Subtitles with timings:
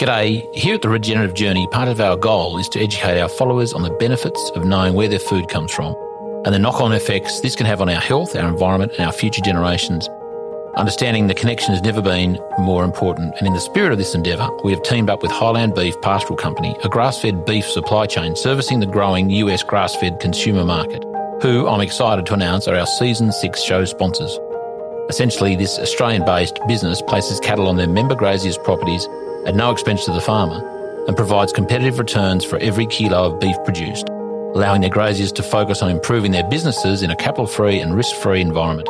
[0.00, 0.48] G'day.
[0.54, 3.82] Here at the Regenerative Journey, part of our goal is to educate our followers on
[3.82, 5.94] the benefits of knowing where their food comes from
[6.46, 9.12] and the knock on effects this can have on our health, our environment, and our
[9.12, 10.08] future generations.
[10.74, 14.48] Understanding the connection has never been more important, and in the spirit of this endeavour,
[14.64, 18.34] we have teamed up with Highland Beef Pastoral Company, a grass fed beef supply chain
[18.34, 21.04] servicing the growing US grass fed consumer market,
[21.42, 24.38] who I'm excited to announce are our season six show sponsors.
[25.10, 29.06] Essentially, this Australian based business places cattle on their member graziers' properties
[29.46, 30.60] at no expense to the farmer
[31.06, 35.82] and provides competitive returns for every kilo of beef produced, allowing their graziers to focus
[35.82, 38.88] on improving their businesses in a capital free and risk free environment.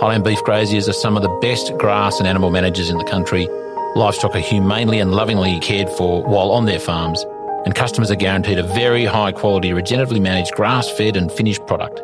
[0.00, 3.46] Highland beef graziers are some of the best grass and animal managers in the country.
[3.94, 7.24] Livestock are humanely and lovingly cared for while on their farms,
[7.64, 12.00] and customers are guaranteed a very high quality, regeneratively managed grass fed and finished product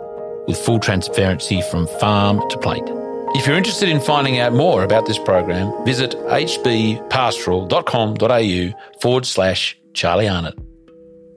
[0.46, 3.07] with full transparency from farm to plate.
[3.34, 10.28] If you're interested in finding out more about this program, visit hbpastoral.com.au forward slash Charlie
[10.28, 10.58] Arnott.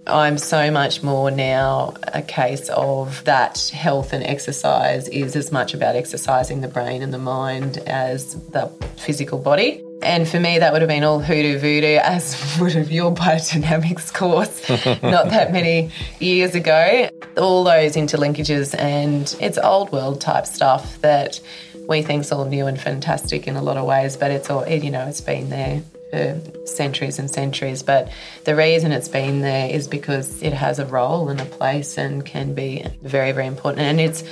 [0.07, 5.73] I'm so much more now a case of that health and exercise is as much
[5.73, 9.83] about exercising the brain and the mind as the physical body.
[10.01, 14.11] And for me, that would have been all hoodoo voodoo, as would have your biodynamics
[14.11, 14.67] course
[15.03, 17.09] not that many years ago.
[17.37, 21.39] All those interlinkages, and it's old world type stuff that
[21.87, 24.67] we think think's all new and fantastic in a lot of ways, but it's all,
[24.67, 27.83] you know, it's been there for centuries and centuries.
[27.83, 28.11] But
[28.43, 32.25] the reason it's been there is because it has a role and a place and
[32.25, 33.81] can be very, very important.
[33.81, 34.23] And it's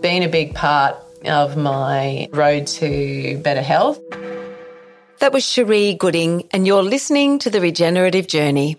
[0.00, 4.00] been a big part of my road to better health.
[5.18, 8.78] That was Cherie Gooding, and you're listening to The Regenerative Journey.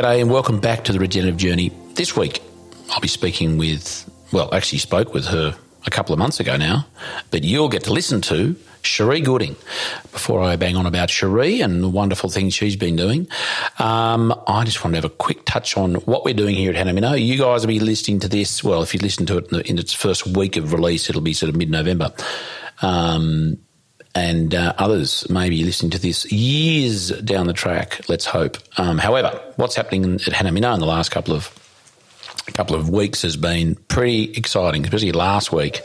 [0.00, 1.70] G'day and welcome back to the Regenerative Journey.
[1.92, 2.40] This week,
[2.88, 6.86] I'll be speaking with, well, actually spoke with her a couple of months ago now,
[7.30, 9.56] but you'll get to listen to Cherie Gooding.
[10.10, 13.28] Before I bang on about Cherie and the wonderful things she's been doing,
[13.78, 16.76] um, I just want to have a quick touch on what we're doing here at
[16.76, 17.16] Hannah.
[17.16, 19.68] You guys will be listening to this, well, if you listen to it in, the,
[19.68, 22.10] in its first week of release, it'll be sort of mid-November.
[22.80, 23.58] Um,
[24.14, 28.00] and uh, others may be listening to this years down the track.
[28.08, 28.56] Let's hope.
[28.76, 31.56] Um, however, what's happening at Hannah in the last couple of
[32.54, 35.82] couple of weeks has been pretty exciting, especially last week.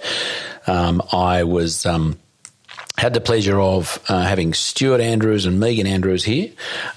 [0.66, 2.18] Um, I was um,
[2.98, 6.52] had the pleasure of uh, having Stuart Andrews and Megan Andrews here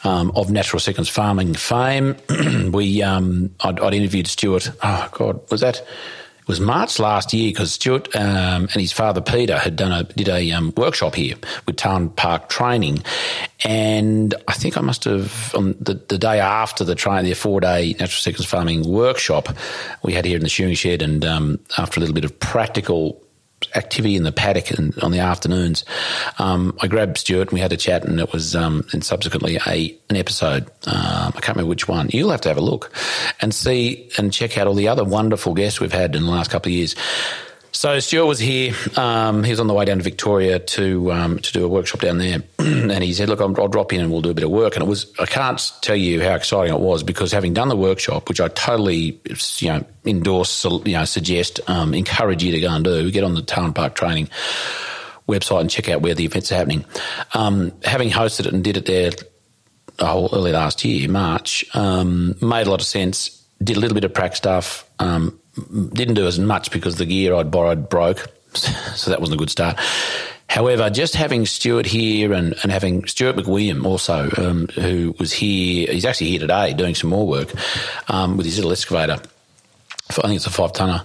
[0.05, 2.17] um, of Natural Sequence Farming fame.
[2.73, 4.71] we um, I'd, I'd interviewed Stuart.
[4.83, 5.87] Oh God, was that?
[6.49, 10.31] Was March last year because Stuart um, and his father Peter had done a did
[10.31, 11.35] a um, workshop here
[11.67, 13.03] with Tarwyn Park Training,
[13.67, 17.61] and I think I must have on the, the day after the train, the four
[17.61, 19.51] day natural sequence farming workshop
[20.03, 23.23] we had here in the shoeing shed, and um, after a little bit of practical
[23.75, 25.85] activity in the paddock and on the afternoons,
[26.39, 29.59] um, I grabbed Stuart and we had a chat, and it was um, and subsequently
[29.67, 30.69] a an episode.
[30.87, 32.09] Um, I can't remember which one.
[32.11, 32.93] You'll have to have a look
[33.41, 36.51] and see and check out all the other wonderful guests we've had in the last
[36.51, 36.95] couple of years.
[37.79, 38.75] So Stuart was here.
[38.97, 42.01] Um, he was on the way down to Victoria to um, to do a workshop
[42.01, 44.43] down there, and he said, "Look, I'll, I'll, drop in and we'll do a bit
[44.43, 47.55] of work." And it was I can't tell you how exciting it was because having
[47.55, 49.21] done the workshop, which I totally
[49.59, 53.37] you know endorse, you know, suggest, um, encourage you to go and do, get on
[53.37, 54.27] the Tarwyn Park Training
[55.29, 56.85] website and check out where the events are happening.
[57.33, 59.13] Um, having hosted it and did it there
[60.01, 63.41] oh, early last year, March, um, made a lot of sense.
[63.63, 65.39] Did a little bit of prac stuff um,
[65.93, 69.51] didn't do as much because the gear I'd borrowed broke, so that wasn't a good
[69.51, 69.79] start.
[70.49, 75.93] However, just having Stuart here and, and having Stuart McWilliam also, um, who was here,
[75.93, 77.53] he's actually here today doing some more work
[78.11, 79.21] um, with his little excavator.
[80.11, 81.05] I think it's a five tonner.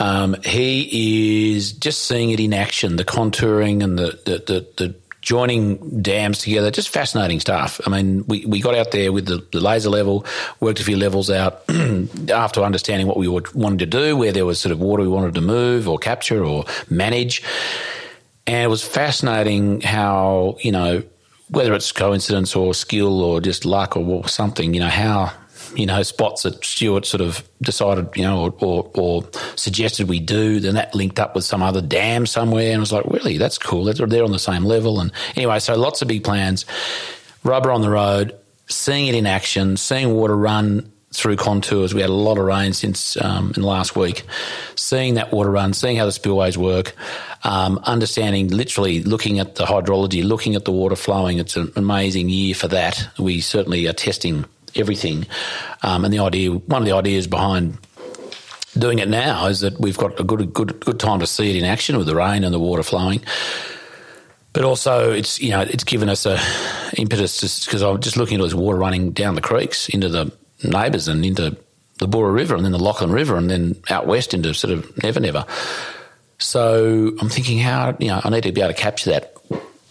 [0.00, 4.94] Um, he is just seeing it in action, the contouring and the, the, the, the
[5.20, 7.80] joining dams together, just fascinating stuff.
[7.86, 10.24] I mean, we, we got out there with the, the laser level,
[10.60, 11.62] worked a few levels out
[12.30, 15.34] after understanding what we wanted to do, where there was sort of water we wanted
[15.34, 17.42] to move or capture or manage.
[18.46, 21.02] And it was fascinating how, you know,
[21.48, 25.32] whether it's coincidence or skill or just luck or something, you know, how
[25.74, 30.20] you know, spots that Stuart sort of decided, you know, or, or, or, suggested we
[30.20, 30.60] do.
[30.60, 33.58] Then that linked up with some other dam somewhere, and I was like, really, that's
[33.58, 33.84] cool.
[33.84, 35.00] They're, on the same level.
[35.00, 36.66] And anyway, so lots of big plans.
[37.44, 38.36] Rubber on the road,
[38.68, 41.92] seeing it in action, seeing water run through contours.
[41.92, 44.24] We had a lot of rain since um, in last week.
[44.76, 46.94] Seeing that water run, seeing how the spillways work,
[47.42, 51.38] um, understanding, literally looking at the hydrology, looking at the water flowing.
[51.38, 53.08] It's an amazing year for that.
[53.18, 54.44] We certainly are testing
[54.76, 55.26] everything.
[55.82, 57.78] Um, and the idea, one of the ideas behind
[58.78, 61.56] doing it now is that we've got a good, good, good time to see it
[61.56, 63.22] in action with the rain and the water flowing.
[64.52, 66.38] But also, it's you know it's given us a
[66.94, 70.32] impetus because I'm just looking at all this water running down the creeks into the
[70.64, 71.56] neighbours and into
[71.98, 75.02] the Boorowa River and then the Lachlan River and then out west into sort of
[75.02, 75.46] Never Never.
[76.38, 79.36] So I'm thinking how you know I need to be able to capture that.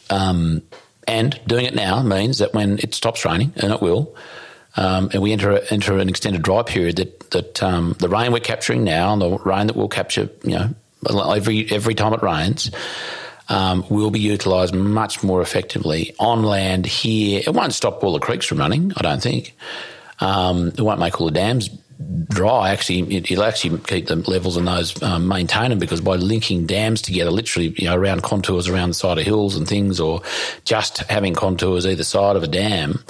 [0.09, 0.63] Um,
[1.07, 4.15] and doing it now means that when it stops raining, and it will,
[4.75, 8.39] um, and we enter enter an extended dry period that that um, the rain we're
[8.39, 12.71] capturing now and the rain that we'll capture, you know, every every time it rains.
[13.51, 17.41] Um, will be utilised much more effectively on land here.
[17.43, 19.55] It won't stop all the creeks from running, I don't think.
[20.19, 21.67] Um, it won't make all the dams
[22.29, 22.69] dry.
[22.69, 26.65] Actually, it, will actually keep the levels in those um, maintain them because by linking
[26.65, 30.21] dams together, literally, you know, around contours around the side of hills and things, or
[30.63, 33.03] just having contours either side of a dam,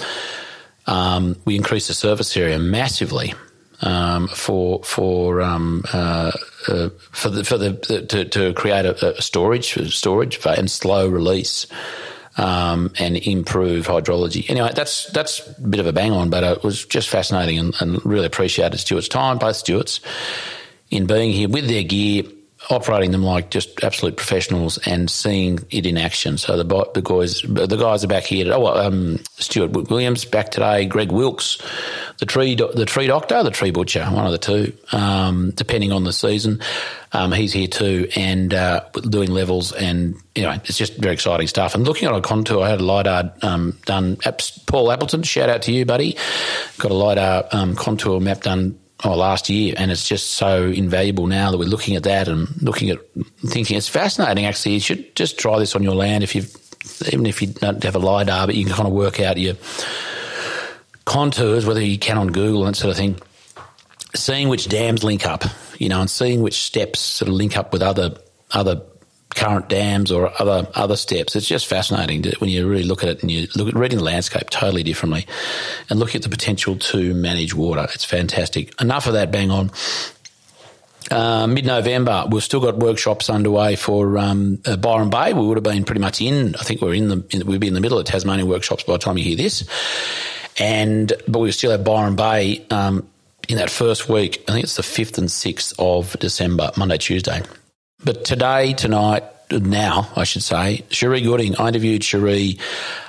[0.89, 3.33] um, we increased the surface area massively
[3.81, 6.31] um, for for um, uh,
[6.67, 11.07] uh, for the for the, the to, to, create a, a, storage storage and slow
[11.07, 11.67] release.
[12.37, 14.49] Um, and improve hydrology.
[14.49, 17.75] Anyway, that's that's a bit of a bang on, but it was just fascinating and,
[17.81, 19.99] and really appreciated Stuart's time, both Stuarts,
[20.89, 22.23] in being here with their gear
[22.69, 26.37] operating them like just absolute professionals and seeing it in action.
[26.37, 26.63] So the
[26.93, 28.53] the guys the guys are back here.
[28.53, 30.85] Oh, um, Stuart Williams back today.
[30.85, 31.57] Greg Wilkes,
[32.19, 36.03] the tree the tree doctor, the tree butcher, one of the two, um, depending on
[36.03, 36.61] the season.
[37.11, 41.73] Um, he's here too and uh, doing levels and anyway, it's just very exciting stuff.
[41.73, 44.17] And looking at a contour, I had a lidar um, done.
[44.67, 46.17] Paul Appleton, shout out to you, buddy.
[46.77, 51.27] Got a lidar um, contour map done oh, last year, and it's just so invaluable
[51.27, 52.99] now that we're looking at that and looking at
[53.45, 54.45] thinking it's fascinating.
[54.45, 56.43] Actually, you should just try this on your land if you,
[57.11, 59.55] even if you don't have a lidar, but you can kind of work out your
[61.05, 63.19] contours, whether you can on Google and that sort of thing.
[64.15, 65.43] Seeing which dams link up,
[65.77, 68.15] you know, and seeing which steps sort of link up with other
[68.51, 68.81] other
[69.35, 71.35] current dams or other other steps.
[71.35, 73.99] It's just fascinating to, when you really look at it and you look at reading
[73.99, 75.27] the landscape totally differently,
[75.89, 77.87] and look at the potential to manage water.
[77.93, 78.79] It's fantastic.
[78.81, 79.31] Enough of that.
[79.31, 79.71] Bang on.
[81.11, 85.33] Uh, Mid November, we've still got workshops underway for um, uh, Byron Bay.
[85.33, 86.55] We would have been pretty much in.
[86.55, 88.93] I think we're in the in, we'd be in the middle of Tasmania workshops by
[88.93, 89.63] the time you hear this,
[90.59, 93.07] and but we still have Byron Bay um,
[93.47, 94.43] in that first week.
[94.47, 97.41] I think it's the fifth and sixth of December, Monday, Tuesday.
[98.03, 102.59] But today, tonight, now, I should say, Cherie Gooding, I interviewed Cherie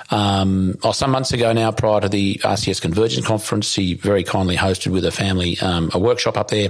[0.09, 3.67] um, oh, some months ago now, prior to the RCS Convergence Conference.
[3.67, 6.69] She very kindly hosted with her family um, a workshop up there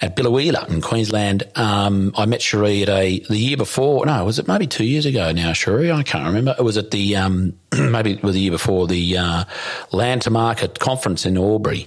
[0.00, 1.44] at Biloela in Queensland.
[1.54, 4.04] Um, I met Cherie at a the year before.
[4.04, 5.52] No, was it maybe two years ago now?
[5.52, 6.54] Cherie, I can't remember.
[6.58, 9.44] It was at the um, maybe it was the year before the uh,
[9.92, 11.86] Land to Market conference in Albury,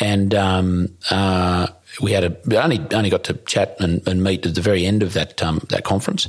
[0.00, 1.68] and um, uh,
[2.00, 5.02] we had a only only got to chat and, and meet at the very end
[5.02, 6.28] of that um, that conference,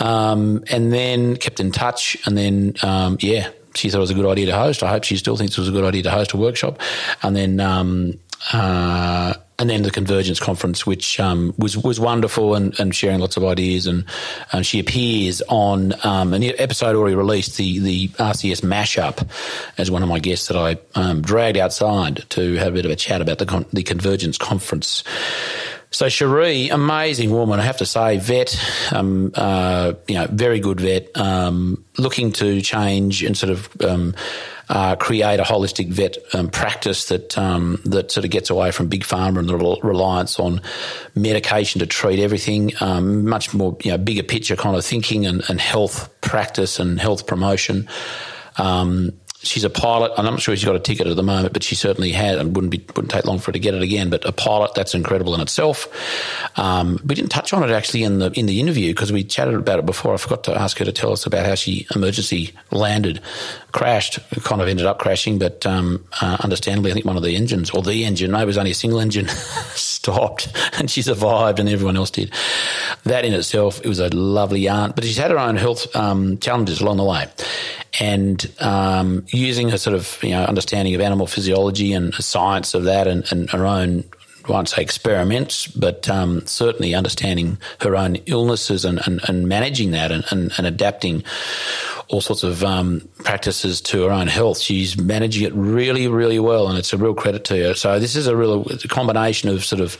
[0.00, 4.14] um, and then kept in touch, and then um, yeah, she thought it was a
[4.14, 4.82] good idea to host.
[4.82, 6.80] I hope she still thinks it was a good idea to host a workshop,
[7.22, 7.60] and then.
[7.60, 8.18] Um,
[8.52, 13.36] uh, and then the Convergence Conference, which um, was was wonderful and, and sharing lots
[13.36, 13.86] of ideas.
[13.86, 14.04] And,
[14.52, 19.28] and she appears on um, an episode already released, the the RCS mashup,
[19.78, 22.90] as one of my guests that I um, dragged outside to have a bit of
[22.90, 25.04] a chat about the con- the Convergence Conference.
[25.94, 28.60] So Cherie, amazing woman, I have to say, vet,
[28.92, 34.12] um, uh, you know, very good vet, um, looking to change and sort of um,
[34.68, 38.88] uh, create a holistic vet um, practice that um, that sort of gets away from
[38.88, 40.60] big pharma and the reliance on
[41.14, 42.72] medication to treat everything.
[42.80, 47.00] Um, much more, you know, bigger picture kind of thinking and, and health practice and
[47.00, 47.88] health promotion.
[48.56, 49.12] Um,
[49.44, 50.12] she's a pilot.
[50.16, 52.54] I'm not sure she's got a ticket at the moment, but she certainly had, and
[52.54, 54.10] wouldn't be wouldn't take long for her to get it again.
[54.10, 55.88] But a pilot, that's incredible in itself.
[56.58, 59.54] Um, we didn't touch on it actually in the in the interview because we chatted
[59.54, 60.14] about it before.
[60.14, 63.20] I forgot to ask her to tell us about how she emergency landed,
[63.74, 67.34] crashed, kind of ended up crashing, but um, uh, understandably, I think one of the
[67.34, 69.26] engines or the engine, maybe it was only a single engine,
[69.74, 72.32] stopped, and she survived, and everyone else did.
[73.02, 76.38] That in itself, it was a lovely aunt, but she's had her own health um,
[76.38, 77.26] challenges along the way
[78.00, 82.84] and um, using her sort of you know understanding of animal physiology and science of
[82.84, 84.02] that and, and her own
[84.48, 90.12] Won't say experiments, but um, certainly understanding her own illnesses and, and, and managing that
[90.12, 91.24] and, and, and, adapting
[92.08, 94.58] all sorts of um, practices to her own health.
[94.58, 97.74] She's managing it really, really well, and it's a real credit to her.
[97.74, 99.96] So this is a real combination of sort of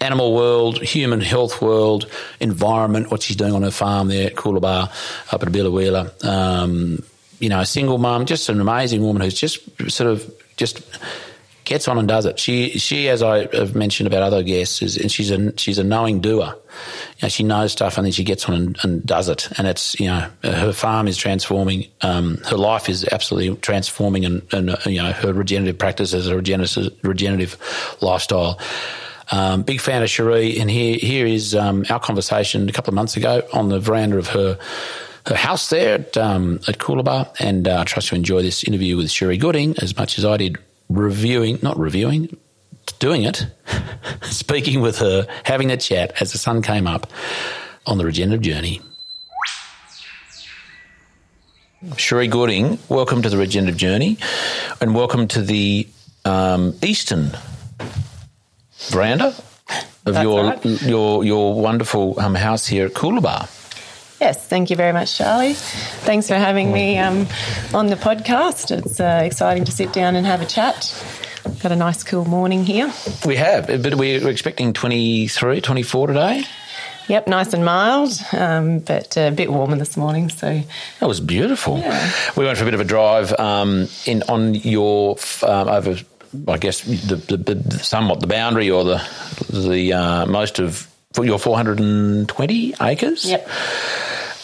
[0.00, 2.08] animal world, human health world,
[2.40, 6.24] environment, what she's doing on her farm there at Coolabah up at Biloela.
[6.24, 7.02] Um,
[7.40, 9.60] you know, a single mum, just an amazing woman who's just
[9.90, 10.82] sort of just
[11.68, 12.40] gets on and does it.
[12.40, 15.84] She, she, as I have mentioned about other guests, is and she's a she's a
[15.84, 16.54] knowing doer.
[17.18, 19.48] You know, she knows stuff and then she gets on and, and, does it.
[19.58, 21.86] And it's you know her farm is transforming.
[22.00, 26.92] Um, her life is absolutely transforming, and, and you know her regenerative practices, a regenerative,
[27.02, 27.56] regenerative
[28.00, 28.58] lifestyle.
[29.30, 32.94] Um, big fan of Cherie, and here here is um, our conversation a couple of
[32.94, 34.58] months ago on the veranda of her
[35.26, 38.96] her house there at um, at Coolabah, and uh, I trust you enjoy this interview
[38.96, 40.58] with Cherie Gooding as much as I did
[40.88, 42.36] reviewing, not reviewing,
[42.98, 43.46] doing it,
[44.22, 47.06] speaking with her, having a chat as the sun came up
[47.86, 48.80] on the regenerative journey.
[51.96, 54.18] Cherie Gooding, welcome to the regenerative journey,
[54.80, 55.86] and welcome to the
[56.24, 57.30] um, Eastern
[58.88, 59.28] veranda
[60.04, 60.82] of That's your right.
[60.82, 63.48] your your wonderful um, house here at Coolabah.
[64.20, 65.54] Yes, thank you very much, Charlie.
[65.54, 67.26] Thanks for having me um,
[67.72, 68.76] on the podcast.
[68.76, 70.92] It's uh, exciting to sit down and have a chat.
[71.62, 72.92] Got a nice, cool morning here.
[73.24, 76.44] We have, but we're expecting 23, 24 today.
[77.08, 80.28] Yep, nice and mild, um, but a bit warmer this morning.
[80.28, 80.60] So
[81.00, 81.78] That was beautiful.
[81.78, 82.12] Yeah.
[82.36, 85.96] We went for a bit of a drive um, in on your um, over,
[86.46, 89.08] I guess the, the, the somewhat the boundary or the
[89.48, 93.24] the uh, most of your 420 acres.
[93.24, 93.48] Yep.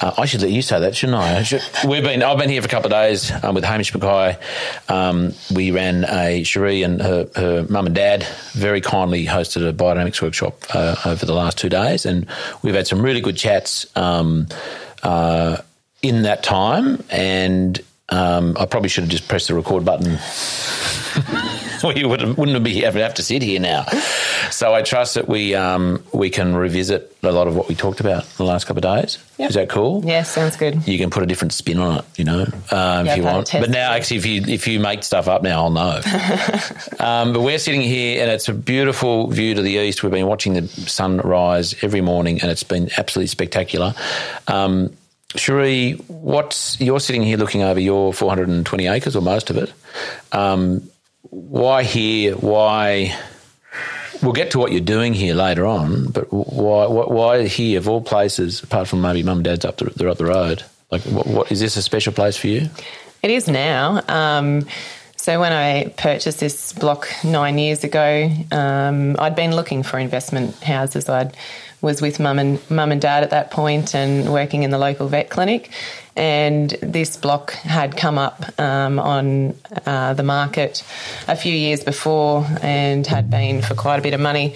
[0.01, 1.39] Uh, I should let you say that, shouldn't I?
[1.39, 2.23] I should, we've been.
[2.23, 4.37] I've been here for a couple of days um, with Hamish Mackay.
[4.89, 9.73] Um, we ran a Cherie and her, her mum and dad very kindly hosted a
[9.73, 12.27] biodynamics workshop uh, over the last two days, and
[12.63, 14.49] we've had some really good chats um,
[15.05, 15.59] uh,
[16.03, 17.03] in that time.
[17.11, 20.19] And um, I probably should have just pressed the record button.
[21.83, 23.85] well, you wouldn't, be have, have to sit here now.
[24.51, 28.01] So I trust that we um, we can revisit a lot of what we talked
[28.01, 29.19] about in the last couple of days.
[29.39, 29.49] Yep.
[29.49, 30.03] Is that cool?
[30.05, 30.87] yeah, sounds good.
[30.87, 33.51] You can put a different spin on it, you know, um, Yeah, if you want.
[33.53, 36.01] But now, actually, if you if you make stuff up now, I'll know.
[37.01, 40.03] um, but we're sitting here, and it's a beautiful view to the east.
[40.03, 43.95] We've been watching the sun rise every morning, and it's been absolutely spectacular.
[44.49, 44.97] Um,
[45.37, 49.73] Cherie, what's you're sitting here looking over your 420 acres or most of it?
[50.33, 50.89] Um,
[51.35, 52.37] why here?
[52.37, 53.19] Why?
[54.23, 56.87] We'll get to what you're doing here later on, but why?
[56.87, 60.19] Why, here of all places, apart from maybe mum and dad's up the, they're up
[60.19, 60.63] the road?
[60.91, 62.69] Like, what, what is this a special place for you?
[63.23, 64.03] It is now.
[64.07, 64.67] Um,
[65.17, 70.63] so when I purchased this block nine years ago, um, I'd been looking for investment
[70.63, 71.09] houses.
[71.09, 71.33] I
[71.81, 75.09] was with mum and mum and dad at that point, and working in the local
[75.09, 75.71] vet clinic.
[76.17, 80.85] And this block had come up um, on uh, the market
[81.27, 84.55] a few years before, and had been for quite a bit of money.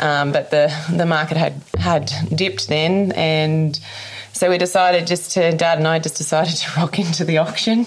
[0.00, 3.80] Um, but the the market had had dipped then, and
[4.38, 7.86] so we decided just to, Dad and I just decided to rock into the auction.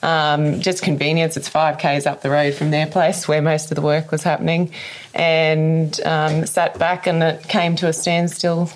[0.00, 3.82] Um, just convenience, it's 5Ks up the road from their place where most of the
[3.82, 4.72] work was happening.
[5.12, 8.70] And um, sat back and it came to a standstill.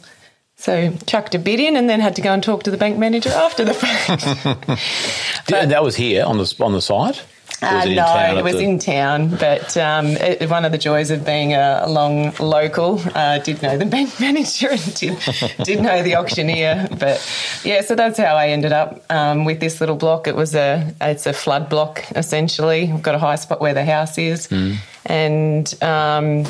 [0.56, 2.98] So chucked a bid in and then had to go and talk to the bank
[2.98, 4.26] manager after the fact.
[5.52, 7.24] and that was here on the on the site.
[7.62, 10.64] Uh, was it in no, town it was the- in town, but um, it, one
[10.64, 14.68] of the joys of being a, a long local, uh, did know the bank manager
[14.70, 15.18] and did,
[15.64, 16.88] did know the auctioneer.
[16.98, 17.18] But
[17.64, 20.26] yeah, so that's how I ended up um, with this little block.
[20.26, 22.92] It was a it's a flood block essentially.
[22.92, 24.72] We've got a high spot where the house is, Hmm.
[25.06, 25.82] and.
[25.82, 26.44] Um,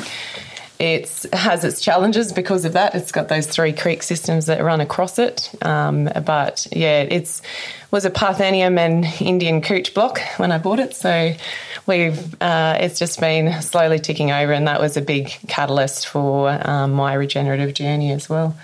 [0.79, 2.95] it has its challenges because of that.
[2.95, 5.51] It's got those three creek systems that run across it.
[5.61, 7.41] Um, but yeah, it's
[7.91, 10.95] was a Parthenium and Indian couch block when I bought it.
[10.95, 11.33] So
[11.85, 16.49] we've uh, it's just been slowly ticking over, and that was a big catalyst for
[16.67, 18.57] um, my regenerative journey as well.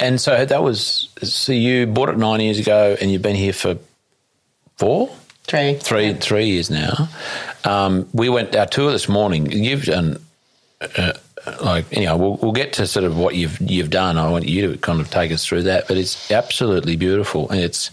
[0.00, 3.52] And so that was so you bought it nine years ago, and you've been here
[3.52, 3.78] for
[4.76, 5.14] four,
[5.44, 6.14] three, three, yeah.
[6.14, 7.08] three years now.
[7.64, 9.50] Um, we went our tour this morning.
[9.52, 10.18] You've done.
[10.96, 11.12] Uh,
[11.62, 14.16] like you know, we'll, we'll get to sort of what you've you've done.
[14.18, 17.60] I want you to kind of take us through that, but it's absolutely beautiful, and
[17.60, 17.90] it's.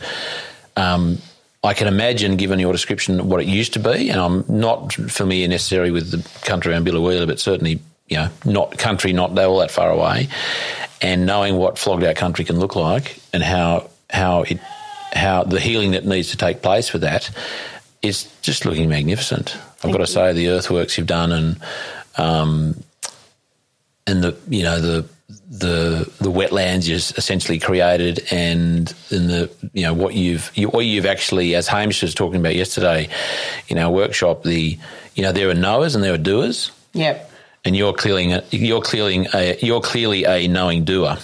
[0.77, 1.17] Um,
[1.62, 5.46] I can imagine, given your description, what it used to be, and I'm not familiar
[5.50, 9.69] necessarily with the country around Biloela, but certainly, you know, not country, not all that
[9.69, 10.29] far away,
[11.01, 14.60] and knowing what flogged out country can look like, and how how it
[15.12, 17.29] how the healing that needs to take place for that
[18.01, 19.55] is just looking magnificent.
[19.55, 20.13] I've Thank got to you.
[20.13, 21.60] say the earthworks you've done and
[22.20, 22.76] um,
[24.06, 25.06] and the you know the
[25.50, 30.86] the the wetlands you essentially created and in the you know what you've you, what
[30.86, 33.10] you've actually as Hamish was talking about yesterday
[33.68, 34.78] in our workshop the
[35.16, 37.32] you know there are knowers and there are doers Yep.
[37.66, 41.18] and you're clearly you're clearly a you're clearly a knowing doer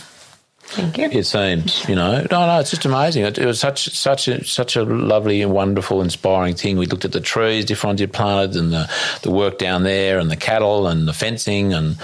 [0.67, 1.09] Thank you.
[1.09, 2.25] it seems, you know.
[2.31, 3.23] No, no, it's just amazing.
[3.23, 6.77] It, it was such such a, such a lovely and wonderful, inspiring thing.
[6.77, 8.91] We looked at the trees, different ones you planted, and the
[9.21, 11.97] the work down there, and the cattle, and the fencing, and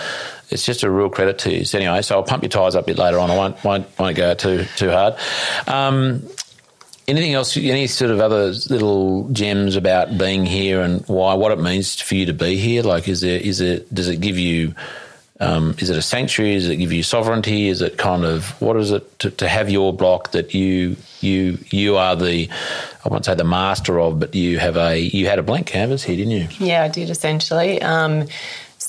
[0.51, 1.65] it's just a real credit to you.
[1.65, 3.31] So anyway, so I'll pump your tyres up a bit later on.
[3.31, 5.15] I won't won't, won't go too too hard.
[5.67, 6.23] Um,
[7.07, 7.57] anything else?
[7.57, 11.33] Any sort of other little gems about being here and why?
[11.33, 12.83] What it means for you to be here?
[12.83, 14.75] Like, is there is it does it give you
[15.41, 16.53] um, is it a sanctuary?
[16.53, 17.67] Does it give you sovereignty?
[17.67, 21.57] Is it kind of what is it to, to have your block that you you
[21.71, 22.47] you are the
[23.03, 26.03] I won't say the master of, but you have a you had a blank canvas
[26.03, 26.47] here, didn't you?
[26.59, 27.81] Yeah, I did essentially.
[27.81, 28.27] Um,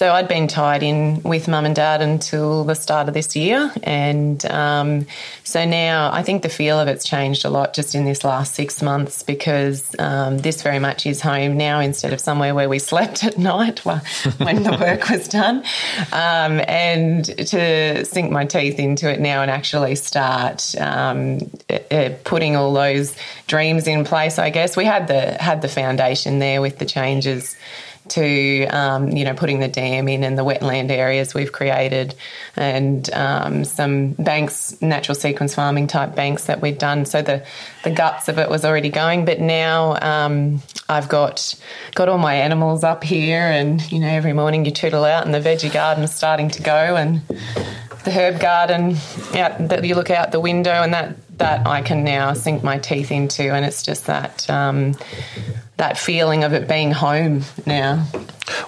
[0.02, 3.72] so I'd been tied in with mum and dad until the start of this year,
[3.84, 5.06] and um,
[5.44, 8.56] so now I think the feel of it's changed a lot just in this last
[8.56, 12.80] six months because um, this very much is home now instead of somewhere where we
[12.80, 13.78] slept at night
[14.38, 15.58] when the work was done,
[16.12, 21.38] um, and to sink my teeth into it now and actually start um,
[22.24, 23.14] putting all those
[23.46, 24.40] dreams in place.
[24.40, 27.54] I guess we had the had the foundation there with the changes
[28.12, 32.14] to um, you know putting the dam in and the wetland areas we've created
[32.56, 37.04] and um, some banks natural sequence farming type banks that we've done.
[37.04, 37.44] So the
[37.84, 41.54] the guts of it was already going but now um, I've got
[41.94, 45.34] got all my animals up here and you know every morning you tootle out and
[45.34, 47.22] the veggie garden's starting to go and
[48.04, 48.96] the herb garden
[49.34, 52.78] out that you look out the window and that that I can now sink my
[52.78, 54.94] teeth into and it's just that um,
[55.76, 58.06] that feeling of it being home now.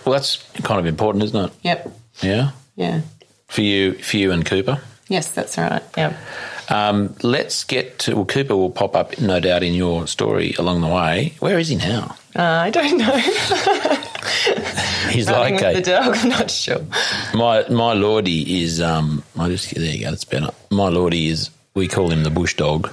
[0.04, 1.52] Well, that's kind of important, isn't it?
[1.62, 1.92] Yep.
[2.22, 3.00] Yeah, Yeah.
[3.48, 4.80] for you, for you and Cooper.
[5.08, 5.82] Yes, that's right.
[5.96, 6.16] Yep.
[6.70, 10.80] Um, let's get to well, Cooper will pop up, no doubt, in your story along
[10.80, 11.34] the way.
[11.40, 12.16] Where is he now?
[12.34, 13.18] Uh, I don't know.
[15.10, 16.16] He's Running like with a, the dog.
[16.16, 16.80] I'm not sure.
[17.34, 19.22] My my lordy is um.
[19.38, 20.10] I just there you go.
[20.10, 20.50] That's better.
[20.70, 22.90] My lordy is we call him the bush dog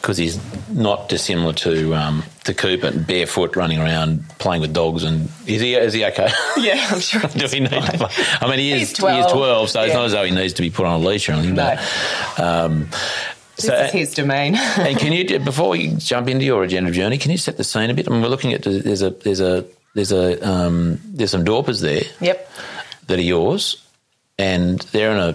[0.00, 0.38] because he's
[0.70, 5.04] not dissimilar to um to Cooper, barefoot, running around playing with dogs.
[5.04, 6.30] And is he is he okay?
[6.56, 7.20] Yeah, I'm sure.
[7.28, 8.08] Do we need to play?
[8.40, 9.32] I mean, he is He's he is 12.
[9.32, 11.32] twelve, so it's not as though he needs to be put on a leash or
[11.32, 11.54] anything.
[11.54, 11.78] But
[12.38, 12.88] um,
[13.56, 14.54] This so is his domain.
[14.78, 17.90] and can you before you jump into your agenda journey, can you set the scene
[17.90, 18.08] a bit?
[18.08, 21.82] I mean, we're looking at there's a there's a there's a um, there's some dorpers
[21.82, 22.50] there yep.
[23.08, 23.84] that are yours,
[24.38, 25.34] and they're in a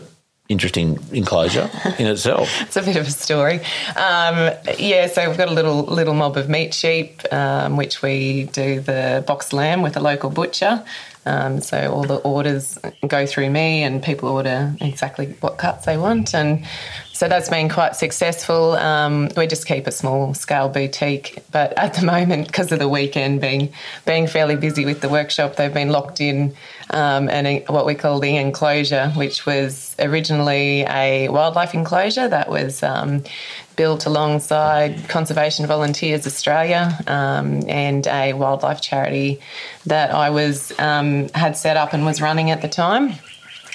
[0.54, 2.50] interesting enclosure in itself.
[2.62, 3.58] It's a bit of a story.
[3.96, 4.38] Um,
[4.80, 8.80] yeah, so we've got a little little mob of meat sheep, um, which we do
[8.80, 10.84] the boxed lamb with a local butcher.
[11.26, 15.98] Um, so all the orders go through me, and people order exactly what cuts they
[15.98, 16.66] want, and
[17.24, 18.74] so that's been quite successful.
[18.74, 22.90] Um, we just keep a small scale boutique, but at the moment, because of the
[22.90, 23.72] weekend being
[24.06, 26.54] being fairly busy with the workshop, they've been locked in
[26.90, 32.84] um, and what we call the enclosure, which was originally a wildlife enclosure that was
[32.84, 33.24] um,
[33.78, 39.40] built alongside Conservation Volunteers Australia um, and a wildlife charity
[39.86, 43.14] that I was um, had set up and was running at the time,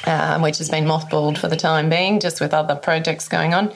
[0.04, 3.72] um, which has been mothballed for the time being, just with other projects going on.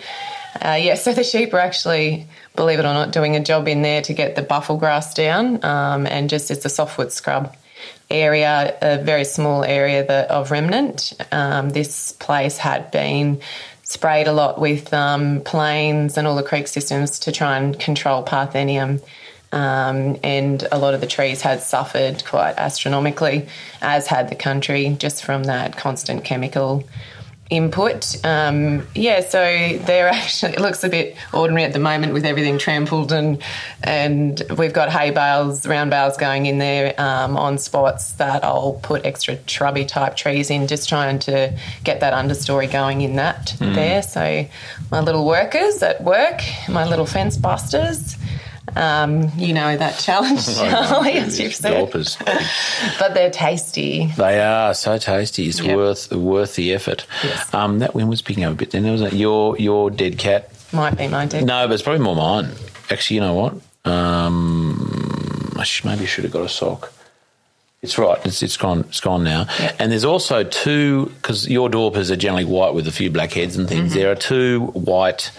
[0.61, 3.83] Uh, yeah, so the sheep are actually, believe it or not, doing a job in
[3.83, 7.55] there to get the buffel grass down, um, and just it's a softwood scrub
[8.11, 11.15] area, a very small area that, of remnant.
[11.33, 13.41] Um, this place had been
[13.83, 18.23] sprayed a lot with um, planes and all the creek systems to try and control
[18.23, 19.03] Parthenium.
[19.53, 23.47] Um, and a lot of the trees had suffered quite astronomically,
[23.83, 26.85] as had the country, just from that constant chemical
[27.53, 28.17] input.
[28.25, 29.39] Um, yeah, so
[29.85, 33.43] they're actually it looks a bit ordinary at the moment with everything trampled and
[33.83, 38.81] and we've got hay bales, round bales going in there um, on spots that I'll
[38.83, 43.55] put extra shrubby type trees in, just trying to get that understory going in that
[43.59, 43.75] mm.
[43.75, 44.03] there.
[44.03, 44.47] So
[44.91, 48.17] my little workers at work, my little fence busters.
[48.77, 51.91] Um, you know that challenge, Charlie, as you've said.
[52.99, 54.07] but they're tasty.
[54.17, 55.49] They are so tasty.
[55.49, 55.77] It's yep.
[55.77, 57.07] worth worth the effort.
[57.25, 57.53] Yes.
[57.53, 58.71] Um, that wind was picking up a bit.
[58.71, 60.51] Then there was your your dead cat.
[60.73, 61.45] Might be my dead.
[61.45, 62.53] No, but it's probably more mine.
[62.89, 63.55] Actually, you know what?
[63.85, 66.93] Um, I should, maybe should have got a sock.
[67.83, 68.25] It's right.
[68.25, 68.81] It's it's gone.
[68.89, 69.47] It's gone now.
[69.59, 69.77] Yep.
[69.81, 73.57] And there's also two because your Dorpers are generally white with a few black heads
[73.57, 73.91] and things.
[73.91, 73.99] Mm-hmm.
[73.99, 75.33] There are two white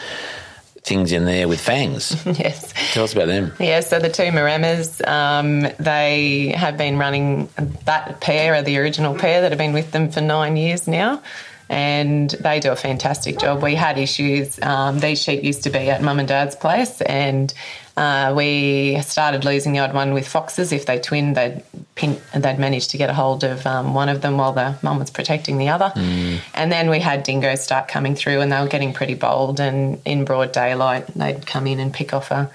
[0.83, 2.25] things in there with fangs.
[2.25, 2.73] yes.
[2.93, 3.53] Tell us about them.
[3.59, 7.49] Yeah, so the two Maremmas, um, they have been running
[7.85, 11.21] that pair, or the original pair that have been with them for nine years now.
[11.69, 13.63] And they do a fantastic job.
[13.63, 14.61] We had issues.
[14.61, 17.51] Um, these sheep used to be at mum and dad's place, and
[17.95, 20.71] uh, we started losing the odd one with foxes.
[20.71, 24.21] If they twinned, they'd, pin, they'd manage to get a hold of um, one of
[24.21, 25.91] them while the mum was protecting the other.
[25.95, 26.39] Mm.
[26.55, 29.59] And then we had dingoes start coming through, and they were getting pretty bold.
[29.59, 32.49] And in broad daylight, they'd come in and pick off a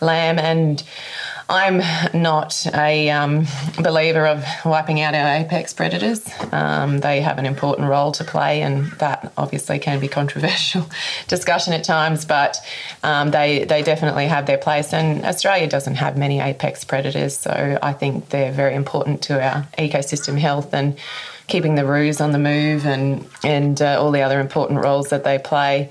[0.00, 0.38] lamb.
[0.38, 0.82] And
[1.54, 1.78] I'm
[2.20, 3.46] not a um,
[3.80, 6.28] believer of wiping out our apex predators.
[6.50, 10.90] Um, they have an important role to play, and that obviously can be controversial
[11.28, 12.24] discussion at times.
[12.24, 12.58] But
[13.04, 17.78] um, they they definitely have their place, and Australia doesn't have many apex predators, so
[17.80, 20.98] I think they're very important to our ecosystem health and
[21.46, 25.22] keeping the roos on the move and and uh, all the other important roles that
[25.22, 25.90] they play.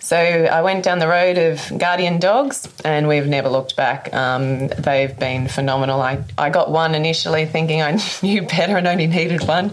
[0.00, 4.12] So I went down the road of guardian dogs, and we've never looked back.
[4.14, 6.00] Um, they've been phenomenal.
[6.00, 9.72] I, I got one initially thinking I knew better and only needed one,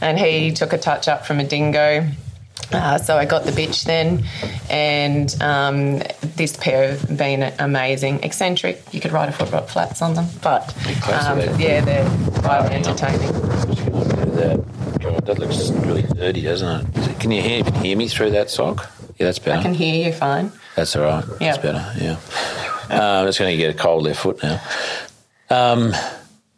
[0.00, 2.08] and he took a touch up from a dingo.
[2.72, 4.24] Uh, so I got the bitch then,
[4.70, 8.22] and um, this pair have been amazing.
[8.22, 10.74] Eccentric, you could ride a Footrot Flats on them, but
[11.08, 12.08] um, yeah, they're
[12.42, 13.32] highly entertaining.
[14.34, 14.64] That.
[15.26, 17.20] that looks really dirty, doesn't it?
[17.20, 18.90] Can you hear, hear me through that sock?
[19.18, 19.58] Yeah, that's better.
[19.58, 20.52] I can hear you fine.
[20.76, 21.24] That's all right.
[21.40, 21.56] Yeah.
[21.56, 22.16] That's better, yeah.
[22.90, 24.60] Uh, I'm just going to get a cold left foot now.
[25.50, 25.94] Um,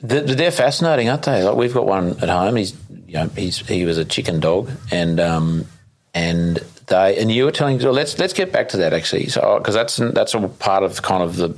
[0.00, 1.42] they're fascinating, aren't they?
[1.42, 2.56] Like we've got one at home.
[2.56, 2.74] He's,
[3.06, 5.66] you know, he's he was a chicken dog, and um,
[6.14, 7.80] and they and you were telling.
[7.80, 9.28] So let's let's get back to that actually.
[9.28, 11.56] So because that's that's all part of kind of the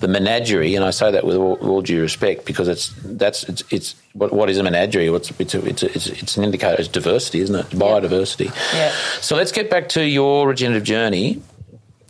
[0.00, 3.64] the menagerie, and I say that with all, all due respect because it's that's it's,
[3.70, 5.10] it's what, what is a menagerie?
[5.10, 7.66] What's it's a, it's, a, it's, it's an indicator of diversity, isn't it?
[7.70, 8.54] Biodiversity.
[8.74, 8.92] Yeah.
[9.20, 11.42] So let's get back to your regenerative journey,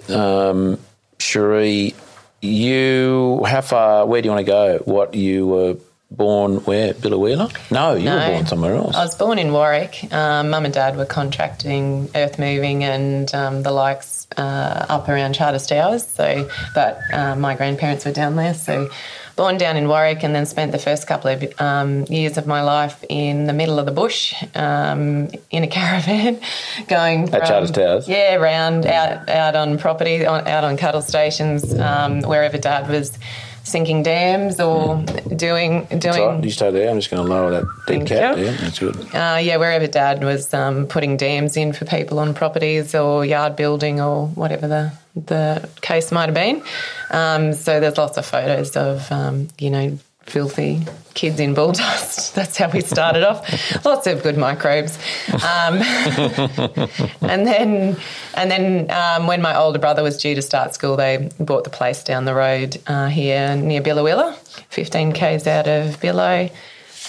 [0.08, 0.78] um,
[1.18, 1.94] Cherie.
[2.40, 4.06] You how far?
[4.06, 4.78] Where do you want to go?
[4.84, 5.76] What you were
[6.16, 6.94] born where?
[6.94, 7.55] Biloela?
[7.70, 8.94] No, you no, were born somewhere else.
[8.94, 10.12] I was born in Warwick.
[10.12, 15.35] Um, Mum and Dad were contracting earth moving and um, the likes uh, up around
[15.35, 16.07] Charters Towers.
[16.07, 18.55] So, but uh, my grandparents were down there.
[18.55, 18.90] So,
[19.37, 22.62] born down in Warwick, and then spent the first couple of um, years of my
[22.62, 26.40] life in the middle of the bush um, in a caravan,
[26.88, 28.09] going from, at Charters Towers.
[28.09, 33.18] Yeah, around out out on property, on, out on cattle stations, um, wherever Dad was
[33.64, 35.03] sinking dams or
[35.35, 36.22] doing doing.
[36.22, 36.44] Right.
[36.44, 36.88] You stay there.
[36.88, 38.38] I'm just going to lower that dead cat.
[38.38, 38.96] Yeah, that's good.
[39.14, 43.57] Uh, yeah, wherever Dad was um, putting dams in for people on properties or yard
[43.57, 46.62] building or whatever the the case might have been.
[47.11, 50.84] Um, so there's lots of photos of um, you know filthy
[51.14, 52.34] kids in bull dust.
[52.34, 53.84] That's how we started off.
[53.84, 54.98] Lots of good microbes,
[55.32, 55.78] um,
[57.20, 57.96] and then
[58.34, 61.70] and then um, when my older brother was due to start school, they bought the
[61.70, 64.34] place down the road uh, here near Biloela,
[64.70, 66.50] 15 k's out of Billo,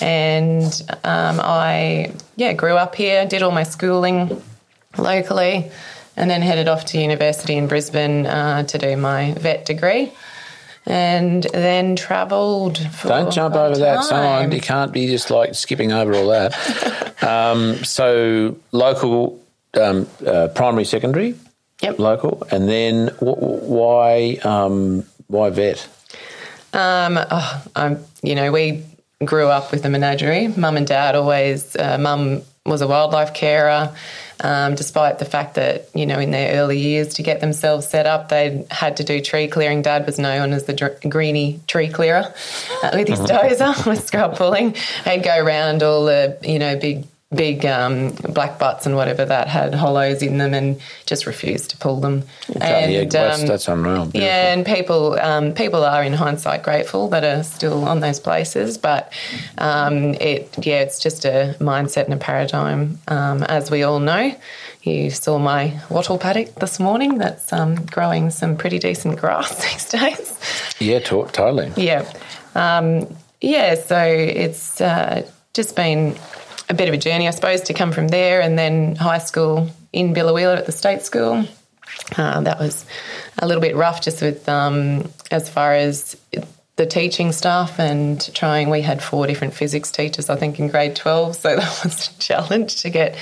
[0.01, 4.41] and um, I yeah grew up here, did all my schooling
[4.97, 5.71] locally.
[6.17, 10.13] And then headed off to university in Brisbane uh, to do my vet degree
[10.85, 12.79] and then travelled.
[13.03, 14.51] Don't jump over that sign.
[14.51, 17.23] You can't be just like skipping over all that.
[17.23, 19.43] um, so local,
[19.79, 21.35] um, uh, primary, secondary.
[21.81, 21.99] Yep.
[21.99, 25.87] Local, and then w- why um, why vet?
[26.73, 28.83] Um, oh, I'm, you know, we
[29.23, 30.47] grew up with the menagerie.
[30.47, 31.75] Mum and dad always.
[31.75, 33.93] Uh, Mum was a wildlife carer
[34.41, 38.05] um, despite the fact that, you know, in their early years to get themselves set
[38.05, 39.81] up, they had to do tree clearing.
[39.81, 42.33] Dad was known as the dr- greeny tree clearer
[42.83, 44.75] uh, with his dozer, with scrub pulling.
[45.05, 49.47] They'd go around all the, you know, big big um, black butts and whatever that
[49.47, 52.23] had hollows in them and just refused to pull them.
[52.55, 54.05] Okay, yeah, And, um, that's unreal.
[54.05, 54.21] Beautiful.
[54.21, 58.77] yeah, and people um, people are in hindsight grateful that are still on those places,
[58.77, 59.11] but
[59.57, 64.35] um, it yeah, it's just a mindset and a paradigm, um, as we all know.
[64.83, 67.17] You saw my wattle paddock this morning.
[67.17, 70.75] That's um, growing some pretty decent grass these days.
[70.79, 71.71] Yeah, to- totally.
[71.75, 72.05] Yeah.
[72.53, 73.07] Um,
[73.41, 76.15] yeah, so it's uh, just been
[76.69, 79.69] a bit of a journey, I suppose, to come from there and then high school
[79.93, 81.45] in Biloela at the state school.
[82.17, 82.85] Uh, that was
[83.37, 86.17] a little bit rough just with um, as far as
[86.77, 88.69] the teaching stuff and trying.
[88.69, 92.19] We had four different physics teachers, I think, in grade 12, so that was a
[92.19, 93.15] challenge to get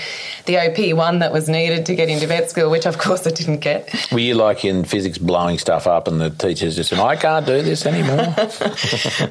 [0.46, 3.60] the OP1 that was needed to get into vet school, which of course I didn't
[3.60, 3.94] get.
[4.12, 7.46] Were you like in physics blowing stuff up and the teachers just said, I can't
[7.46, 8.34] do this anymore?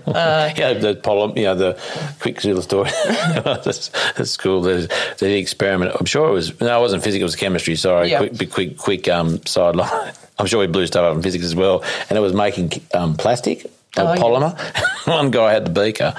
[0.06, 1.80] Uh, yeah, the problem, you know, the
[2.20, 2.90] Quicksilver story.
[2.90, 5.96] the school, the, the experiment.
[5.98, 7.74] I'm sure it was, no, it wasn't physics, it was chemistry.
[7.74, 8.10] Sorry.
[8.10, 8.28] Yeah.
[8.28, 10.12] Quick, quick, quick um, sideline.
[10.38, 11.82] I'm sure we blew stuff up in physics as well.
[12.08, 15.06] And it was making um, plastic, uh, Oh, polymer.
[15.06, 16.14] One guy had the beaker.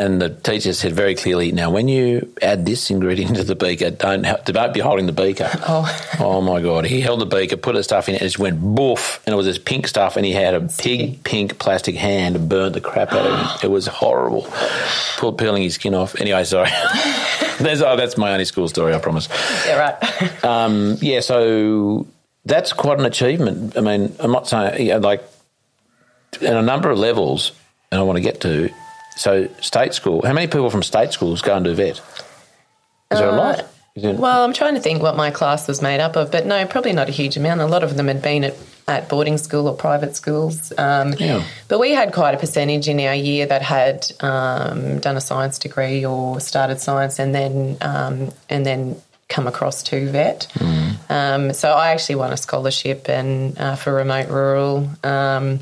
[0.00, 3.90] And the teacher said very clearly, now when you add this ingredient to the beaker,
[3.90, 5.50] don't don't be holding the beaker.
[5.66, 6.04] Oh.
[6.20, 6.84] Oh my god!
[6.84, 9.32] He held the beaker, put the stuff in it, and it just went boof, and
[9.32, 12.74] it was this pink stuff, and he had a big pink plastic hand and burnt
[12.74, 13.46] the crap out of him.
[13.70, 14.46] It was horrible,
[15.16, 16.14] Pull, peeling his skin off.
[16.20, 16.70] Anyway, sorry.
[17.60, 19.28] that's, oh, that's my only school story, I promise.
[19.66, 20.44] Yeah, right.
[20.44, 22.06] Um, yeah, so
[22.44, 23.76] that's quite an achievement.
[23.76, 25.22] I mean, I'm not saying yeah, like
[26.40, 27.52] in a number of levels,
[27.90, 28.70] and I want to get to.
[29.16, 30.24] So, state school.
[30.24, 32.00] How many people from state schools go and do vet?
[33.10, 33.66] Is there a lot?
[33.96, 36.46] Is it- Well, I'm trying to think what my class was made up of, but
[36.46, 37.60] no, probably not a huge amount.
[37.60, 38.54] A lot of them had been at,
[38.86, 40.72] at boarding school or private schools.
[40.78, 41.42] Um, Yeah.
[41.66, 45.58] But we had quite a percentage in our year that had um, done a science
[45.58, 50.46] degree or started science and then um, and then come across to vet.
[51.10, 54.88] Um, so I actually won a scholarship and uh, for remote rural.
[55.02, 55.60] Um,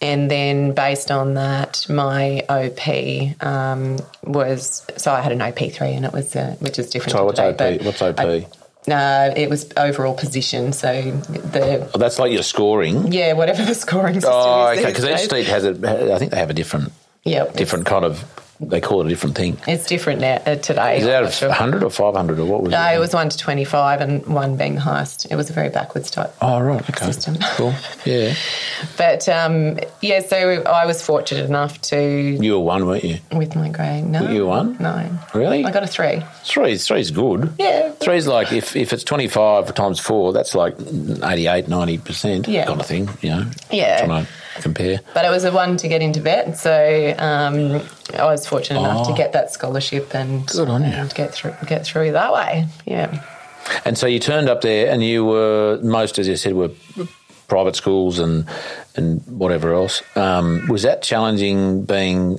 [0.00, 5.92] and then based on that, my OP um, was so I had an OP three,
[5.92, 7.12] and it was uh, which is different.
[7.12, 7.84] So what's today, OP?
[7.84, 8.18] What's OP?
[8.20, 8.46] I-
[8.88, 10.72] no, it was overall position.
[10.72, 13.12] So the Oh, that's like your scoring.
[13.12, 14.86] yeah, whatever the scoring system Oh, okay.
[14.86, 16.12] Because each state has a.
[16.14, 16.92] I think they have a different,
[17.24, 18.24] Yep, different kind of.
[18.60, 19.56] They call it a different thing.
[19.66, 20.98] It's, different now uh, today.
[20.98, 21.48] Is it out of sure.
[21.48, 22.96] 100 or 500 or what was No, it?
[22.96, 25.26] it was one to twenty-five, and one being the highest.
[25.30, 26.34] It was a very backwards type.
[26.42, 26.82] Oh, right.
[26.88, 27.06] Okay.
[27.06, 27.36] System.
[27.56, 27.72] Cool.
[28.04, 28.34] Yeah.
[28.98, 33.18] But um, yeah, so I was fortunate enough to You were one, weren't you?
[33.32, 34.04] with my grade.
[34.04, 34.76] No, You 1?
[34.78, 35.64] No, Really?
[35.64, 36.22] I got a three.
[36.44, 36.76] Three.
[36.78, 37.52] Three's good.
[37.58, 37.90] Yeah.
[37.92, 42.66] Three's like, if, if it's 25 times four, that's like 88, 90% Yeah.
[42.66, 43.46] kind of thing, you know?
[43.70, 44.24] Yeah.
[44.60, 45.00] Compare.
[45.14, 47.80] But it was a one to get into vet, so um,
[48.14, 49.10] I was fortunate enough Oh.
[49.10, 51.08] to get that scholarship and, Good on you.
[51.14, 52.66] get through get through that way.
[52.86, 53.24] Yeah.
[53.84, 56.70] And so you turned up there, and you were most, as you said, were
[57.48, 58.44] private schools and
[58.96, 60.02] and whatever else.
[60.16, 62.38] Um, was that challenging being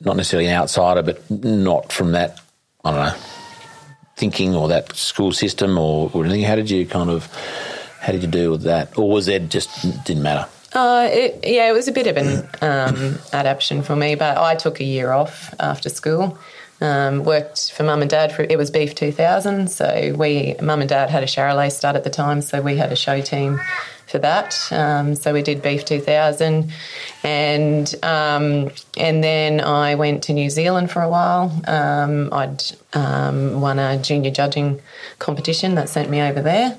[0.00, 2.40] not necessarily an outsider, but not from that?
[2.84, 3.20] I don't know
[4.16, 6.42] thinking or that school system or, or anything.
[6.42, 7.26] How did you kind of
[8.00, 9.70] how did you deal with that, or was it just
[10.04, 10.48] didn't matter?
[10.72, 14.54] Uh, it, yeah, it was a bit of an um, adaptation for me, but I
[14.54, 16.38] took a year off after school.
[16.80, 20.88] Um, worked for mum and dad for it was Beef 2000, so we mum and
[20.88, 23.60] dad had a Charolais start at the time, so we had a show team
[24.06, 24.56] for that.
[24.70, 26.70] Um, so we did Beef 2000,
[27.24, 31.50] and um, and then I went to New Zealand for a while.
[31.66, 34.80] Um, I'd um, won a junior judging
[35.18, 36.78] competition that sent me over there,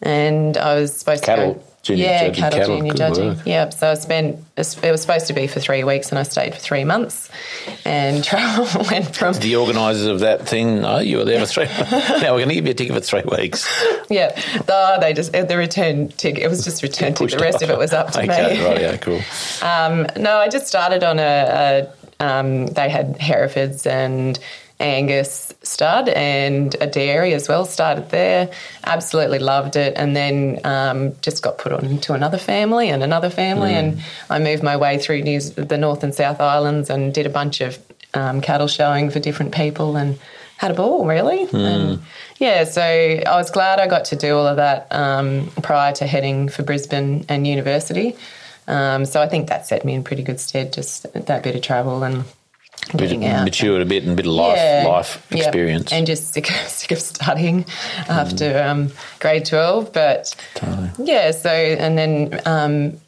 [0.00, 1.69] and I was supposed Cattle to go.
[1.82, 3.28] Junior yeah, judging, cattle, cattle, junior judging.
[3.28, 3.38] work.
[3.46, 4.44] Yeah, so I spent.
[4.56, 7.30] It was supposed to be for three weeks, and I stayed for three months,
[7.84, 11.64] and travel went from The organisers of that thing, no, you were there for three.
[11.90, 13.66] now we're going to give you a ticket for three weeks.
[14.10, 14.38] yeah.
[14.68, 16.42] Oh, they just the return ticket.
[16.42, 17.38] It was just return ticket.
[17.38, 18.64] The rest of it was up to okay, me.
[18.64, 19.20] Right, yeah, cool.
[19.62, 21.22] Um, no, I just started on a.
[21.22, 24.38] a um, they had Herefords and
[24.80, 27.64] Angus stud and a dairy as well.
[27.64, 28.50] Started there,
[28.84, 33.30] absolutely loved it, and then um, just got put on to another family and another
[33.30, 37.26] family, and I moved my way through New, the North and South Islands and did
[37.26, 37.78] a bunch of
[38.14, 40.18] um, cattle showing for different people and
[40.56, 41.48] had a ball really.
[41.52, 42.02] And
[42.38, 46.06] yeah, so I was glad I got to do all of that um, prior to
[46.06, 48.16] heading for Brisbane and university.
[48.66, 51.62] Um, so I think that set me in pretty good stead, just that bit of
[51.62, 52.24] travel and
[52.96, 53.44] getting out.
[53.44, 55.92] Matured a bit and a bit of life, Yeah, life experience.
[55.92, 57.64] And just sick, sick of studying
[58.08, 59.92] after um, grade 12.
[59.92, 60.34] But
[60.98, 63.00] yeah, so, and then um,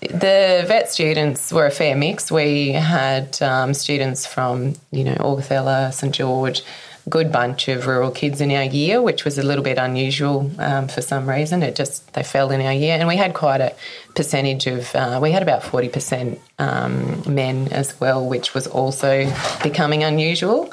[0.00, 2.30] the vet students were a fair mix.
[2.30, 6.62] We had um, students from, you know, Augathella, St George,
[7.08, 10.88] good bunch of rural kids in our year, which was a little bit unusual um,
[10.88, 11.62] for some reason.
[11.62, 13.74] It just they fell in our year, and we had quite a
[14.14, 19.30] percentage of uh, we had about forty percent um, men as well, which was also
[19.62, 20.72] becoming unusual.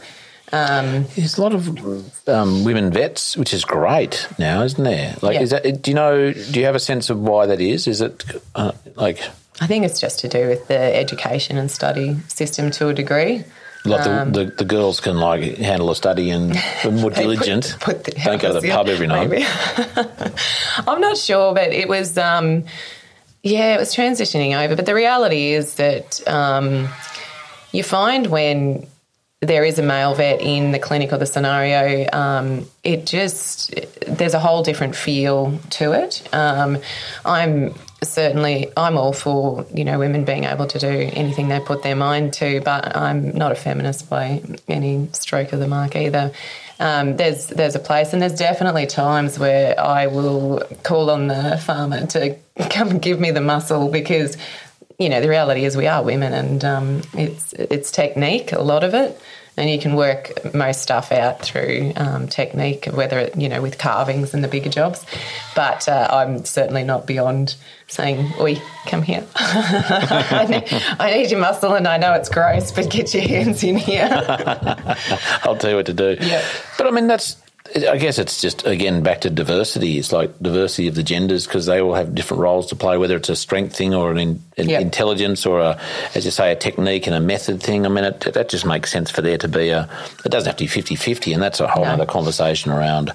[0.53, 5.15] Um, There's a lot of um, women vets, which is great now, isn't there?
[5.21, 5.41] Like, Yeah.
[5.41, 5.81] is that?
[5.81, 6.33] Do you know?
[6.33, 7.87] Do you have a sense of why that is?
[7.87, 9.19] Is it uh, like
[9.61, 13.43] I think it's just to do with the education and study system to a degree.
[13.85, 17.09] Like the, the, the girls can like handle a study and are more Um, They
[17.09, 17.77] put- diligent?
[17.79, 19.45] put the don't go to the pub every night.
[20.87, 22.65] I'm not sure, but it was, um,
[23.43, 24.75] yeah, it was transitioning over.
[24.75, 26.89] But the reality is that um,
[27.71, 28.87] you find when
[29.41, 33.75] there is a male vet in the clinic or the scenario, um, it just,
[34.07, 36.27] there's a whole different feel to it.
[36.33, 36.79] Um,
[37.23, 41.83] I'm certainly, I'm all for, you know, women being able to do anything they put
[41.83, 46.31] their mind to, but I'm not a feminist by any stroke of the mark either.
[46.79, 51.61] Um, there's there's a place, and there's definitely times where I will call on the
[51.63, 52.35] farmer to
[52.69, 54.37] come and give me the muscle because,
[54.99, 58.83] you know, the reality is we are women, and um, it's it's technique, a lot
[58.83, 59.19] of it,
[59.57, 63.77] and you can work most stuff out through um, technique, whether it, you know with
[63.77, 65.05] carvings and the bigger jobs.
[65.55, 67.55] But uh, I'm certainly not beyond
[67.87, 69.25] saying, "Oi, come here.
[69.35, 73.63] I, need, I need your muscle, and I know it's gross, but get your hands
[73.63, 74.09] in here."
[75.43, 76.17] I'll tell you what to do.
[76.19, 76.45] Yeah.
[76.77, 77.37] But I mean, that's.
[77.75, 79.97] I guess it's just again back to diversity.
[79.97, 83.17] It's like diversity of the genders because they all have different roles to play, whether
[83.17, 84.79] it's a strength thing or an, in, an Yeah.
[84.79, 85.79] intelligence or a,
[86.13, 87.85] as you say, a technique and a method thing.
[87.85, 89.89] I mean, it, that just makes sense for there to be a.
[90.23, 91.91] It doesn't have to be 50-50, and that's a whole No.
[91.91, 93.11] other conversation around.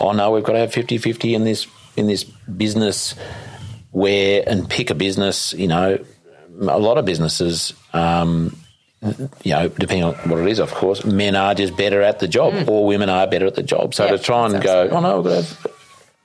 [0.00, 3.14] Oh no, we've got to have 50-50 in this in this business
[3.90, 5.52] where and pick a business.
[5.52, 5.98] You know,
[6.60, 7.74] a lot of businesses.
[7.92, 8.56] Um,
[9.42, 12.28] you know, depending on what it is, of course, men are just better at the
[12.28, 13.94] job, or women are better at the job.
[13.94, 14.10] So Mm.
[14.10, 15.66] Yeah, to try and go, oh no, we've got to have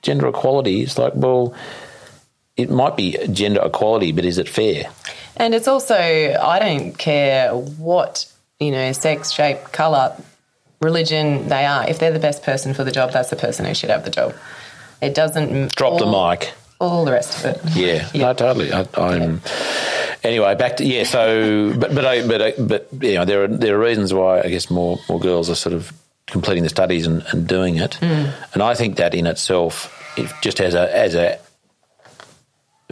[0.02, 0.82] gender equality.
[0.82, 1.54] It's like, well,
[2.56, 4.90] it might be gender equality, but is it fair?
[5.36, 10.16] And it's also, I don't care what, you know, sex, shape, colour,
[10.80, 11.88] religion they are.
[11.88, 14.10] If they're the best person for the job, that's the person who should have the
[14.10, 14.34] job.
[15.00, 15.74] It doesn't.
[15.76, 16.52] Drop the mic.
[16.80, 17.76] All the rest of it.
[17.76, 18.26] Yeah, Yeah.
[18.26, 18.72] no, totally.
[18.72, 19.40] I, I'm.
[20.24, 21.04] Anyway, back to yeah.
[21.04, 24.40] So, but but I, but I, but you know, there are there are reasons why
[24.40, 25.92] I guess more more girls are sort of
[26.26, 30.60] completing the studies and, and doing it, and I think that in itself, if just
[30.60, 31.38] as a as a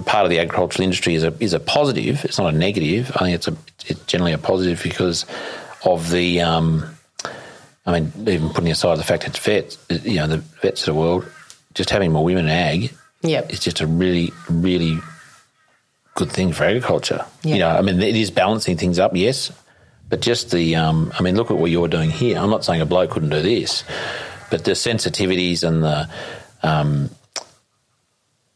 [0.05, 2.25] part of the agricultural industry is a is a positive.
[2.25, 3.11] It's not a negative.
[3.17, 5.27] I think it's a it's generally a positive because
[5.85, 6.41] of the.
[6.41, 6.97] Um,
[7.89, 11.01] I mean, even putting aside the fact it's vets, you know, the vets of the
[11.01, 11.25] world,
[11.75, 13.51] just having more women in ag Yep.
[13.51, 14.99] it's just a really, really
[16.17, 17.25] good thing for agriculture.
[17.45, 17.55] Yeah.
[17.55, 19.53] You know, I mean, it is balancing things up, yes,
[20.09, 22.39] but just the, um, I mean, look at what you're doing here.
[22.39, 23.85] I'm not saying a bloke couldn't do this,
[24.51, 26.09] but the sensitivities and the,
[26.63, 27.11] um,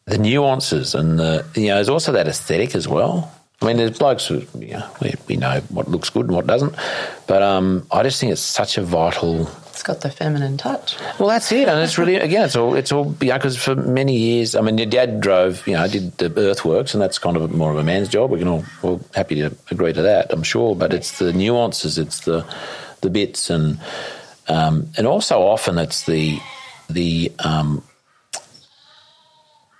[0.06, 3.32] the nuances and the, you know, there's also that aesthetic as well.
[3.62, 6.46] I mean, there's blokes who, you know, we, we know what looks good and what
[6.46, 6.74] doesn't,
[7.26, 10.94] but um, I just think it's such a vital It's got the feminine touch.
[11.18, 13.38] well, that's it, and it's really again, it's all it's all yeah.
[13.38, 17.02] Because for many years, I mean, your dad drove, you know, did the earthworks, and
[17.02, 18.30] that's kind of more of a man's job.
[18.30, 20.76] We can all all happy to agree to that, I'm sure.
[20.76, 22.44] But it's the nuances, it's the
[23.00, 23.80] the bits, and
[24.48, 26.38] um, and also often it's the
[26.90, 27.82] the um,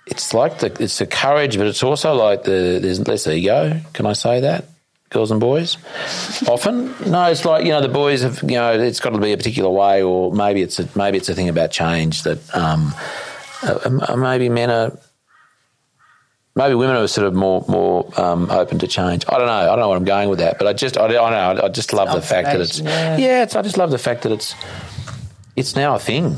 [0.07, 3.79] it's like the it's the courage, but it's also like the there's less ego.
[3.93, 4.65] Can I say that?
[5.11, 5.77] Girls and boys,
[6.47, 7.25] often no.
[7.25, 9.69] It's like you know the boys have you know it's got to be a particular
[9.69, 12.93] way, or maybe it's a maybe it's a thing about change that um,
[13.61, 14.97] uh, maybe men are
[16.55, 19.25] maybe women are sort of more more um, open to change.
[19.27, 19.51] I don't know.
[19.51, 21.67] I don't know where I'm going with that, but I just I, I know I
[21.67, 23.17] just love the fact that it's yeah.
[23.17, 23.43] yeah.
[23.43, 24.55] it's I just love the fact that it's
[25.57, 26.37] it's now a thing,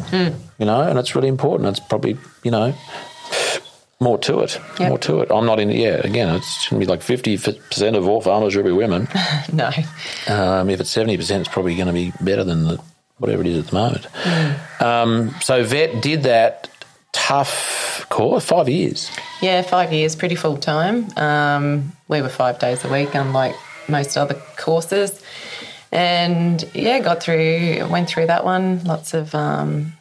[0.57, 1.69] you know, and it's really important.
[1.69, 2.73] It's probably you know
[4.03, 4.89] more to it, Yep.
[4.89, 5.31] more to it.
[5.31, 5.69] I'm not in.
[5.71, 9.07] Yeah, again, it shouldn't be like fifty percent of all farmers should be women.
[9.51, 9.69] No.
[10.27, 12.79] Um, if it's seventy percent, it's probably going to be better than the,
[13.17, 14.81] whatever it is at the moment.
[14.81, 16.69] Um, so vet did that
[17.11, 19.09] tough course, five years.
[19.41, 21.07] Yeah, five years, pretty full time.
[21.17, 23.55] Um, we were five days a week, unlike
[23.87, 25.21] most other courses.
[25.91, 28.83] And yeah, got through, went through that one.
[28.83, 29.93] Lots of um,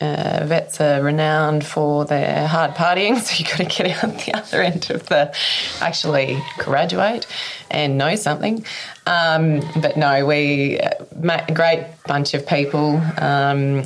[0.00, 4.34] uh, vets are renowned for their hard partying, so you've got to get out the
[4.34, 5.34] other end of the
[5.80, 7.26] actually graduate
[7.70, 8.64] and know something.
[9.06, 13.00] Um, but no, we uh, a great bunch of people.
[13.18, 13.84] Um,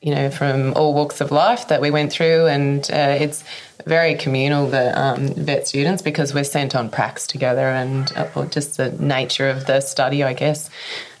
[0.00, 3.42] you know, from all walks of life that we went through, and uh, it's
[3.84, 8.76] very communal, the um, vet students, because we're sent on pracs together and uh, just
[8.76, 10.70] the nature of the study, I guess.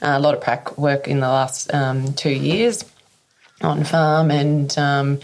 [0.00, 2.84] Uh, a lot of prac work in the last um, two years
[3.60, 5.20] on farm, and um,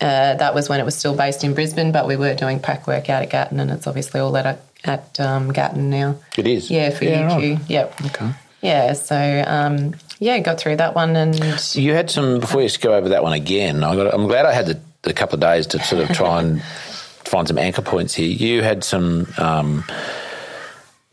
[0.00, 2.86] uh, that was when it was still based in Brisbane, but we were doing prac
[2.86, 6.16] work out at Gatton, and it's obviously all at, at um, Gatton now.
[6.36, 6.70] It is?
[6.70, 7.58] Yeah, for yeah, UQ.
[7.58, 7.70] Right.
[7.70, 8.00] Yep.
[8.06, 8.32] Okay.
[8.62, 11.34] Yeah, so um, yeah, got through that one, and
[11.74, 12.40] you had some.
[12.40, 15.12] Before you go over that one again, I got, I'm glad I had the, the
[15.12, 16.62] couple of days to sort of try and
[17.24, 18.28] find some anchor points here.
[18.28, 19.26] You had some.
[19.36, 19.84] Um,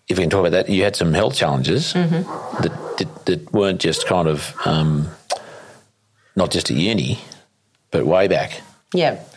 [0.08, 2.64] if we can talk about that, you had some health challenges mm-hmm.
[2.64, 5.08] that, that, that weren't just kind of um,
[6.36, 7.20] not just at uni,
[7.92, 8.62] but way back.
[8.94, 9.36] Yep.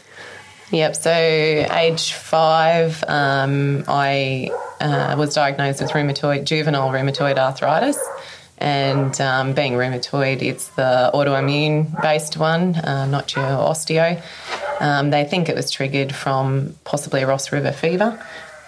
[0.70, 0.97] Yep.
[0.97, 7.99] So, age five, um, I uh, was diagnosed with rheumatoid, juvenile rheumatoid arthritis.
[8.59, 14.22] And um, being rheumatoid, it's the autoimmune based one, uh, not your osteo.
[14.80, 18.24] Um, they think it was triggered from possibly Ross River fever.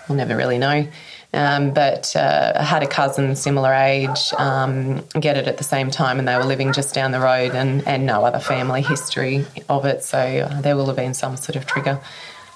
[0.09, 0.89] We'll never really know.
[1.35, 5.91] Um, but uh, I had a cousin similar age um, get it at the same
[5.91, 9.45] time, and they were living just down the road, and, and no other family history
[9.69, 10.05] of it.
[10.05, 12.01] So uh, there will have been some sort of trigger.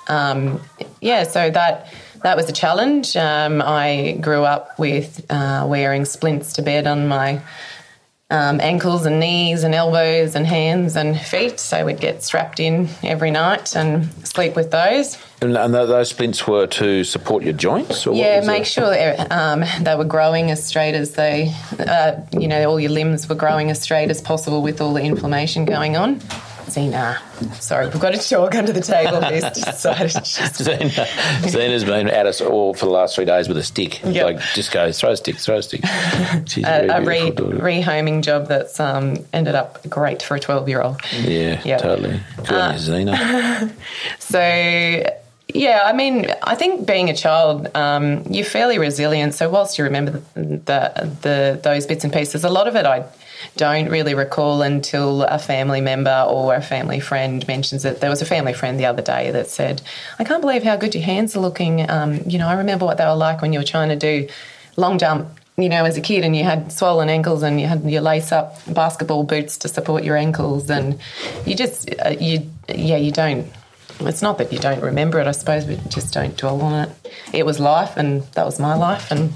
[0.07, 0.61] Um,
[1.01, 3.17] yeah, so that that was a challenge.
[3.17, 7.43] Um, I grew up with uh, wearing splints to bed on my
[8.31, 11.59] um, ankles and knees and elbows and hands and feet.
[11.59, 15.17] So we'd get strapped in every night and sleep with those.
[15.41, 18.07] And, and those splints were to support your joints?
[18.07, 18.95] yeah, make sure
[19.31, 23.35] um, they were growing as straight as they, uh, you know, all your limbs were
[23.35, 26.21] growing as straight as possible with all the inflammation going on.
[26.71, 27.21] Zena.
[27.61, 30.57] Sorry, we've got a chalk under the table who's decided she's...
[30.57, 31.07] Zena,
[31.49, 34.03] Zena's been at us all for the last three days with a stick.
[34.05, 34.25] Yep.
[34.25, 35.83] Like, just go, throw a stick, throw a stick.
[36.47, 40.81] She's a, a re, rehoming job that's um, ended up great for a 12 year
[40.81, 41.01] old.
[41.13, 41.81] Yeah, yep.
[41.81, 42.21] totally.
[42.37, 43.75] Good uh, you, Zena.
[44.19, 44.41] so,
[45.55, 49.35] yeah, I mean, I think being a child, um, you're fairly resilient.
[49.35, 52.85] So whilst you remember the, the, the those bits and pieces, a lot of it
[52.85, 53.05] I
[53.57, 58.01] don't really recall until a family member or a family friend mentions it.
[58.01, 59.83] There was a family friend the other day that said,
[60.19, 61.89] I can't believe how good your hands are looking.
[61.89, 64.29] Um, you know, I remember what they were like when you were trying to do
[64.77, 67.83] long jump, you know, as a kid and you had swollen ankles and you had
[67.83, 70.71] your lace up basketball boots to support your ankles.
[70.71, 71.01] And
[71.45, 73.47] you just, uh, you, yeah, you don't.
[74.01, 77.13] It's not that you don't remember it, I suppose, but just don't dwell on it.
[77.33, 79.33] It was life, and that was my life, and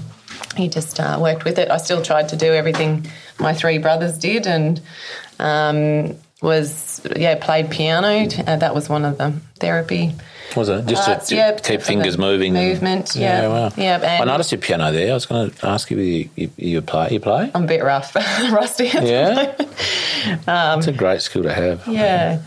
[0.55, 1.69] he just uh, worked with it.
[1.69, 3.05] I still tried to do everything
[3.39, 4.81] my three brothers did, and
[5.39, 8.27] um, was yeah played piano.
[8.47, 10.13] Uh, that was one of the therapy.
[10.55, 12.53] Was it just parts, to, yeah, keep fingers moving?
[12.53, 13.47] Movement, yeah, yeah.
[13.47, 13.71] Wow.
[13.75, 15.09] yeah I noticed your piano there.
[15.09, 17.09] I was going to ask you, you, you, you play.
[17.11, 17.49] You play?
[17.55, 18.85] I'm a bit rough, rusty.
[18.85, 19.55] yeah,
[20.45, 21.87] um, it's a great skill to have.
[21.87, 22.41] Yeah.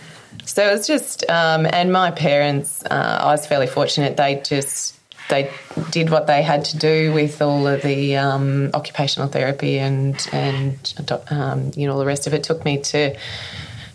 [0.44, 4.16] So it was just, um, and my parents, uh, I was fairly fortunate.
[4.16, 4.95] They just
[5.28, 5.50] they
[5.90, 10.94] did what they had to do with all of the um, occupational therapy and and
[11.30, 12.44] um, you know all the rest of it.
[12.44, 13.16] Took me to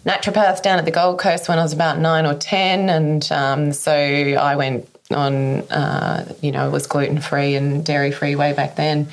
[0.05, 3.73] naturopath down at the Gold Coast when I was about nine or ten, and um,
[3.73, 5.61] so I went on.
[5.69, 9.07] Uh, you know, it was gluten free and dairy free way back then.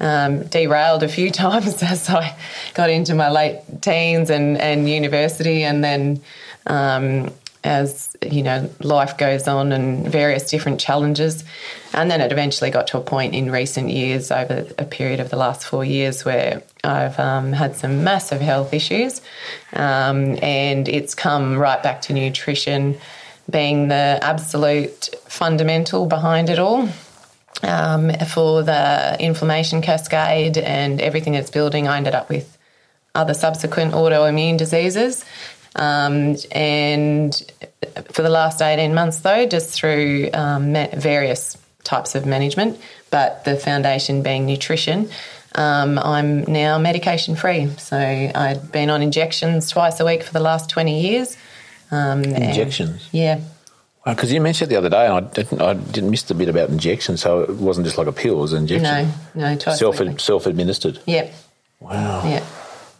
[0.00, 2.36] Um, derailed a few times as I
[2.74, 6.22] got into my late teens and, and university, and then
[6.66, 7.30] um,
[7.62, 11.44] as you know life goes on and various different challenges.
[11.92, 15.30] And then it eventually got to a point in recent years over a period of
[15.30, 19.20] the last four years where i've um, had some massive health issues.
[19.72, 22.98] Um, and it's come right back to nutrition
[23.50, 26.88] being the absolute fundamental behind it all
[27.62, 31.88] um, for the inflammation cascade and everything that's building.
[31.88, 32.56] I ended up with
[33.14, 35.24] other subsequent autoimmune diseases
[35.76, 37.52] um, and
[38.10, 42.78] for the last 18 months, though, just through um, various types of management,
[43.10, 45.08] but the foundation being nutrition,
[45.54, 47.68] um, I'm now medication free.
[47.78, 51.36] So I'd been on injections twice a week for the last 20 years.
[51.90, 53.08] Um, injections?
[53.12, 53.40] yeah.
[54.04, 56.48] Because you mentioned it the other day, and I didn't, I didn't miss the bit
[56.48, 59.12] about injections, so it wasn't just like a pill; it was an injection.
[59.34, 61.00] No, no, twice self self administered.
[61.04, 61.34] Yep.
[61.80, 62.22] Wow.
[62.24, 62.42] Yeah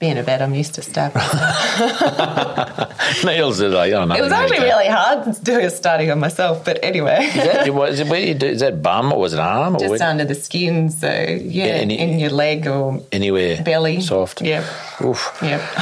[0.00, 1.20] being a vet, I'm used to stabbing.
[3.24, 4.14] Nails it, I know.
[4.14, 7.26] It was actually really hard doing a study on myself, but anyway.
[7.26, 9.76] is, that, was it, where you do, is that bum or was it arm?
[9.78, 10.02] Just where?
[10.02, 14.40] under the skin, so yeah, yeah any, in your leg or anywhere belly, soft.
[14.40, 14.64] Yep.
[15.02, 15.38] Oof.
[15.42, 15.60] Yep.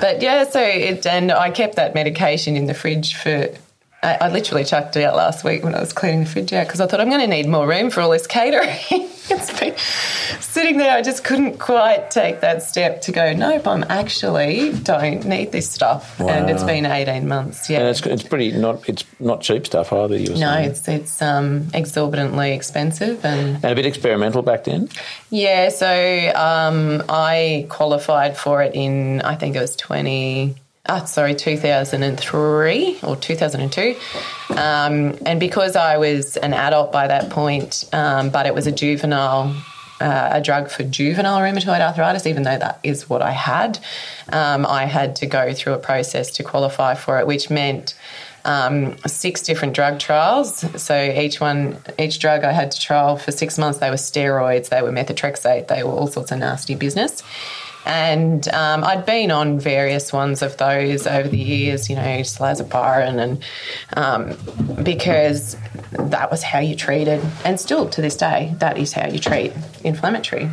[0.00, 3.50] but yeah, so it and I kept that medication in the fridge for
[4.02, 6.66] I, I, literally chucked it out last week when I was cleaning the fridge out
[6.66, 8.78] because I thought I'm going to need more room for all this catering.
[8.90, 9.76] it's been
[10.40, 15.26] sitting there, I just couldn't quite take that step to go, nope, I'm actually don't
[15.26, 16.18] need this stuff.
[16.18, 16.28] Wow.
[16.28, 17.68] And it's been 18 months.
[17.68, 17.80] Yeah.
[17.80, 20.16] And it's, it's pretty not it's not cheap stuff either.
[20.16, 20.70] You were no, saying.
[20.70, 24.88] it's it's um, exorbitantly expensive and and a bit experimental back then.
[25.28, 25.68] yeah.
[25.68, 30.56] So um, I qualified for it in I think it was 20.
[30.88, 33.96] Oh, sorry, 2003 or 2002.
[34.50, 38.72] Um, and because I was an adult by that point, um, but it was a
[38.72, 39.54] juvenile,
[40.00, 43.78] uh, a drug for juvenile rheumatoid arthritis, even though that is what I had,
[44.32, 47.94] um, I had to go through a process to qualify for it, which meant
[48.46, 50.64] um, six different drug trials.
[50.82, 53.78] So each one, each drug I had to trial for six months.
[53.78, 57.22] They were steroids, they were methotrexate, they were all sorts of nasty business.
[57.86, 63.18] And um, I'd been on various ones of those over the years, you know, Salazopyrin,
[63.18, 63.44] and
[63.96, 65.56] um, because
[65.92, 69.52] that was how you treated, and still to this day, that is how you treat
[69.82, 70.50] inflammatory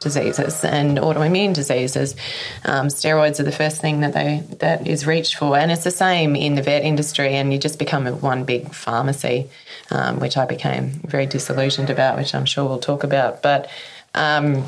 [0.00, 2.16] diseases and autoimmune diseases.
[2.64, 5.90] Um, steroids are the first thing that they that is reached for, and it's the
[5.90, 7.34] same in the vet industry.
[7.34, 9.48] And you just become one big pharmacy,
[9.90, 13.42] um, which I became very disillusioned about, which I'm sure we'll talk about.
[13.42, 13.70] But
[14.14, 14.64] um,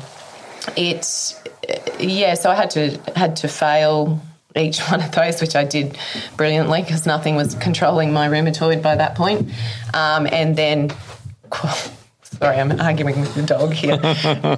[0.77, 1.35] it,
[1.99, 4.21] yeah, so I had to had to fail
[4.55, 5.97] each one of those, which I did
[6.37, 9.49] brilliantly because nothing was controlling my rheumatoid by that point.
[9.93, 10.93] Um, and then,
[12.23, 13.99] sorry, I'm arguing with the dog here.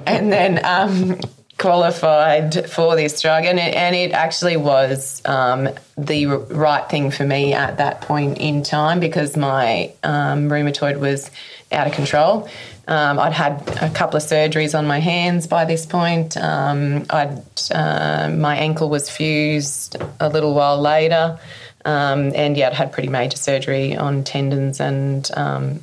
[0.06, 1.18] and then um,
[1.58, 7.24] qualified for this drug, and it, and it actually was um, the right thing for
[7.24, 11.30] me at that point in time because my um, rheumatoid was
[11.72, 12.48] out of control.
[12.88, 16.36] Um, I'd had a couple of surgeries on my hands by this point.
[16.36, 21.38] Um, I'd, uh, my ankle was fused a little while later.
[21.84, 25.80] Um, and yeah, I'd had pretty major surgery on tendons and um,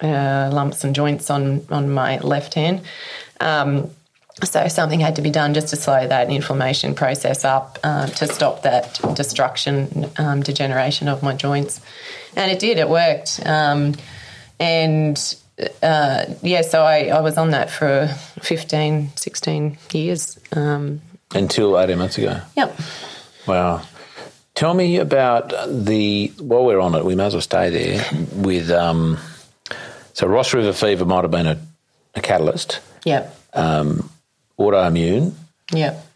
[0.00, 2.82] uh, lumps and joints on, on my left hand.
[3.40, 3.90] Um,
[4.44, 8.26] so something had to be done just to slow that inflammation process up uh, to
[8.28, 10.10] stop that destruction,
[10.42, 11.80] degeneration of my joints.
[12.36, 13.40] And it did, it worked.
[14.60, 15.36] and
[15.82, 18.08] uh, yeah, so I, I was on that for
[18.42, 20.38] 15, 16 years.
[20.52, 21.00] Um,
[21.34, 22.40] Until 18 months ago.
[22.56, 22.78] Yep.
[23.46, 23.82] Wow.
[24.54, 28.04] Tell me about the, while we're on it, we may as well stay there
[28.34, 29.18] with, um,
[30.14, 31.58] so Ross River fever might have been a,
[32.14, 33.36] a catalyst, Yep.
[33.52, 34.08] um,
[34.58, 35.32] autoimmune,
[35.72, 36.06] Yep.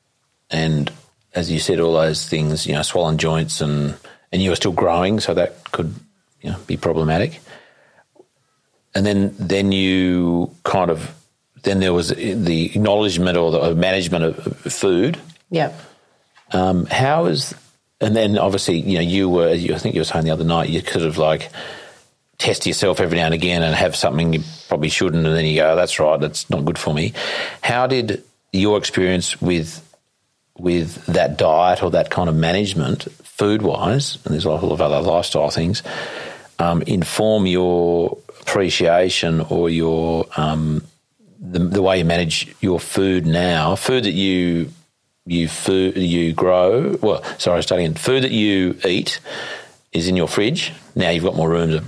[0.50, 0.90] and
[1.34, 3.94] as you said, all those things, you know, swollen joints and,
[4.32, 5.94] and you were still growing, so that could,
[6.40, 7.40] you know, be problematic.
[8.94, 11.14] And then, then you kind of,
[11.62, 15.18] then there was the acknowledgement or the management of food.
[15.50, 15.78] Yep.
[16.52, 17.54] Um, how is,
[18.00, 20.44] and then obviously, you know, you were, you, I think you were saying the other
[20.44, 21.50] night, you could have like
[22.38, 25.56] test yourself every now and again and have something you probably shouldn't, and then you
[25.56, 27.12] go, oh, that's right, that's not good for me.
[27.60, 29.86] How did your experience with
[30.56, 34.80] with that diet or that kind of management, food wise, and there's a lot of
[34.80, 35.82] other lifestyle things,
[36.58, 40.82] um, inform your appreciation or your um,
[41.40, 44.70] the, the way you manage your food now, food that you
[45.26, 46.98] you food you grow.
[47.02, 49.20] Well, sorry, I was starting in food that you eat
[49.92, 50.72] is in your fridge.
[50.94, 51.84] Now you've got more room to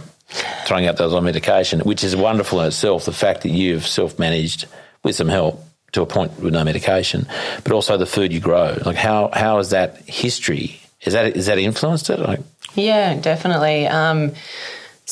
[0.67, 3.05] throwing out those on medication, which is wonderful in itself.
[3.05, 4.67] The fact that you've self managed
[5.03, 7.27] with some help to a point with no medication,
[7.65, 8.79] but also the food you grow.
[8.85, 10.81] Like how how is that history?
[11.03, 12.19] Is that is that influenced it?
[12.21, 12.41] Like,
[12.75, 13.87] Yeah, definitely.
[13.87, 14.33] Um,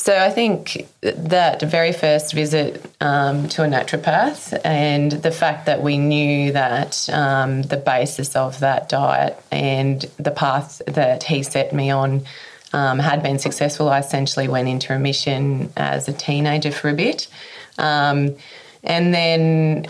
[0.01, 5.83] so I think that very first visit um, to a naturopath and the fact that
[5.83, 11.71] we knew that um, the basis of that diet and the path that he set
[11.71, 12.23] me on
[12.73, 17.27] um, had been successful, I essentially went into remission as a teenager for a bit.
[17.77, 18.37] Um,
[18.83, 19.85] and then,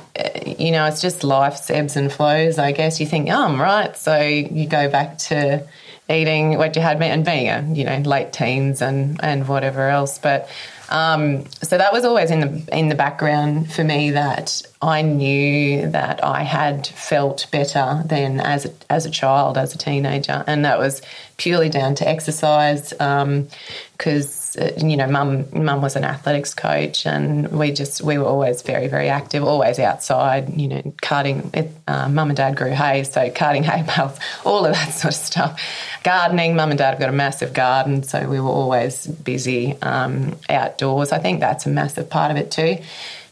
[0.46, 3.00] you know, it's just life's ebbs and flows, I guess.
[3.00, 3.96] You think, oh, I'm right.
[3.96, 5.66] So you go back to
[6.12, 9.90] eating what you had been and being a, you know, late teens and, and whatever
[9.90, 10.20] else.
[10.20, 10.50] But
[10.90, 15.92] um, so that was always in the in the background for me that I knew
[15.92, 20.66] that I had felt better than as a, as a child, as a teenager, and
[20.66, 21.04] that was
[21.38, 22.90] purely down to exercise.
[22.90, 28.26] Because uh, you know, mum mum was an athletics coach, and we just we were
[28.26, 30.60] always very very active, always outside.
[30.60, 31.52] You know, carting.
[31.88, 35.20] Uh, mum and dad grew hay, so carting hay bales, all of that sort of
[35.20, 35.62] stuff.
[36.04, 36.56] Gardening.
[36.56, 41.12] Mum and dad have got a massive garden, so we were always busy um, outdoors.
[41.12, 42.80] I think that's a massive part of it too.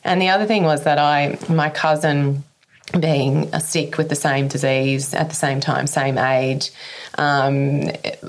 [0.03, 2.43] And the other thing was that I, my cousin,
[2.99, 6.71] being sick with the same disease at the same time, same age,
[7.17, 7.81] um,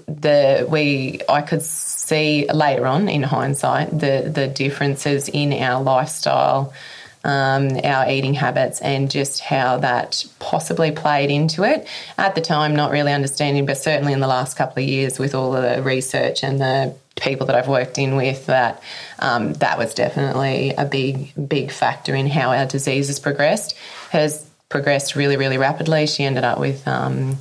[0.06, 6.74] the we I could see later on in hindsight the the differences in our lifestyle
[7.22, 11.86] um, our eating habits and just how that possibly played into it.
[12.16, 15.34] At the time, not really understanding, but certainly in the last couple of years with
[15.34, 18.82] all the research and the people that I've worked in with that
[19.18, 23.76] um, that was definitely a big big factor in how our disease has progressed
[24.10, 27.38] has progressed really really rapidly she ended up with um,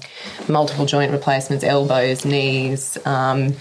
[0.48, 3.56] multiple joint replacements elbows knees um,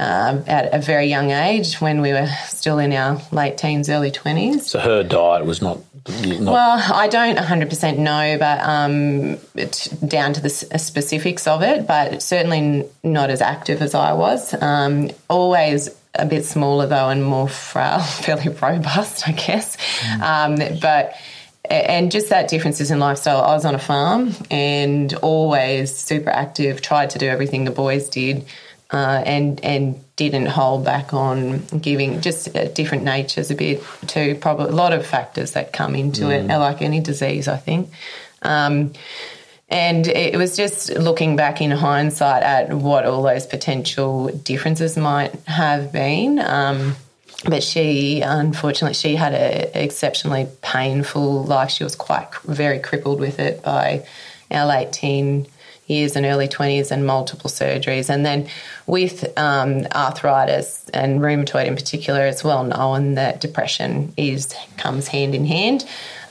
[0.00, 4.10] uh, at a very young age when we were still in our late teens early
[4.10, 5.78] 20s So her diet was not.
[6.08, 11.62] Not well, I don't 100% know, but um, it's down to the s- specifics of
[11.62, 14.54] it, but certainly n- not as active as I was.
[14.60, 19.76] Um, always a bit smaller though, and more frail, fairly robust, I guess.
[20.20, 21.14] Um, but
[21.70, 23.40] and just that differences in lifestyle.
[23.40, 26.82] I was on a farm and always super active.
[26.82, 28.44] Tried to do everything the boys did,
[28.92, 32.20] uh, and and didn't hold back on giving.
[32.20, 34.36] Just uh, different natures a bit too.
[34.36, 37.90] Probably a lot of factors that come into it, like any disease, I think.
[38.42, 38.92] Um,
[39.68, 45.34] and it was just looking back in hindsight at what all those potential differences might
[45.46, 46.38] have been.
[46.38, 46.94] Um,
[47.48, 51.70] but she, unfortunately, she had an exceptionally painful life.
[51.70, 54.06] She was quite very crippled with it by
[54.50, 55.46] our late teen
[55.92, 58.08] years and early 20s and multiple surgeries.
[58.08, 58.48] And then
[58.86, 65.34] with um, arthritis and rheumatoid in particular, it's well known that depression is comes hand
[65.34, 65.84] in hand.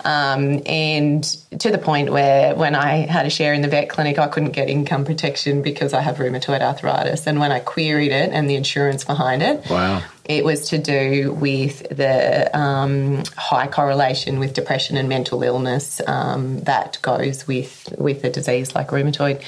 [0.03, 1.23] Um, and
[1.59, 4.51] to the point where when I had a share in the vet clinic, I couldn't
[4.51, 7.27] get income protection because I have rheumatoid arthritis.
[7.27, 10.01] And when I queried it and the insurance behind it, Wow.
[10.37, 16.59] It was to do with the um, high correlation with depression and mental illness um,
[16.61, 19.43] that goes with with a disease like rheumatoid,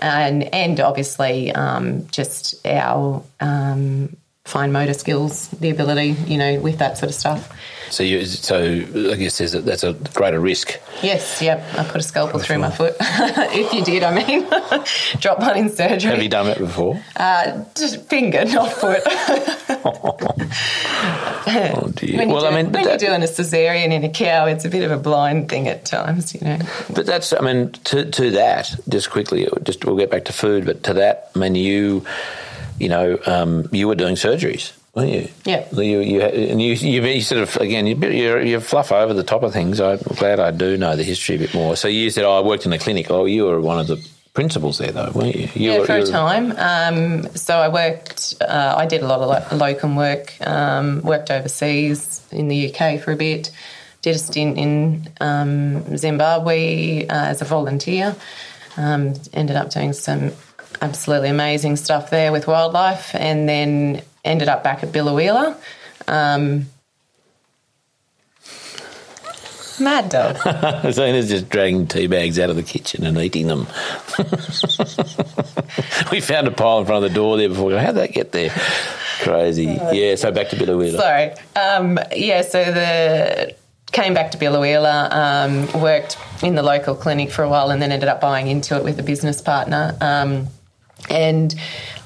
[0.00, 6.78] and and obviously um, just our um, fine motor skills, the ability, you know, with
[6.78, 7.52] that sort of stuff.
[7.90, 10.80] So, you, so I guess there's a, that's a greater risk.
[11.02, 11.62] Yes, yep.
[11.78, 12.96] I put a scalpel through my foot.
[13.00, 14.48] if you did, I mean,
[15.20, 16.10] drop one in surgery.
[16.10, 17.00] Have you done that before?
[17.16, 19.02] Uh, just finger, not foot.
[21.44, 22.18] Oh dear.
[22.18, 24.64] When, well, you're, I mean, when that- you're doing a cesarean in a cow, it's
[24.64, 26.58] a bit of a blind thing at times, you know.
[26.94, 30.64] But that's, I mean, to, to that, just quickly, just we'll get back to food,
[30.64, 32.04] but to that, I mean, you,
[32.82, 35.28] you know, um, you were doing surgeries, weren't you?
[35.44, 35.66] Yeah.
[35.72, 39.44] You, you, and you, you, sort of, again, you, you, you fluff over the top
[39.44, 39.80] of things.
[39.80, 41.76] I'm glad I do know the history a bit more.
[41.76, 43.08] So you said, oh, I worked in a clinic.
[43.10, 44.04] Oh, you were one of the
[44.34, 45.48] principals there, though, weren't you?
[45.54, 46.52] you yeah, were- for a time.
[46.58, 52.20] Um, so I worked, uh, I did a lot of locum work, um, worked overseas
[52.32, 53.52] in the UK for a bit,
[54.00, 58.16] did a stint in um, Zimbabwe uh, as a volunteer,
[58.76, 60.32] um, ended up doing some
[60.82, 65.56] absolutely amazing stuff there with wildlife, and then ended up back at Biloela.
[66.08, 66.66] Um,
[69.80, 70.36] mad dog.
[70.92, 73.60] Zena's just dragging tea bags out of the kitchen and eating them.
[76.10, 77.78] we found a pile in front of the door there before.
[77.78, 78.50] How'd that get there?
[79.20, 79.78] Crazy.
[79.92, 80.96] Yeah, so back to Biloela.
[80.96, 81.32] Sorry.
[81.54, 83.54] Um, yeah, so the
[83.92, 87.92] came back to Biloela, um, worked in the local clinic for a while, and then
[87.92, 89.96] ended up buying into it with a business partner.
[90.00, 90.48] Um,
[91.10, 91.54] and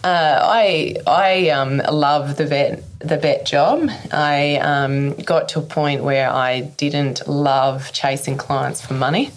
[0.04, 3.88] uh, I I um, love the vet the vet job.
[4.12, 9.32] I um, got to a point where I didn't love chasing clients for money.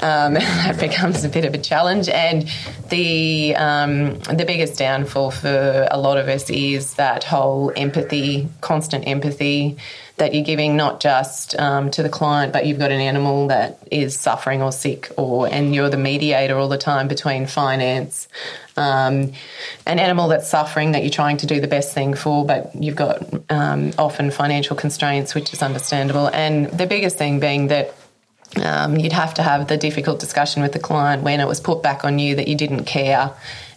[0.00, 2.50] Um, that becomes a bit of a challenge, and
[2.88, 9.06] the um, the biggest downfall for a lot of us is that whole empathy, constant
[9.06, 9.76] empathy
[10.18, 13.78] that you're giving not just um, to the client, but you've got an animal that
[13.90, 18.28] is suffering or sick, or and you're the mediator all the time between finance,
[18.76, 19.32] um,
[19.86, 22.96] an animal that's suffering that you're trying to do the best thing for, but you've
[22.96, 27.94] got um, often financial constraints, which is understandable, and the biggest thing being that.
[28.56, 31.82] Um, you'd have to have the difficult discussion with the client when it was put
[31.82, 33.30] back on you that you didn't care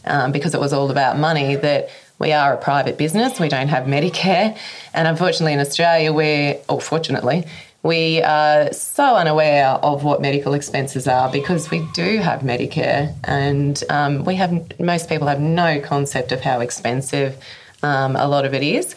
[0.06, 1.58] um, because it was all about money.
[1.58, 1.90] That
[2.22, 4.56] we are a private business, we don't have Medicare,
[4.94, 7.46] and unfortunately in Australia, we're, or fortunately,
[7.82, 13.84] we are so unaware of what medical expenses are because we do have Medicare, and
[13.90, 17.44] um, we have most people have no concept of how expensive
[17.82, 18.96] um, a lot of it is.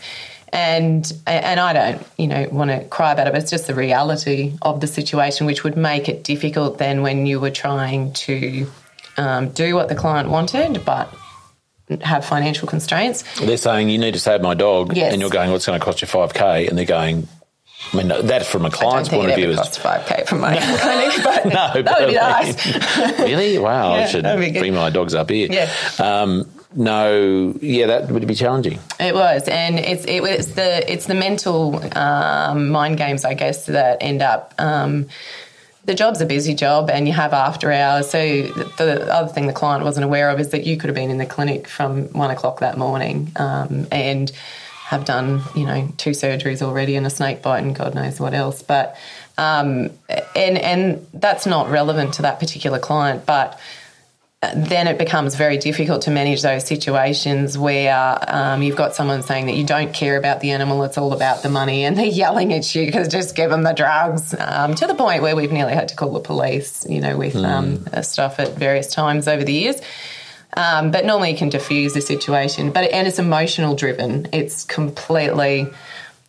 [0.53, 3.75] And and I don't, you know, want to cry about it, but it's just the
[3.75, 8.71] reality of the situation, which would make it difficult then when you were trying to
[9.17, 11.13] um, do what the client wanted, but
[12.03, 13.23] have financial constraints.
[13.39, 15.13] They're saying you need to save my dog, Yes.
[15.13, 17.29] and you're going, well, it's going to cost you five k, and they're going.
[17.93, 19.55] I mean, that's from a client's point it of view.
[19.55, 23.19] costs five k from my clinic, but no, that would be nice.
[23.19, 23.59] really?
[23.59, 24.61] Wow, I should that'd be good.
[24.61, 25.49] bring my dogs up here.
[25.51, 25.71] Yeah.
[25.99, 28.79] Um, no, yeah, that would be challenging.
[28.99, 33.67] It was, and it's it was the it's the mental um, mind games, I guess,
[33.67, 34.55] that end up.
[34.59, 35.07] Um,
[35.85, 38.11] the job's a busy job, and you have after hours.
[38.11, 40.95] So the, the, other thing the client wasn't aware of is that you could have
[40.95, 44.31] been in the clinic from one o'clock that morning, um, and
[44.87, 48.35] have done you know two surgeries already and a snake bite and God knows what
[48.35, 48.63] else.
[48.63, 48.97] But
[49.37, 49.91] um,
[50.35, 53.59] and and that's not relevant to that particular client, but
[54.55, 59.47] then it becomes very difficult to manage those situations where um, you've got someone saying
[59.47, 62.53] that you don't care about the animal, it's all about the money, and they're yelling
[62.53, 65.75] at you because just give them the drugs um, to the point where we've nearly
[65.75, 67.45] had to call the police, you know, with mm.
[67.45, 69.81] um, stuff at various times over the years.
[70.57, 74.29] Um, but normally you can diffuse the situation, but and it's emotional driven.
[74.33, 75.67] It's completely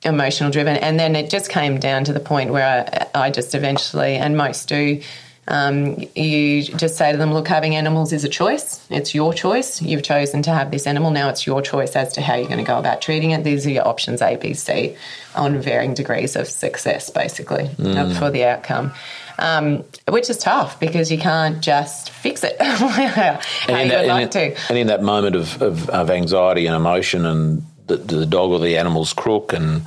[0.03, 3.53] emotional driven, and then it just came down to the point where I, I just
[3.53, 5.01] eventually, and most do,
[5.47, 8.85] um, you just say to them, look, having animals is a choice.
[8.89, 9.81] It's your choice.
[9.81, 11.11] You've chosen to have this animal.
[11.11, 13.43] Now it's your choice as to how you're going to go about treating it.
[13.43, 14.95] These are your options A, B, C
[15.35, 18.17] on varying degrees of success, basically, mm.
[18.17, 18.93] for the outcome.
[19.37, 24.23] Um, which is tough because you can't just fix it how and you would like
[24.23, 24.69] in, to.
[24.69, 28.59] And in that moment of, of, of anxiety and emotion and the, the dog or
[28.59, 29.85] the animal's crook and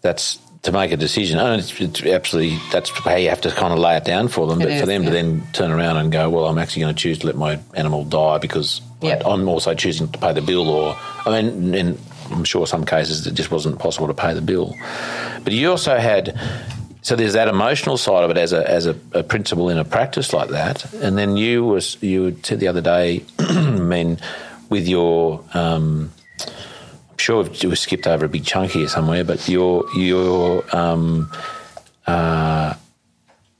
[0.00, 1.38] that's to make a decision.
[1.38, 4.46] And it's, it's, absolutely that's how you have to kind of lay it down for
[4.46, 4.60] them.
[4.60, 5.08] It but is, for them yeah.
[5.08, 7.60] to then turn around and go, well, I'm actually going to choose to let my
[7.74, 9.22] animal die because yep.
[9.24, 10.68] I'm also choosing to pay the bill.
[10.68, 10.96] Or
[11.26, 11.98] I mean, in,
[12.30, 14.74] I'm sure some cases it just wasn't possible to pay the bill.
[15.44, 16.38] But you also had.
[17.00, 19.84] So there's that emotional side of it as a as a, a principle in a
[19.84, 24.18] practice like that, and then you was you said the other day, I mean,
[24.68, 26.10] with your um,
[27.20, 31.30] sure we've skipped over a big chunk here somewhere, but your your um,
[32.06, 32.74] uh,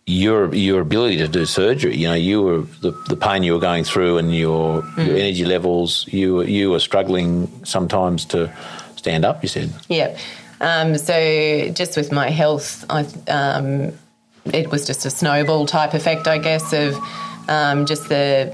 [0.07, 1.97] your your ability to do surgery.
[1.97, 5.07] You know, you were the, the pain you were going through and your mm.
[5.07, 6.07] your energy levels.
[6.09, 8.53] You were, you were struggling sometimes to
[8.97, 9.43] stand up.
[9.43, 10.17] You said, yeah.
[10.61, 13.93] Um, so just with my health, I, um,
[14.47, 16.97] it was just a snowball type effect, I guess, of
[17.49, 18.53] um, just the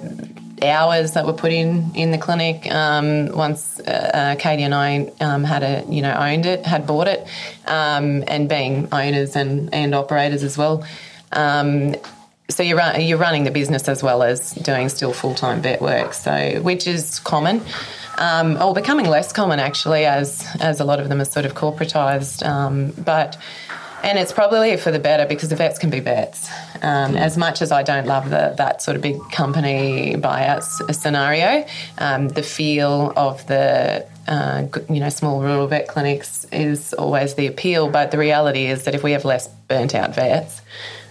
[0.71, 2.71] hours that were put in in the clinic.
[2.71, 6.87] Um, once uh, uh, Katie and I um, had a you know owned it, had
[6.87, 7.27] bought it,
[7.67, 10.85] um, and being owners and and operators as well.
[11.33, 11.95] Um,
[12.49, 16.15] so you're you're running the business as well as doing still full time vet work.
[16.15, 17.63] So which is common.
[18.17, 21.55] Um, or becoming less common actually, as as a lot of them are sort of
[21.55, 22.47] corporatized.
[22.47, 23.37] Um, but
[24.05, 26.49] and it's probably for the better because the vets can be vets.
[26.83, 30.63] Um, as much as I don't love the, that sort of big company buyout
[30.95, 31.67] scenario,
[31.99, 37.47] um, the feel of the uh, you know small rural vet clinics is always the
[37.47, 37.89] appeal.
[37.89, 40.63] But the reality is that if we have less burnt out vets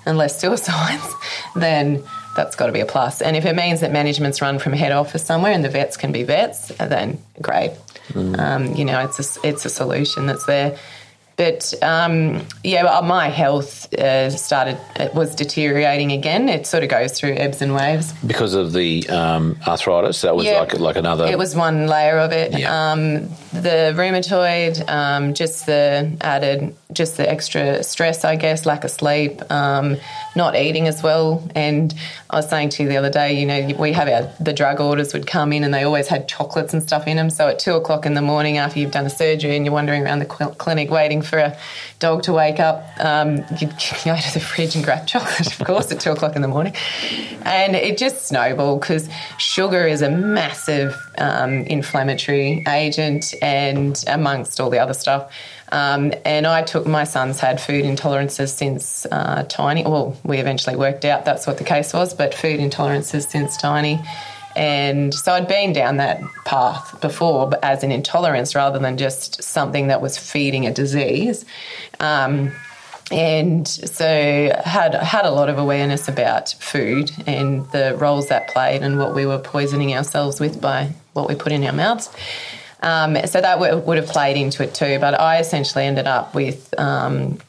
[0.06, 1.14] and less suicides,
[1.56, 2.04] then
[2.36, 3.22] that's got to be a plus.
[3.22, 6.12] And if it means that management's run from head office somewhere and the vets can
[6.12, 7.72] be vets, then great.
[8.10, 8.40] Mm.
[8.40, 10.78] Um, you know, it's a, it's a solution that's there.
[11.36, 16.48] But um, yeah, my health uh, started it was deteriorating again.
[16.48, 20.22] It sort of goes through ebbs and waves because of the um, arthritis.
[20.22, 21.26] That was yeah, like like another.
[21.26, 22.58] It was one layer of it.
[22.58, 22.92] Yeah.
[22.92, 28.92] Um, the rheumatoid, um, just the added, just the extra stress, I guess, lack of
[28.92, 29.98] sleep, um,
[30.36, 31.48] not eating as well.
[31.56, 31.94] And
[32.30, 34.80] I was saying to you the other day, you know, we have our the drug
[34.80, 37.32] orders would come in, and they always had chocolates and stuff in them.
[37.32, 40.04] So at two o'clock in the morning, after you've done a surgery and you're wandering
[40.04, 41.58] around the clinic waiting for a
[42.00, 43.74] dog to wake up, um, you'd
[44.06, 46.74] go to the fridge and grab chocolate, of course, at two o'clock in the morning,
[47.44, 54.70] and it just snowballed because sugar is a massive um, inflammatory agent and amongst all
[54.70, 55.32] the other stuff.
[55.72, 59.84] Um, and I took my son's had food intolerances since uh, tiny.
[59.84, 64.00] Well, we eventually worked out that's what the case was, but food intolerances since tiny.
[64.56, 69.44] And so I'd been down that path before, but as an intolerance rather than just
[69.44, 71.46] something that was feeding a disease.
[72.00, 72.52] Um,
[73.12, 78.82] and so had had a lot of awareness about food and the roles that played
[78.82, 82.10] and what we were poisoning ourselves with by what we put in our mouths.
[82.82, 85.00] Um, so that w- would have played into it too.
[85.00, 87.40] But I essentially ended up with um,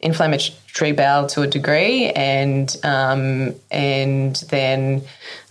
[0.00, 5.02] inflammatory bowel to a degree, and um, and then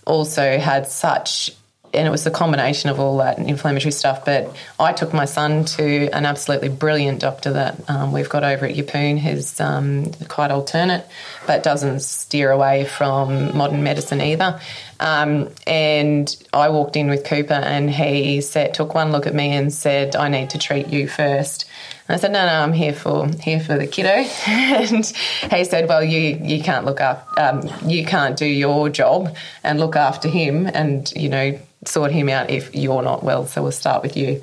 [0.06, 1.52] also had such
[1.94, 4.24] and it was the combination of all that inflammatory stuff.
[4.24, 8.64] But I took my son to an absolutely brilliant doctor that um, we've got over
[8.66, 11.06] at Yeppoon, who's um, quite alternate,
[11.46, 14.60] but doesn't steer away from modern medicine either.
[15.00, 19.50] Um, and I walked in with Cooper, and he said, took one look at me
[19.50, 21.66] and said, "I need to treat you first.
[22.12, 24.08] I said, no, no, I'm here for here for the kiddo.
[24.46, 29.34] and he said, well, you you can't look up, um, you can't do your job
[29.62, 33.46] and look after him, and you know sort him out if you're not well.
[33.46, 34.40] So we'll start with you.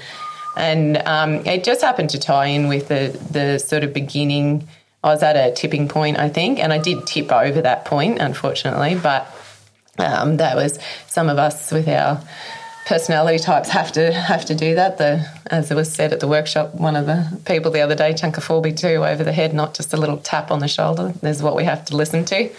[0.57, 4.67] And um, it just happened to tie in with the the sort of beginning.
[5.03, 8.19] I was at a tipping point, I think, and I did tip over that point,
[8.19, 9.35] unfortunately, but.
[9.97, 12.23] Um, that was some of us with our
[12.89, 14.97] personality types have to have to do that.
[14.97, 18.13] The as it was said at the workshop, one of the people the other day,
[18.13, 21.13] Chunka Forby too, over the head, not just a little tap on the shoulder.
[21.21, 22.49] Is what we have to listen to.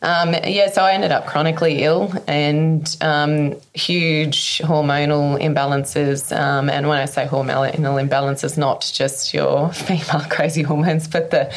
[0.00, 6.34] Um, yeah, so I ended up chronically ill and um, huge hormonal imbalances.
[6.34, 11.52] Um, and when I say hormonal imbalances, not just your female crazy hormones, but the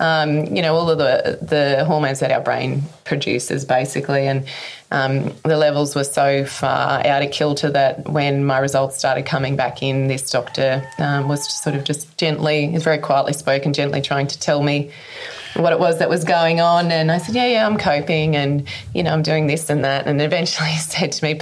[0.00, 4.46] um, you know, all of the the hormones that our brain produces, basically, and
[4.90, 9.56] um, the levels were so far out of kilter that when my results started coming
[9.56, 14.26] back in, this doctor um, was sort of just gently, very quietly spoken, gently trying
[14.28, 14.90] to tell me
[15.58, 16.90] what it was that was going on.
[16.90, 20.06] And I said, yeah, yeah, I'm coping and, you know, I'm doing this and that.
[20.06, 21.34] And eventually he said to me,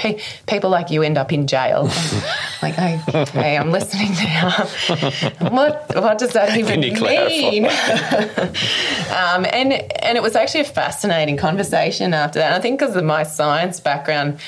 [0.46, 1.84] people like you end up in jail.
[2.62, 2.78] like,
[3.14, 4.50] okay, I'm listening now.
[5.50, 7.66] what, what does that even mean?
[7.66, 12.46] um, and, and it was actually a fascinating conversation after that.
[12.46, 14.38] And I think because of my science background,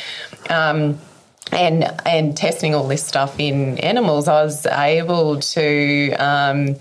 [0.51, 0.99] um,
[1.53, 6.77] and and testing all this stuff in animals, I was able to um,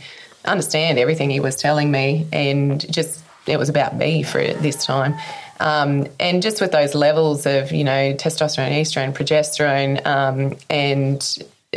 [0.45, 5.15] understand everything he was telling me, and just it was about me for this time.
[5.59, 11.21] Um, and just with those levels of, you know, testosterone, estrogen, progesterone, um, and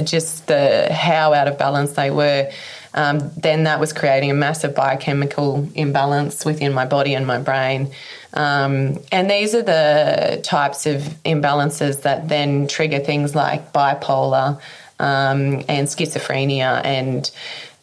[0.02, 2.50] just the how out of balance they were,
[2.94, 7.92] um, then that was creating a massive biochemical imbalance within my body and my brain.
[8.34, 14.60] Um, and these are the types of imbalances that then trigger things like bipolar
[14.98, 17.30] um, and schizophrenia and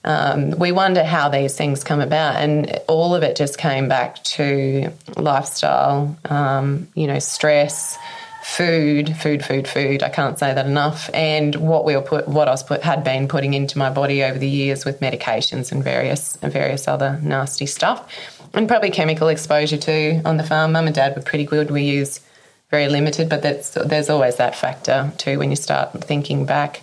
[0.06, 4.24] um, we wonder how these things come about, and all of it just came back
[4.24, 7.98] to lifestyle, um, you know, stress,
[8.44, 10.04] food, food, food, food.
[10.04, 11.10] I can't say that enough.
[11.14, 14.24] And what we were put, what I was put, had been putting into my body
[14.24, 18.08] over the years with medications and various and various other nasty stuff,
[18.54, 20.74] and probably chemical exposure too on the farm.
[20.74, 21.72] Mum and Dad were pretty good.
[21.72, 22.22] We use
[22.70, 26.82] very limited, but that's, there's always that factor too when you start thinking back.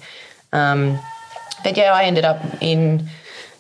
[0.52, 0.98] Um,
[1.62, 3.08] but yeah, I ended up in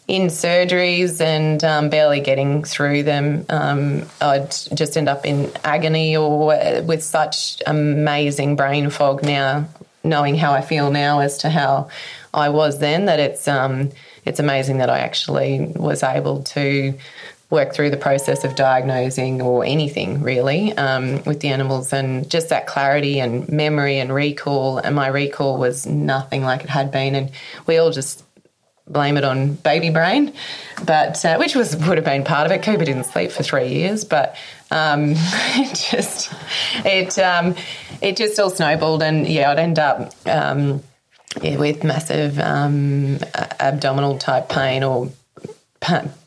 [0.08, 3.46] in surgeries and um, barely getting through them.
[3.48, 9.68] Um, I'd just end up in agony or with such amazing brain fog now,
[10.02, 11.88] knowing how I feel now as to how
[12.34, 13.06] I was then.
[13.06, 13.90] That it's um,
[14.24, 16.94] it's amazing that I actually was able to
[17.52, 21.92] work through the process of diagnosing or anything really um, with the animals.
[21.92, 26.70] And just that clarity and memory and recall and my recall was nothing like it
[26.70, 27.14] had been.
[27.14, 27.30] And
[27.66, 28.24] we all just
[28.88, 30.32] blame it on baby brain.
[30.86, 32.62] But uh, which was would have been part of it.
[32.62, 34.34] Cooper didn't sleep for three years but
[34.70, 36.32] um, it just
[36.86, 37.54] it um,
[38.00, 39.02] it just all snowballed.
[39.02, 40.82] And yeah i'd end up um,
[41.42, 43.18] yeah, with massive um,
[43.60, 45.10] abdominal type pain or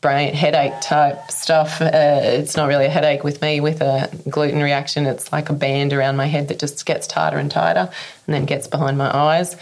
[0.00, 1.80] brain headache type stuff.
[1.80, 1.90] Uh,
[2.22, 3.60] it's not really a headache with me.
[3.60, 7.38] With a gluten reaction, it's like a band around my head that just gets tighter
[7.38, 7.90] and tighter,
[8.26, 9.56] and then gets behind my eyes,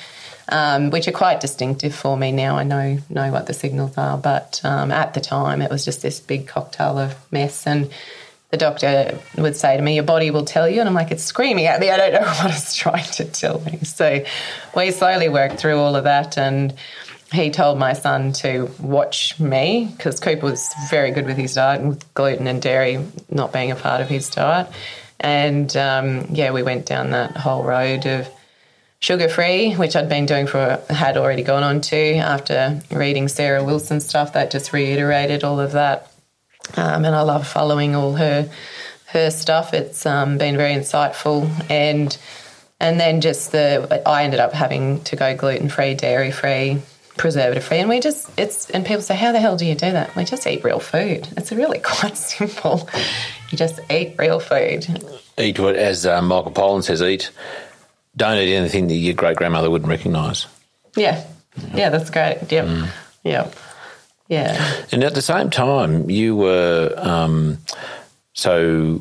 [0.49, 2.57] um, which are quite distinctive for me now.
[2.57, 6.03] I know know what the signals are, but um, at the time, it was just
[6.03, 7.91] this big cocktail of mess and.
[8.51, 10.79] The doctor would say to me, Your body will tell you.
[10.79, 11.91] And I'm like, It's screaming at me.
[11.91, 13.79] I don't know what it's trying to tell me.
[13.79, 14.25] So
[14.77, 16.39] we slowly worked through all of that.
[16.39, 16.73] And
[17.35, 21.81] he told my son to watch me because Cooper was very good with his diet
[21.81, 24.69] and with gluten and dairy not being a part of his diet.
[25.21, 28.29] And um, yeah, we went down that whole road of
[29.01, 33.65] sugar free, which I'd been doing for, had already gone on to after reading Sarah
[33.65, 36.11] Wilson stuff that just reiterated all of that.
[36.77, 38.49] Um, and I love following all her
[39.09, 39.75] her stuff.
[39.75, 42.17] It's um, been very insightful and
[42.81, 46.83] and then just the I ended up having to go gluten free, dairy free,
[47.17, 47.79] preservative free.
[47.79, 50.15] And we just, it's, and people say, how the hell do you do that?
[50.17, 51.29] We just eat real food.
[51.37, 52.89] It's really quite simple.
[53.51, 54.87] You just eat real food.
[55.39, 57.31] Eat what, as uh, Michael Pollan says, eat,
[58.17, 60.47] don't eat anything that your great grandmother wouldn't recognise.
[60.97, 61.25] Yeah.
[61.73, 62.51] Yeah, that's great.
[62.51, 62.67] Yep.
[62.67, 62.89] Mm.
[63.25, 63.55] Yep.
[64.29, 64.83] Yeah.
[64.91, 67.59] And at the same time, you were, um,
[68.33, 69.01] so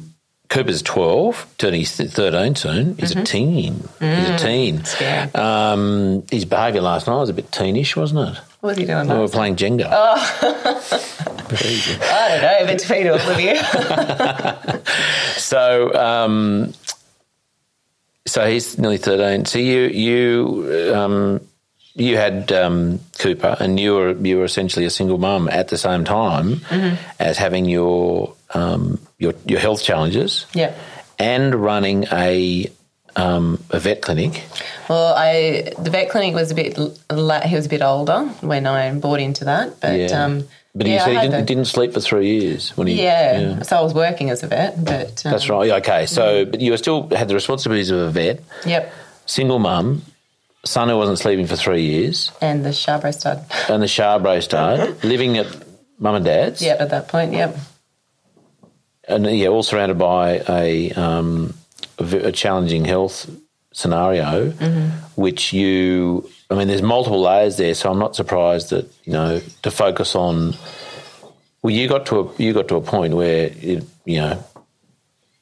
[0.54, 2.96] Cooper's 12, turning 13 soon.
[2.98, 3.20] He's mm-hmm.
[3.20, 3.74] a teen.
[4.00, 4.20] Mm.
[4.20, 4.86] He's a teen.
[4.86, 5.34] Scary.
[5.34, 8.42] Um, his behaviour last night was a bit teenish, wasn't it?
[8.60, 9.08] What was he doing?
[9.08, 9.88] We were playing Jenga.
[9.90, 11.10] Oh.
[11.50, 13.56] I don't know, between all of you.
[15.40, 16.74] so, um,
[18.28, 19.46] so he's nearly 13.
[19.46, 21.42] So you, you, um,
[21.96, 25.78] you had um, Cooper, and you were you were essentially a single mum at the
[25.78, 26.96] same time Mm-hmm.
[27.20, 30.74] as having your um, your your health challenges Yeah.
[31.20, 32.68] and running a
[33.16, 34.44] um, a vet clinic.
[34.90, 36.78] Well, I the vet clinic was a bit.
[37.12, 40.24] la- He was a bit older when I bought into that, but Yeah.
[40.26, 42.96] um, But yeah, said he didn't, didn't sleep for three years when he.
[43.04, 45.68] yeah, So I was working as a vet, but um, That's right.
[45.68, 46.08] yeah, Okay.
[46.08, 48.92] So, but you still had the responsibilities of a vet, Yep,
[49.28, 50.02] single mum,
[50.66, 53.46] son who wasn't sleeping for three years, and the Charbray stud.
[53.70, 55.46] and the Charbray stud, living at
[56.00, 56.64] mum and dad's.
[56.64, 57.34] Yep, at that point.
[57.34, 57.56] Yep.
[59.08, 61.54] And yeah, all surrounded by a, um,
[61.98, 63.30] a, challenging health
[63.72, 64.52] scenario,
[65.16, 69.42] which you, I mean, there's multiple layers there, so I'm not surprised that you know
[69.62, 70.56] to focus on.
[71.62, 74.44] Well, you got to a you got to a point where it, you know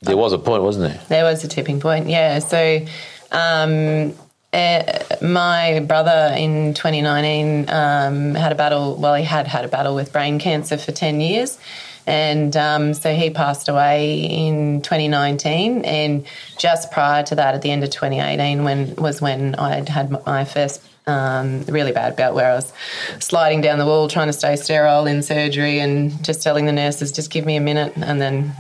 [0.02, 1.02] there was a point, wasn't there?
[1.10, 2.40] There was a tipping point, yeah.
[2.40, 2.86] So,
[3.32, 4.14] um,
[4.52, 8.96] uh, my brother in 2019 um, had a battle.
[8.96, 11.60] Well, he had had a battle with brain cancer for 10 years,
[12.08, 15.86] and um, so he passed away in 2019.
[15.86, 16.26] And
[16.58, 20.46] just prior to that, at the end of 2018, when was when I had my
[20.46, 20.88] first.
[21.08, 22.72] Um, really bad bout where I was
[23.20, 27.12] sliding down the wall trying to stay sterile in surgery and just telling the nurses
[27.12, 28.54] just give me a minute and then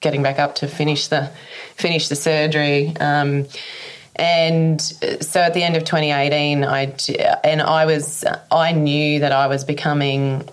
[0.00, 1.30] getting back up to finish the
[1.76, 2.94] finish the surgery.
[3.00, 3.46] Um,
[4.16, 6.94] and so at the end of 2018, I
[7.44, 10.48] and I was I knew that I was becoming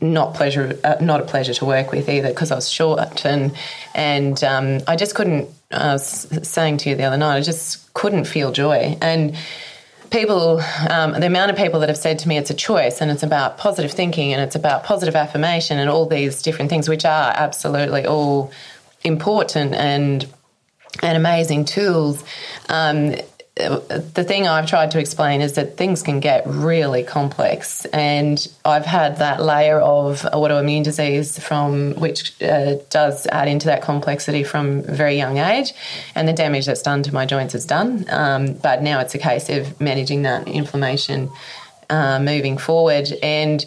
[0.00, 3.56] not pleasure uh, not a pleasure to work with either because I was short and
[3.94, 5.48] and um, I just couldn't.
[5.70, 9.36] I was saying to you the other night, I just couldn't feel joy and.
[10.10, 13.10] People, um, the amount of people that have said to me it's a choice and
[13.10, 17.04] it's about positive thinking and it's about positive affirmation and all these different things, which
[17.04, 18.50] are absolutely all
[19.04, 20.26] important and
[21.02, 22.24] and amazing tools.
[22.70, 23.16] Um,
[23.58, 28.86] the thing I've tried to explain is that things can get really complex, and I've
[28.86, 34.78] had that layer of autoimmune disease from which uh, does add into that complexity from
[34.78, 35.72] a very young age,
[36.14, 38.06] and the damage that's done to my joints is done.
[38.08, 41.30] Um, but now it's a case of managing that inflammation
[41.90, 43.66] uh, moving forward, and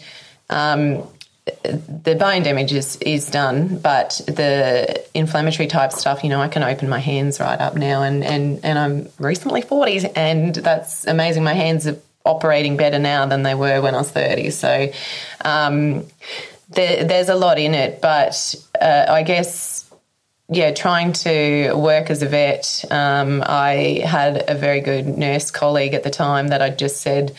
[0.49, 1.03] um,
[1.45, 6.63] the bone damage is, is done, but the inflammatory type stuff, you know, I can
[6.63, 11.43] open my hands right up now, and, and, and I'm recently 40, and that's amazing.
[11.43, 14.51] My hands are operating better now than they were when I was 30.
[14.51, 14.91] So
[15.43, 16.05] um,
[16.69, 19.91] there, there's a lot in it, but uh, I guess
[20.53, 25.93] yeah, trying to work as a vet, um, I had a very good nurse colleague
[25.93, 27.33] at the time that I just said,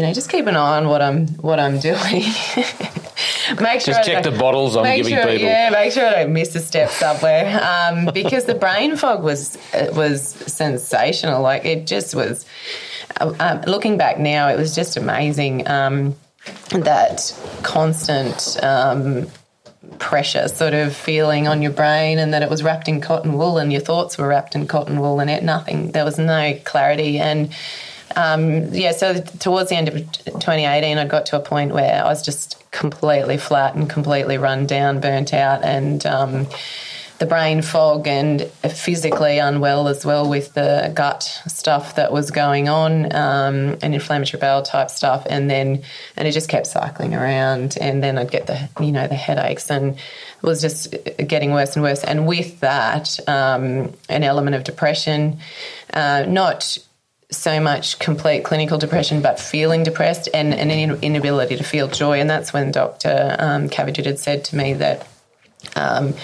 [0.00, 2.22] you know, just keep an eye on what I'm what I'm doing.
[3.60, 5.46] make sure Just check the bottles I'm giving sure, people.
[5.46, 7.60] Yeah, make sure I don't miss a step somewhere.
[7.62, 11.42] Um, because the brain fog was it was sensational.
[11.42, 12.46] Like it just was.
[13.20, 15.68] Um, looking back now, it was just amazing.
[15.68, 16.16] Um,
[16.70, 19.26] that constant um,
[19.98, 23.58] pressure sort of feeling on your brain and that it was wrapped in cotton wool
[23.58, 27.18] and your thoughts were wrapped in cotton wool and it nothing there was no clarity
[27.18, 27.52] and
[28.16, 32.08] um, yeah so towards the end of 2018 I got to a point where I
[32.08, 36.46] was just completely flat and completely run down burnt out and um,
[37.20, 42.70] the brain fog and physically unwell as well with the gut stuff that was going
[42.70, 45.26] on um, and inflammatory bowel type stuff.
[45.28, 45.82] And then
[46.16, 47.76] and it just kept cycling around.
[47.78, 51.76] And then I'd get the you know the headaches and it was just getting worse
[51.76, 52.02] and worse.
[52.02, 55.40] And with that um, an element of depression
[55.92, 56.78] uh, not
[57.30, 62.20] so much complete clinical depression, but feeling depressed and, and an inability to feel joy.
[62.20, 63.36] And that's when Dr.
[63.38, 65.06] Um, had said to me that
[65.76, 66.14] um,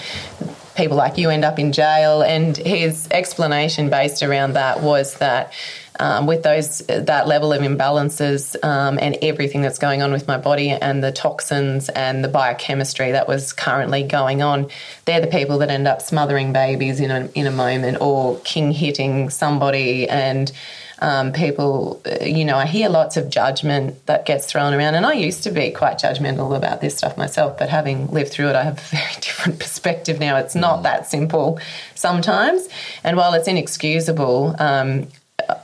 [0.75, 2.21] people like you end up in jail.
[2.21, 5.53] And his explanation based around that was that
[5.99, 10.37] um, with those that level of imbalances um, and everything that's going on with my
[10.37, 14.69] body and the toxins and the biochemistry that was currently going on,
[15.05, 18.71] they're the people that end up smothering babies in a in a moment or king
[18.71, 20.51] hitting somebody and.
[20.99, 25.05] Um, people, uh, you know, I hear lots of judgment that gets thrown around, and
[25.05, 27.57] I used to be quite judgmental about this stuff myself.
[27.57, 30.37] But having lived through it, I have a very different perspective now.
[30.37, 31.59] It's not that simple
[31.95, 32.67] sometimes,
[33.03, 35.07] and while it's inexcusable, um,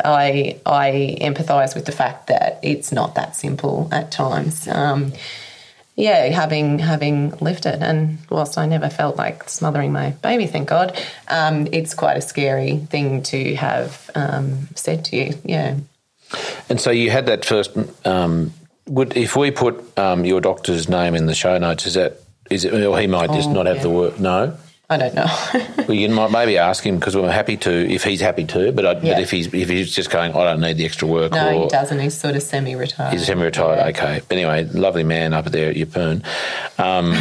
[0.06, 4.68] I I empathise with the fact that it's not that simple at times.
[4.68, 5.14] Um,
[5.96, 10.68] yeah, having having lived it, and whilst I never felt like smothering my baby, thank
[10.70, 15.34] God, um, it's quite a scary thing to have um, said to you.
[15.44, 15.76] Yeah.
[16.70, 17.78] And so you had that first.
[18.06, 18.54] Um,
[18.88, 22.20] would if we put um, your doctor's name in the show notes, is that
[22.50, 22.74] is it?
[22.74, 23.84] Or he might just Oh, not have yeah.
[23.84, 24.20] the word.
[24.20, 24.58] No.
[24.90, 25.26] I don't know.
[25.88, 28.86] Well, you might maybe ask him because we're happy to if he's happy to, but,
[28.86, 29.14] I, Yeah.
[29.16, 31.34] but if he's if he's just going, I don't need the extra work.
[31.34, 32.00] no, or he doesn't.
[32.00, 33.12] He's sort of semi-retired.
[33.12, 33.78] He's semi-retired.
[33.80, 33.88] Yeah.
[33.88, 34.22] Okay.
[34.28, 36.24] But anyway, lovely man up there at Yeppoon.
[36.80, 37.14] Um,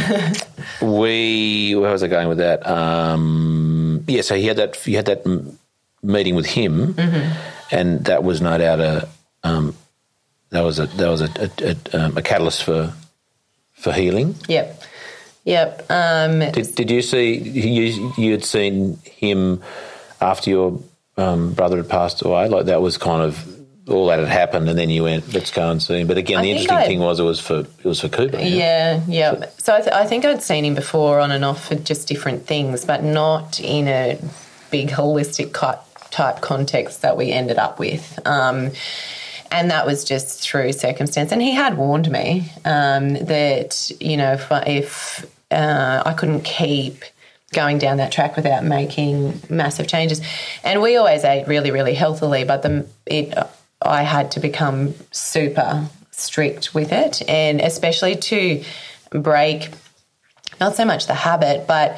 [0.97, 2.65] we where was I going with that?
[2.67, 4.21] Um, yeah.
[4.21, 4.85] So he had that.
[4.87, 5.57] You had that m-
[6.01, 7.75] meeting with him, Mm-hmm.
[7.75, 9.07] and that was no doubt a
[9.43, 9.75] um,
[10.51, 11.29] that was a that was a
[11.61, 12.93] a, a, um, a catalyst for
[13.73, 14.35] for healing.
[14.47, 14.82] Yep.
[15.45, 15.85] Yep.
[15.89, 19.61] Um, Did, did you see you you had seen him
[20.21, 20.79] after your
[21.17, 22.47] um, brother had passed away?
[22.47, 23.49] Like that was kind of
[23.89, 26.39] all that had happened, and then you went, "Let's go and see him." But again,
[26.39, 28.39] I the interesting I- thing was it was for it was for Cooper.
[28.39, 29.45] Yeah, yeah.
[29.57, 32.45] So I, th- I think I'd seen him before on and off for just different
[32.47, 34.17] things, but not in a
[34.71, 38.17] big holistic cut type context that we ended up with.
[38.25, 38.71] Um,
[39.51, 41.31] and that was just through circumstance.
[41.31, 47.03] And he had warned me um, that you know if, if uh, I couldn't keep
[47.53, 50.21] going down that track without making massive changes.
[50.63, 53.33] And we always ate really, really healthily, but the it
[53.81, 58.63] I had to become super strict with it, and especially to
[59.11, 59.69] break
[60.59, 61.97] not so much the habit, but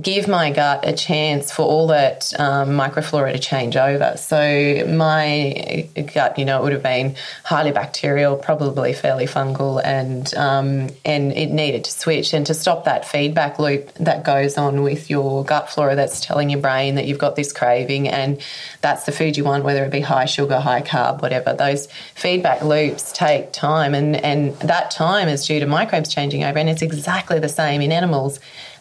[0.00, 4.16] give my gut a chance for all that um, microflora to change over.
[4.16, 10.32] So my gut, you know, it would have been highly bacterial, probably fairly fungal, and
[10.34, 12.32] um, and it needed to switch.
[12.32, 16.50] And to stop that feedback loop that goes on with your gut flora, that's telling
[16.50, 18.40] your brain that you've got this craving, and
[18.80, 21.52] that's the food you want, whether it be high sugar, high carb, whatever.
[21.52, 26.58] Those feedback loops take time, and and that time is due to microbes changing over,
[26.58, 28.40] and it's exactly the same in animals.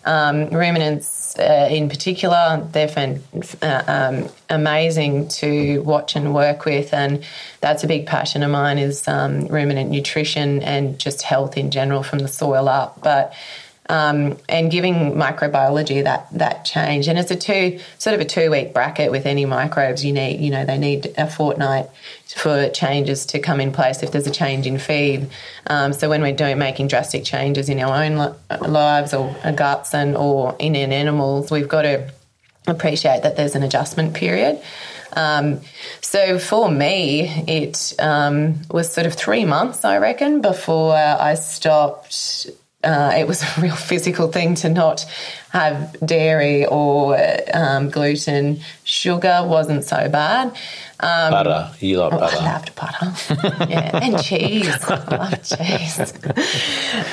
[0.10, 3.22] Um, ruminants, uh, in particular, they're fan,
[3.62, 7.24] uh, um, amazing to watch and work with, and
[7.62, 12.02] that's a big passion of mine is um, ruminant nutrition and just health in general
[12.02, 13.00] from the soil up.
[13.04, 13.34] But
[13.90, 18.52] um, and giving microbiology that that change, and it's a two sort of a two
[18.52, 20.06] week bracket with any microbes.
[20.06, 21.88] You need, you know, they need a fortnight
[22.28, 25.28] for changes to come in place if there's a change in feed.
[25.68, 29.94] Um, so when we're doing making drastic changes in our own li- lives or guts
[29.96, 32.12] and or in in animals, we've got to
[32.68, 34.62] appreciate that there's an adjustment period.
[35.14, 35.62] Um,
[36.02, 42.48] so for me, it um, was sort of three months, I reckon, before I stopped.
[42.84, 45.06] Uh, it was a real physical thing to not
[45.50, 47.18] have dairy or
[47.54, 48.62] um, gluten.
[48.84, 50.48] Sugar wasn't so bad.
[51.02, 51.72] Um, Butter.
[51.80, 52.38] You like Oh, butter.
[52.40, 53.66] I loved butter.
[53.70, 54.84] yeah, and cheese.
[54.84, 56.00] I love cheese.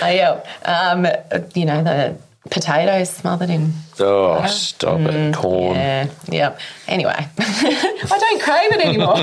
[0.03, 1.07] uh, yeah, um,
[1.55, 2.17] you know the
[2.51, 3.73] potatoes smothered in.
[3.99, 5.35] Oh, stop it.
[5.35, 5.77] Corn.
[5.77, 6.59] Yeah, yeah.
[6.89, 9.15] Anyway, I don't crave it anymore.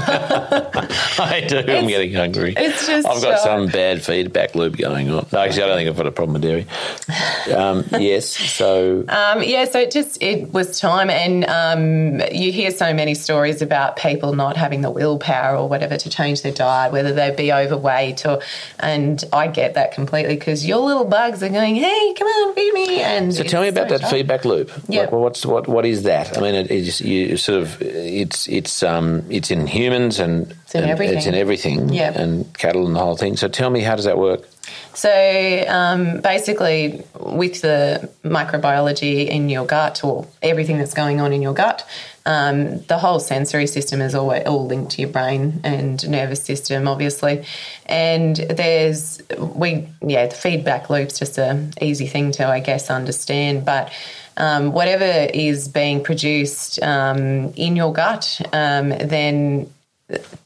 [1.20, 1.60] I do.
[1.60, 2.54] I'm getting hungry.
[2.58, 3.40] it's just I've got shock.
[3.40, 5.26] some bad feedback loop going on.
[5.32, 6.66] No, actually, I don't think I've got a problem with dairy.
[7.56, 8.28] Um, yes.
[8.30, 13.14] So Um, yeah, so it just it was time, and um, you hear so many
[13.16, 17.32] stories about people not having the willpower or whatever to change their diet, whether they
[17.34, 18.42] be overweight or,
[18.80, 22.74] and I get that completely because your little bugs are going, hey, come on, feed
[22.74, 24.12] me, and So tell me about so that tough.
[24.12, 24.63] feedback loop.
[24.88, 25.02] Yeah.
[25.02, 26.38] Like, well, what's what what is that?
[26.38, 30.76] I mean, it, it's you sort of it's it's um it's in humans and It's
[30.76, 31.18] in and everything.
[31.18, 31.90] It's in everything.
[31.90, 32.20] Yeah.
[32.20, 33.38] And cattle and the whole thing.
[33.38, 34.48] So tell me, how does that work?
[34.94, 41.42] So um, basically, with the microbiology in your gut or everything that's going on in
[41.42, 41.86] your gut,
[42.26, 46.88] um, the whole sensory system is all, all linked to your brain and nervous system,
[46.88, 47.44] obviously.
[47.86, 53.66] And there's we yeah, the feedback loop's just a easy thing to I guess understand,
[53.66, 53.92] but.
[54.36, 59.70] Um, whatever is being produced um, in your gut, um, then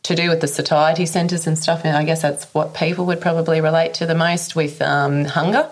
[0.03, 1.81] to do with the satiety centres and stuff.
[1.83, 5.69] And I guess that's what people would probably relate to the most with um, hunger.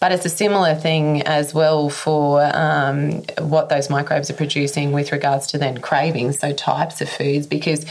[0.00, 5.12] But it's a similar thing as well for um, what those microbes are producing with
[5.12, 7.86] regards to then cravings, so types of foods, because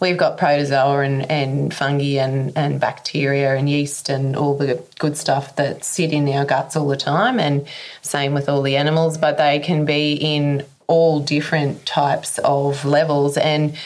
[0.00, 5.16] we've got protozoa and, and fungi and, and bacteria and yeast and all the good
[5.16, 7.38] stuff that sit in our guts all the time.
[7.38, 7.66] And
[8.02, 13.36] same with all the animals, but they can be in all different types of levels.
[13.36, 13.76] And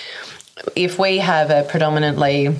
[0.74, 2.56] if we have a predominantly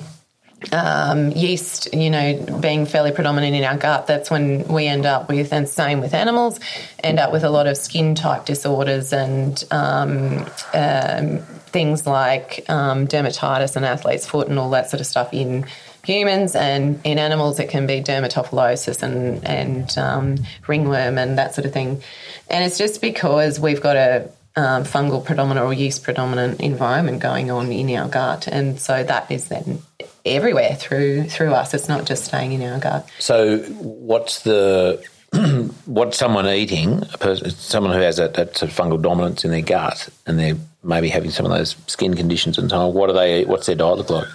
[0.71, 5.29] um, yeast, you know, being fairly predominant in our gut, that's when we end up
[5.29, 6.59] with, and same with animals,
[7.03, 11.39] end up with a lot of skin type disorders and um, um,
[11.75, 15.65] things like um, dermatitis and athlete's foot and all that sort of stuff in
[16.05, 21.65] humans and in animals it can be dermatophilosis and and um, ringworm and that sort
[21.65, 22.01] of thing.
[22.49, 27.51] And it's just because we've got a um, fungal predominant or yeast predominant environment going
[27.51, 28.47] on in our gut.
[28.47, 29.81] And so that is then
[30.23, 31.73] everywhere through through us.
[31.73, 33.05] It's not just staying in our gut.
[33.19, 35.03] So what's the
[35.85, 40.07] what someone eating, a person, someone who has that, that fungal dominance in their gut,
[40.25, 40.55] and they're
[40.85, 42.93] maybe having some of those skin conditions and so on.
[42.93, 43.41] What do they?
[43.41, 43.47] eat?
[43.47, 44.27] What's their diet look like?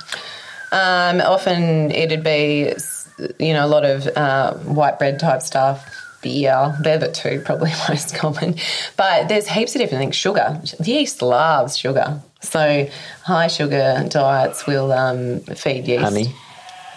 [0.73, 2.73] Um, often it'd be,
[3.39, 5.97] you know, a lot of uh, white bread type stuff.
[6.23, 8.57] Beer, they're the two probably most common.
[8.97, 10.17] But there's heaps of different things.
[10.17, 12.21] Sugar, yeast loves sugar.
[12.43, 12.89] So
[13.23, 16.03] high sugar diets will um, feed yeast.
[16.03, 16.35] Honey.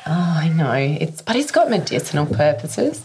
[0.06, 0.74] Oh, I know.
[0.74, 3.02] It's but it's got medicinal purposes.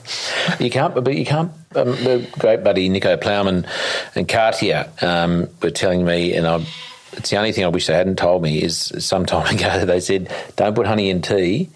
[0.58, 1.52] You can't, but you can't.
[1.74, 3.66] Um, the great buddy Nicho Plowman
[4.14, 6.66] and Cartier um, were telling me, and I,
[7.12, 10.00] it's the only thing I wish they hadn't told me is some time ago they
[10.00, 11.70] said don't put honey in tea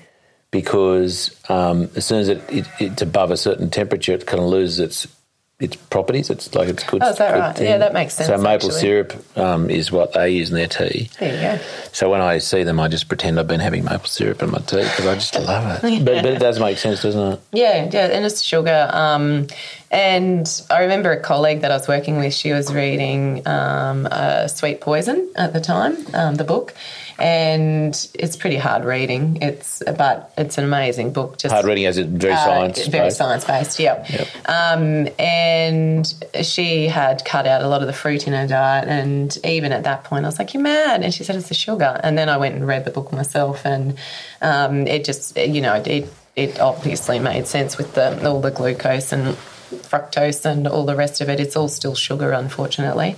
[0.50, 4.48] because um, as soon as it, it, it's above a certain temperature, it kind of
[4.48, 5.21] loses its
[5.62, 6.28] its properties.
[6.28, 7.02] It's like it's good.
[7.02, 7.56] Oh, is that right?
[7.56, 7.66] thing.
[7.66, 8.80] Yeah, that makes sense, So maple actually.
[8.80, 11.08] syrup um, is what they use in their tea.
[11.20, 11.64] There you go.
[11.92, 14.58] So when I see them, I just pretend I've been having maple syrup in my
[14.58, 16.02] tea because I just love it.
[16.04, 17.40] But, but it does make sense, doesn't it?
[17.52, 18.88] Yeah, yeah, and it's sugar.
[18.92, 19.46] Um,
[19.90, 22.32] and I remember a colleague that I was working with.
[22.34, 26.74] She was reading um, uh, Sweet Poison at the time, um, the book,
[27.18, 29.38] and it's pretty hard reading.
[29.40, 31.38] It's but it's an amazing book.
[31.38, 32.86] Just Hard reading as it very uh, science.
[32.86, 33.78] very science based.
[33.78, 34.08] Yep.
[34.46, 39.36] Um, and she had cut out a lot of the fruit in her diet, and
[39.44, 42.00] even at that point, I was like, "You're mad," and she said, "It's the sugar."
[42.02, 43.98] And then I went and read the book myself, and
[44.40, 49.12] um, it just, you know, it it obviously made sense with the all the glucose
[49.12, 49.36] and
[49.72, 51.40] fructose and all the rest of it.
[51.40, 53.16] It's all still sugar, unfortunately.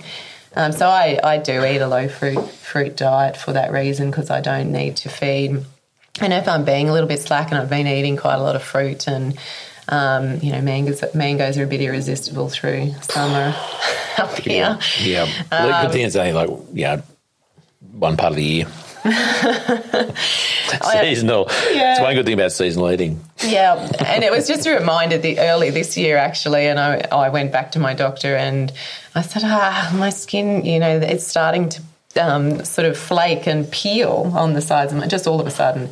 [0.55, 4.29] Um, so I, I do eat a low fruit fruit diet for that reason because
[4.29, 5.63] I don't need to feed.
[6.21, 8.55] And if I'm being a little bit slack and I've been eating quite a lot
[8.55, 9.37] of fruit and
[9.87, 13.55] um, you know mangoes mangoes are a bit irresistible through summer
[14.17, 14.79] up here.
[15.01, 15.25] Yeah.
[15.49, 17.01] the good thing is only like, yeah,
[17.91, 18.67] one part of the year.
[21.01, 21.47] seasonal.
[21.71, 21.91] Yeah.
[21.93, 23.21] It's one good thing about seasonal eating.
[23.43, 27.29] Yeah, and it was just a reminder the early this year actually, and I I
[27.29, 28.71] went back to my doctor and
[29.13, 31.81] I said, ah, my skin, you know, it's starting to
[32.19, 35.51] um, sort of flake and peel on the sides of my, just all of a
[35.51, 35.89] sudden.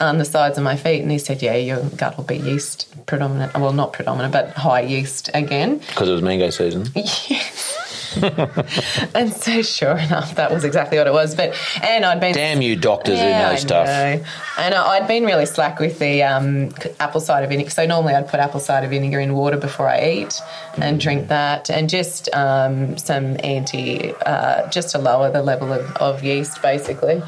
[0.00, 2.92] On the sides of my feet, and he said, "Yeah, your gut will be yeast
[3.06, 3.54] predominant.
[3.54, 6.88] Well, not predominant, but high yeast again." Because it was mango season.
[8.22, 11.34] and so, sure enough, that was exactly what it was.
[11.34, 13.86] But and I'd been Damn you doctors who Yeah, know I stuff.
[13.86, 14.24] know.
[14.58, 16.70] And I'd been really slack with the um,
[17.00, 17.70] apple cider vinegar.
[17.70, 20.40] So normally I'd put apple cider vinegar in water before I eat
[20.76, 25.90] and drink that, and just um, some anti, uh, just to lower the level of,
[25.96, 27.22] of yeast, basically.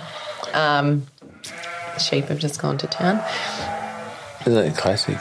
[0.52, 1.06] Um,
[1.98, 3.22] sheep have just gone to town.
[4.46, 5.18] Isn't it classic?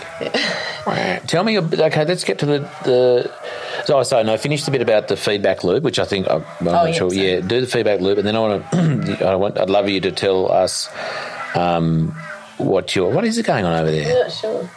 [0.86, 1.20] Wow.
[1.26, 2.60] Tell me, okay, let's get to the.
[2.84, 3.32] the
[3.86, 6.84] so, so no, finish the bit about the feedback loop, which I think I'm not
[6.84, 7.10] Oh, yeah, sure.
[7.10, 7.28] sorry.
[7.34, 9.26] Yeah, do the feedback loop, and then I want to.
[9.28, 9.58] I want.
[9.58, 10.90] I'd love you to tell us
[11.56, 12.10] um,
[12.58, 14.08] what your what is it going on over there?
[14.26, 14.70] Yeah, sure.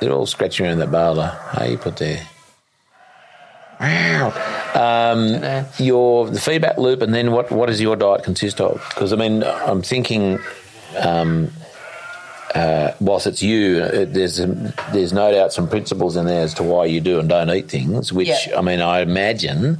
[0.00, 1.38] They're all scratching around that barla.
[1.58, 2.26] Hey, you put there.
[3.80, 4.32] Wow.
[4.74, 7.50] Um, your the feedback loop, and then what?
[7.50, 8.82] What does your diet consist of?
[8.94, 10.38] Because I mean, I'm thinking.
[10.98, 11.50] Um,
[12.54, 16.54] uh, whilst it's you, uh, there's um, there's no doubt some principles in there as
[16.54, 18.12] to why you do and don't eat things.
[18.12, 18.58] Which Yeah.
[18.58, 19.78] I mean, I imagine,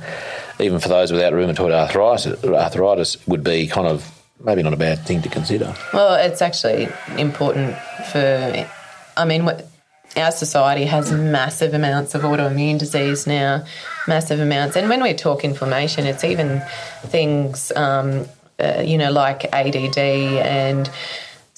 [0.61, 4.09] even for those without rheumatoid arthritis, arthritis would be kind of
[4.45, 5.75] maybe not a bad thing to consider.
[5.93, 6.89] Well, it's actually
[7.19, 7.77] important
[8.13, 8.69] for.
[9.17, 9.69] I mean, what,
[10.17, 13.65] our society has massive amounts of autoimmune disease now,
[14.07, 14.77] massive amounts.
[14.77, 16.63] And when we talk inflammation, it's even
[17.03, 18.27] things, um,
[18.59, 19.99] uh, you know, like ADD.
[19.99, 20.91] And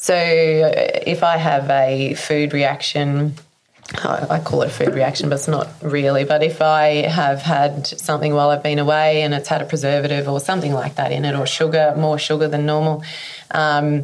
[0.02, 3.36] so if I have a food reaction,
[3.94, 6.24] I I call it a food reaction, but it's not really.
[6.24, 10.28] But if I have had something while I've been away and it's had a preservative
[10.28, 13.04] or something like that in it, or sugar, more sugar than normal.
[13.52, 14.02] Um,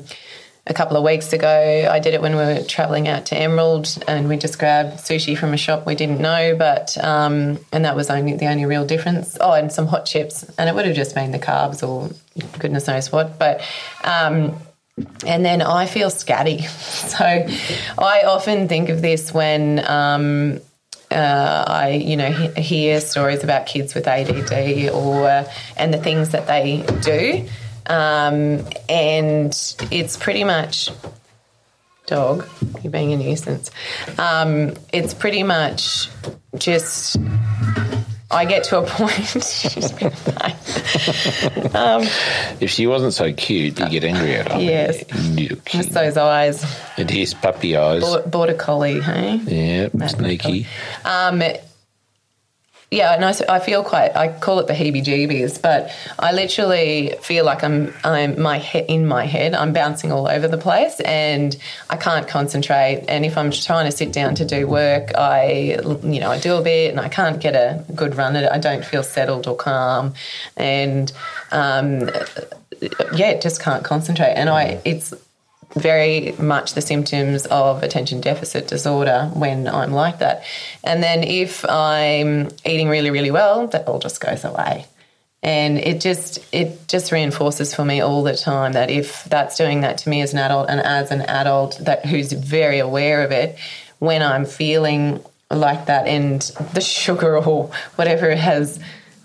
[0.68, 3.88] a couple of weeks ago, I did it when we were traveling out to Emerald,
[4.06, 7.96] and we just grabbed sushi from a shop we didn't know, but um, and that
[7.96, 9.36] was only the only real difference.
[9.40, 12.10] Oh, and some hot chips, and it would have just been the carbs or
[12.60, 13.62] goodness knows what, but.
[14.04, 14.60] Um,
[15.26, 16.66] and then I feel scatty.
[17.08, 17.24] So
[17.98, 20.60] I often think of this when um,
[21.10, 25.44] uh, I, you know, he- hear stories about kids with ADD or
[25.76, 27.48] and the things that they do,
[27.86, 29.52] um, and
[29.90, 30.90] it's pretty much
[32.06, 32.46] dog.
[32.82, 33.70] You're being a nuisance.
[34.18, 36.08] Um, it's pretty much
[36.56, 37.16] just.
[38.30, 39.12] I get to a point.
[39.26, 41.76] she's been a pain.
[41.76, 42.02] um,
[42.60, 44.58] If she wasn't so cute, you get angry at her.
[44.60, 45.02] Yes.
[45.64, 46.62] Just those eyes.
[46.98, 48.02] And here's puppy eyes.
[48.02, 49.36] Bor- Border collie, hey?
[49.44, 50.66] Yeah, sneaky.
[51.06, 51.42] Um,
[52.90, 54.16] yeah, and I, I feel quite.
[54.16, 59.06] I call it the heebie-jeebies, but I literally feel like I'm I'm my he- in
[59.06, 59.52] my head.
[59.52, 61.54] I'm bouncing all over the place, and
[61.90, 63.04] I can't concentrate.
[63.06, 66.54] And if I'm trying to sit down to do work, I you know I do
[66.56, 68.50] a bit, and I can't get a good run at it.
[68.50, 70.14] I don't feel settled or calm,
[70.56, 71.12] and
[71.52, 72.08] um,
[73.12, 74.32] yeah, just can't concentrate.
[74.32, 75.12] And I it's
[75.78, 80.44] very much the symptoms of attention deficit disorder when I'm like that.
[80.84, 84.86] And then if I'm eating really, really well, that all just goes away.
[85.42, 89.82] And it just it just reinforces for me all the time that if that's doing
[89.82, 93.30] that to me as an adult and as an adult that who's very aware of
[93.30, 93.56] it,
[94.00, 96.42] when I'm feeling like that and
[96.74, 98.80] the sugar or whatever it has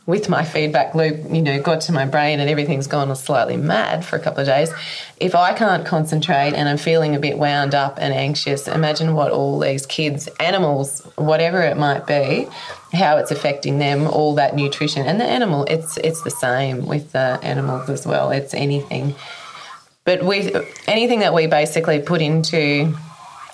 [0.06, 4.04] with my feedback loop, you know, got to my brain and everything's gone slightly mad
[4.04, 4.70] for a couple of days.
[5.18, 9.32] If I can't concentrate and I'm feeling a bit wound up and anxious, imagine what
[9.32, 12.48] all these kids, animals, whatever it might be,
[12.92, 15.06] how it's affecting them, all that nutrition.
[15.06, 18.32] And the animal, it's it's the same with the animals as well.
[18.32, 19.16] It's anything.
[20.04, 20.54] But with
[20.86, 22.94] anything that we basically put into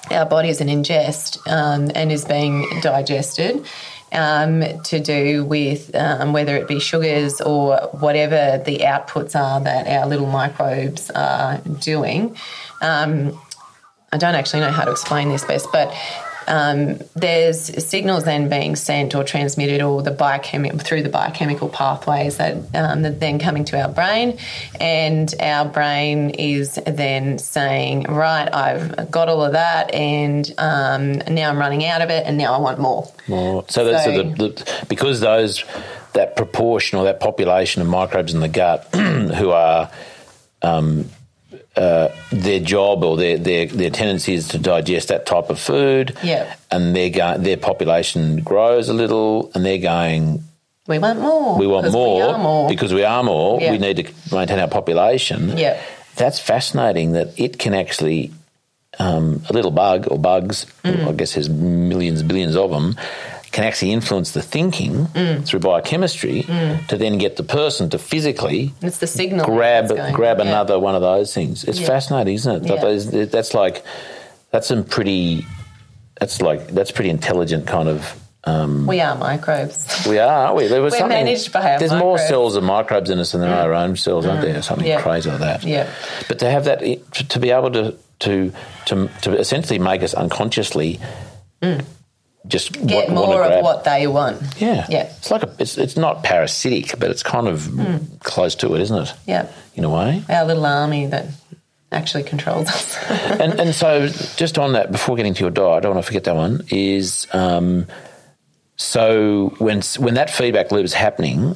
[0.10, 3.64] our bodies and ingest um, and is being digested
[4.12, 9.88] um, to do with um, whether it be sugars or whatever the outputs are that
[9.88, 12.36] our little microbes are doing.
[12.82, 13.40] Um,
[14.12, 15.94] I don't actually know how to explain this best, but
[16.50, 22.38] um, there's signals then being sent or transmitted or the biochemi- through the biochemical pathways
[22.38, 24.38] that, um, that then coming to our brain
[24.80, 31.50] and our brain is then saying right i've got all of that and um, now
[31.50, 33.64] i'm running out of it and now i want more More.
[33.70, 35.64] So that's So- the, the, because those
[36.14, 39.92] that proportion or that population of microbes in the gut who are
[40.64, 41.06] um,
[41.80, 46.16] uh, their job or their, their their tendency is to digest that type of food.
[46.22, 46.54] Yeah.
[46.70, 50.44] And their go- their population grows a little, and they're going.
[50.88, 53.62] we want more We want more, we are more because we are more.
[53.62, 53.72] Yeah.
[53.72, 55.58] We need to maintain our population.
[55.58, 55.80] Yeah.
[56.16, 58.32] That's fascinating that it can actually,
[59.00, 61.08] um, a little bug or bugs, Mm.
[61.08, 62.98] I guess there's millions, billions of them,
[63.52, 65.46] can actually influence the thinking Mm.
[65.46, 66.44] through biochemistry
[66.88, 70.46] to then get the person to physically it's the signal grab grab yeah.
[70.46, 71.64] another one of those things.
[71.64, 71.88] It's Yeah.
[71.88, 73.12] fascinating, isn't it?
[73.14, 73.26] Yeah.
[73.26, 73.84] That's like
[74.52, 75.46] that's some pretty.
[76.20, 78.16] That's like that's pretty intelligent kind of.
[78.46, 80.68] Um, we are microbes we are, aren't we?
[80.68, 83.54] There was We're something, managed by There's more cells of microbes in us than there
[83.54, 84.62] are our own cells, aren't there?
[84.62, 85.02] Something Yeah.
[85.02, 85.64] crazy like that.
[85.66, 85.88] Yeah.
[86.30, 88.52] But to have that, to, to be able to to
[88.86, 91.00] to to essentially make us unconsciously
[92.48, 92.88] just Mm.
[92.88, 96.98] get more of what they want Yeah, yeah It's like a, it's it's not parasitic,
[97.00, 97.70] but it's kind of
[98.22, 99.14] close to it, isn't it?
[99.28, 100.24] yeah In a way.
[100.30, 101.26] our little army that
[101.92, 102.98] actually controls us
[103.42, 104.08] and and so
[104.38, 106.64] just on that, before getting to your diet, I don't want to forget that one.
[106.70, 107.86] Is um,
[108.78, 111.56] so when when that feedback loop is happening,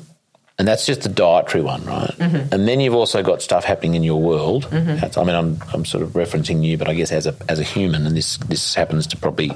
[0.59, 2.13] and that's just the dietary one, right?
[2.19, 4.67] And then you've also got stuff happening in your world.
[4.71, 7.59] That's, I mean, I'm I'm sort of referencing you, but I guess as a as
[7.59, 9.51] a human, and this this happens to probably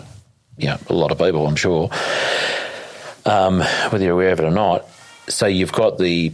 [0.57, 1.89] you know a lot of people, I'm sure,
[3.25, 3.59] um,
[3.89, 4.85] whether you're aware of it or not.
[5.27, 6.31] So you've got the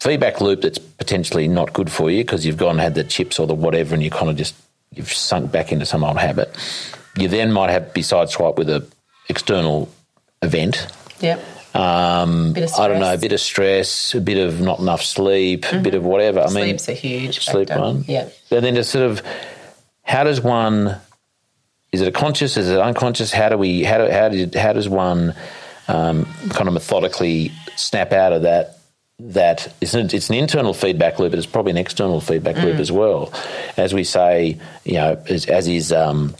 [0.00, 3.38] feedback loop that's potentially not good for you because you've gone and had the chips
[3.38, 4.54] or the whatever, and you kind of just
[4.92, 6.54] you've sunk back into some old habit.
[7.16, 8.86] You then might have be sideswiped with a
[9.28, 9.88] external
[10.42, 10.86] event.
[11.20, 11.40] yep
[11.74, 15.02] Um, Bit of I don't know, a bit of stress, a bit of not enough
[15.02, 16.40] sleep, a bit of whatever.
[16.40, 17.82] I mean, Sleep's a huge sleep factor.
[17.82, 18.04] one.
[18.08, 18.28] Yeah.
[18.50, 19.22] And then to sort of,
[20.02, 20.96] how does one?
[21.92, 22.56] Is it a conscious?
[22.56, 23.32] Is it unconscious?
[23.32, 23.82] How do we?
[23.82, 24.10] How do?
[24.10, 24.54] How did?
[24.54, 25.34] How does one
[25.88, 28.78] um, kind of methodically snap out of that?
[29.18, 32.80] That it's an, it's an internal feedback loop, but it's probably an external feedback loop
[32.80, 33.32] as well.
[33.76, 35.92] As we say, you know, as, as is.
[35.92, 36.34] Um,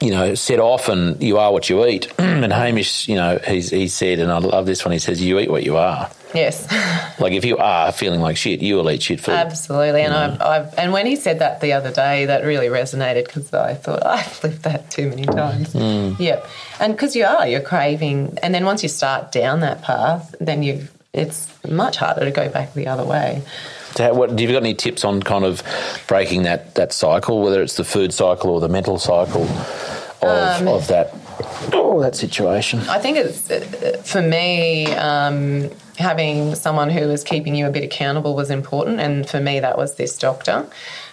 [0.00, 2.12] you know, said often, you are what you eat.
[2.18, 5.38] and Hamish, you know, he's, he said, and I love this one, he says, you
[5.38, 6.10] eat what you are.
[6.34, 6.66] Yes,
[7.20, 9.34] Like if you are feeling like shit, you will eat shit food.
[9.34, 10.02] absolutely.
[10.02, 13.52] And I've, I've and when he said that the other day, that really resonated because
[13.52, 15.72] I thought I've lived that too many times.
[15.72, 16.12] Hmm.
[16.18, 16.46] Yep,
[16.80, 20.62] and because you are, you're craving, and then once you start down that path, then
[20.62, 23.42] you it's much harder to go back the other way.
[23.96, 25.62] So what, do you got any tips on kind of
[26.06, 29.48] breaking that, that cycle, whether it's the food cycle or the mental cycle
[30.22, 31.14] of, Um, of that
[31.72, 32.80] oh, that situation?
[32.88, 38.34] I think it's for me um, having someone who was keeping you a bit accountable
[38.34, 40.66] was important, and for me that was this doctor,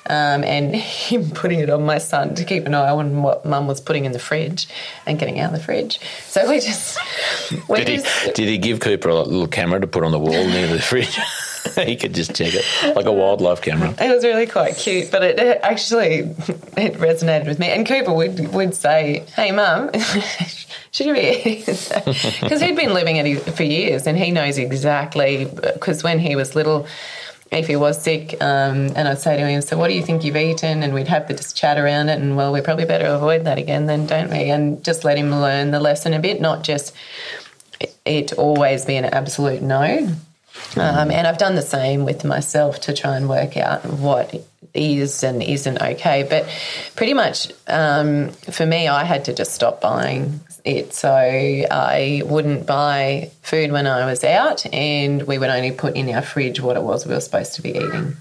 [0.10, 0.76] um, and
[1.10, 4.06] him putting it on my son to keep an eye on what Mum was putting
[4.06, 4.68] in the fridge
[5.06, 6.00] and getting out of the fridge.
[6.26, 6.98] So we just
[7.68, 10.20] we Did he, just did he give Cooper a little camera to put on the
[10.20, 11.18] wall near the fridge?
[11.86, 13.94] he could just check it like a wildlife camera.
[14.00, 17.70] It was really quite cute, but it, it actually it resonated with me.
[17.70, 19.92] And Cooper would would say, "Hey, mum."
[20.92, 21.20] Should you be?
[21.46, 21.76] eating?"
[22.42, 25.46] Because he'd been living it for years and he knows exactly.
[25.46, 26.88] Because when he was little,
[27.52, 30.24] if he was sick, um, and I'd say to him, "So what do you think
[30.24, 33.46] you've eaten?" and we'd have this chat around it, and well, we probably better avoid
[33.46, 34.50] that again, then, don't we?
[34.50, 36.94] And just let him learn the lesson a bit, not just
[38.06, 40.10] it always be an absolute no.
[40.76, 44.36] Um, and I've done the same with myself to try and work out what
[44.74, 46.24] is and isn't okay.
[46.30, 46.48] But
[46.96, 50.94] pretty much um, for me, I had to just stop buying it.
[50.94, 56.10] So I wouldn't buy food when I was out, and we would only put in
[56.14, 58.16] our fridge what it was we were supposed to be eating.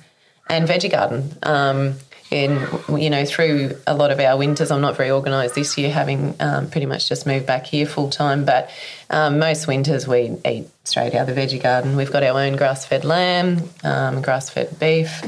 [0.49, 1.37] And veggie garden.
[1.43, 1.95] Um,
[2.31, 2.61] and
[3.01, 6.35] you know, through a lot of our winters, I'm not very organised this year, having
[6.41, 8.45] um, pretty much just moved back here full time.
[8.45, 8.71] But
[9.11, 11.97] um, most winters we eat straight out of the veggie garden.
[11.97, 15.23] We've got our own grass-fed lamb, um, grass-fed beef,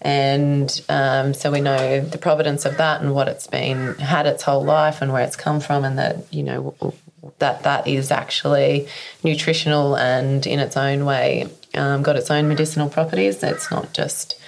[0.00, 4.42] and um, so we know the providence of that and what it's been had its
[4.42, 6.94] whole life and where it's come from, and that you know
[7.38, 8.88] that that is actually
[9.22, 13.42] nutritional and in its own way um, got its own medicinal properties.
[13.42, 14.40] It's not just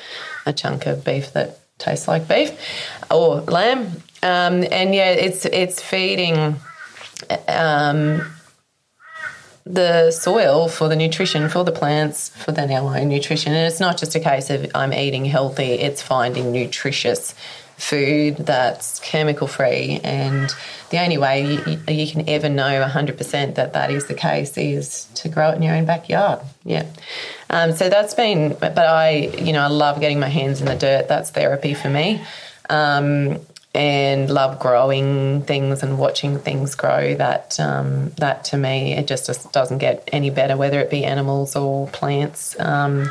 [0.46, 2.50] a chunk of beef that tastes like beef
[3.10, 4.02] or lamb.
[4.22, 6.56] Um, and yeah, it's it's feeding
[7.48, 8.22] um,
[9.64, 13.52] the soil for the nutrition for the plants for then our own nutrition.
[13.52, 17.34] And it's not just a case of I'm eating healthy; it's finding nutritious
[17.82, 20.00] food that's chemical free.
[20.04, 20.54] And
[20.90, 25.06] the only way you, you, can ever know 100% that that is the case is
[25.16, 26.40] to grow it in your own backyard.
[26.64, 26.86] Yeah.
[27.50, 30.76] Um, so that's been, but I, you know, I love getting my hands in the
[30.76, 31.08] dirt.
[31.08, 32.22] That's therapy for me.
[32.70, 33.40] Um,
[33.74, 37.14] and love growing things and watching things grow.
[37.14, 41.04] That um, that to me, it just, just doesn't get any better, whether it be
[41.04, 42.58] animals or plants.
[42.60, 43.10] Um,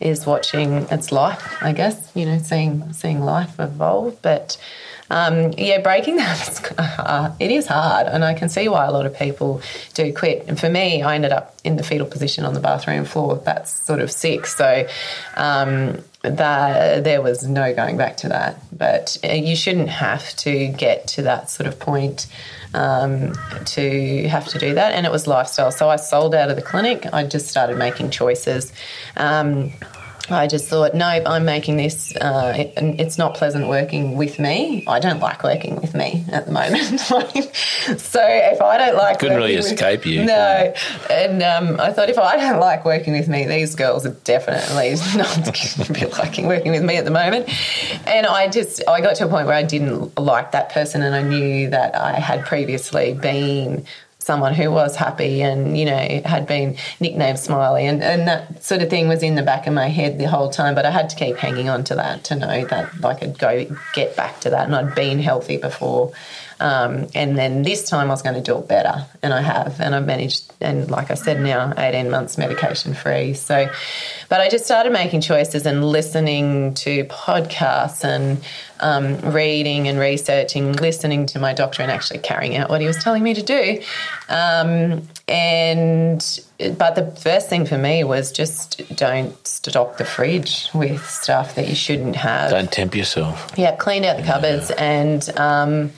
[0.00, 4.20] is watching its life, I guess, you know, seeing seeing life evolve.
[4.20, 4.58] But
[5.10, 9.06] um, yeah, breaking that uh, it is hard, and I can see why a lot
[9.06, 9.62] of people
[9.94, 10.44] do quit.
[10.48, 13.36] And for me, I ended up in the fetal position on the bathroom floor.
[13.36, 14.46] That's sort of sick.
[14.46, 14.86] So
[15.36, 18.58] um, that there was no going back to that.
[18.76, 22.26] But uh, you shouldn't have to get to that sort of point
[22.74, 23.32] um,
[23.66, 24.92] to have to do that.
[24.92, 25.70] And it was lifestyle.
[25.70, 27.06] So I sold out of the clinic.
[27.12, 28.72] I just started making choices.
[29.16, 29.72] Um,
[30.30, 32.16] I just thought, no, I'm making this.
[32.16, 34.84] Uh, it, it's not pleasant working with me.
[34.86, 37.00] I don't like working with me at the moment.
[37.00, 40.24] so if I don't like, I couldn't really escape with, you.
[40.24, 40.72] No,
[41.10, 44.94] and um, I thought if I don't like working with me, these girls are definitely
[45.16, 47.48] not be liking working with me at the moment.
[48.06, 51.14] And I just, I got to a point where I didn't like that person, and
[51.14, 53.84] I knew that I had previously been
[54.24, 58.80] someone who was happy and you know had been nicknamed Smiley and, and that sort
[58.80, 61.10] of thing was in the back of my head the whole time but I had
[61.10, 64.50] to keep hanging on to that to know that I could go get back to
[64.50, 66.12] that and I'd been healthy before
[66.60, 69.80] um, and then this time I was going to do it better, and I have,
[69.80, 70.52] and I've managed.
[70.60, 73.34] And like I said, now 18 months medication free.
[73.34, 73.68] So,
[74.28, 78.42] but I just started making choices and listening to podcasts and
[78.84, 83.02] um, reading and researching, listening to my doctor, and actually carrying out what he was
[83.02, 83.80] telling me to do.
[84.28, 86.40] Um, and
[86.76, 91.66] but the first thing for me was just don't stock the fridge with stuff that
[91.66, 92.50] you shouldn't have.
[92.50, 93.50] Don't tempt yourself.
[93.56, 94.82] Yeah, clean out the cupboards yeah.
[94.82, 95.92] and um,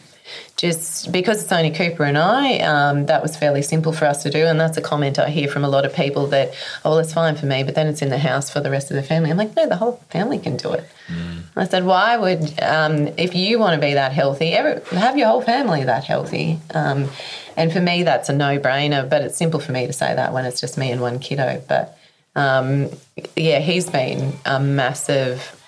[0.56, 4.30] just because it's only Cooper and I, um, that was fairly simple for us to
[4.30, 4.46] do.
[4.46, 7.12] And that's a comment I hear from a lot of people that, oh, well, it's
[7.12, 9.30] fine for me, but then it's in the house for the rest of the family.
[9.30, 10.88] I'm like, no, the whole family can do it.
[11.08, 11.42] Mm.
[11.56, 15.42] I said, why would, um, if you want to be that healthy, have your whole
[15.42, 16.58] family that healthy.
[16.74, 17.10] Um,
[17.54, 20.32] and for me, that's a no brainer, but it's simple for me to say that
[20.32, 21.62] when it's just me and one kiddo.
[21.68, 21.98] But
[22.34, 22.88] um,
[23.36, 25.62] yeah, he's been a massive,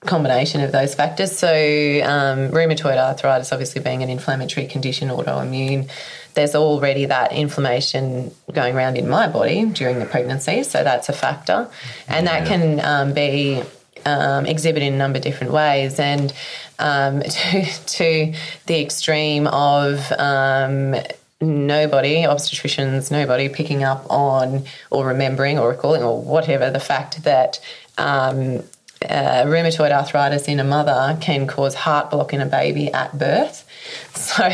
[0.00, 1.36] combination of those factors.
[1.36, 5.90] So um, rheumatoid arthritis, obviously being an inflammatory condition, autoimmune,
[6.34, 10.62] there's already that inflammation going around in my body during the pregnancy.
[10.62, 11.68] So that's a factor,
[12.08, 13.62] and that can um, be
[14.06, 15.98] um, exhibited in a number of different ways.
[15.98, 16.32] And
[16.78, 18.34] um, to, to
[18.66, 20.94] the extreme of um,
[21.40, 27.60] nobody, obstetricians, nobody picking up on or remembering or recalling or whatever the fact that
[27.98, 28.62] um,
[29.08, 33.66] uh, rheumatoid arthritis in a mother can cause heart block in a baby at birth.
[34.14, 34.50] So,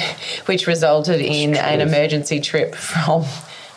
[0.46, 3.22] which resulted in an emergency trip from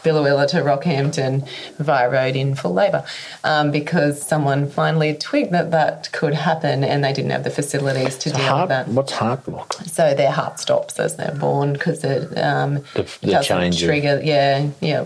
[0.03, 1.45] Biloela to Rockhampton
[1.79, 3.03] via road in full labour
[3.43, 8.17] um, because someone finally twigged that that could happen and they didn't have the facilities
[8.19, 8.87] to deal Heart, with that.
[8.89, 9.73] what's heart block?
[9.87, 13.87] So their heart stops as they're born because it um, The- the doesn't change of-
[13.87, 14.21] trigger.
[14.23, 15.05] Yeah, yeah,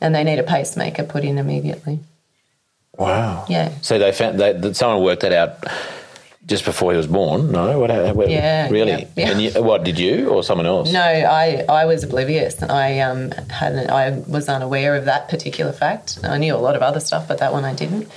[0.00, 2.00] and they need a pacemaker put in immediately.
[2.98, 3.44] Wow.
[3.48, 3.72] Yeah.
[3.82, 5.64] So they found that, that someone worked that out
[6.46, 7.50] just before he was born.
[7.50, 7.90] No, what?
[8.14, 8.90] what Yeah, really.
[8.90, 9.30] yeah, yeah.
[9.30, 10.92] And you, what did you or someone else?
[10.92, 12.62] No, I, I was oblivious.
[12.62, 16.18] I um hadn't I was unaware of that particular fact.
[16.22, 18.08] I knew a lot of other stuff, but that one I didn't.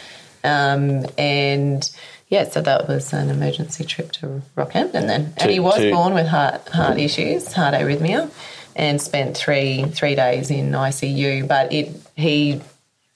[0.44, 1.90] Um, and
[2.30, 5.34] yeah, so that was an emergency trip to Rockhampton then.
[5.34, 8.30] To- and he was to- born with heart heart issues, heart arrhythmia,
[8.76, 11.48] and spent three three days in ICU.
[11.48, 12.62] But it he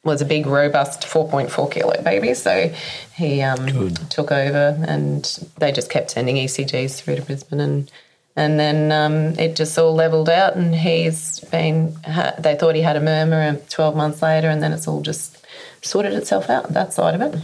[0.03, 2.71] was a big, robust 4.4 kilo baby, so
[3.15, 5.23] he um, took over, and
[5.57, 7.91] they just kept sending ECGs through to Brisbane, and
[8.35, 11.95] and then um, it just all leveled out, and he's been.
[12.05, 15.01] Ha- they thought he had a murmur, and 12 months later, and then it's all
[15.01, 15.45] just
[15.81, 17.41] sorted itself out that side of it.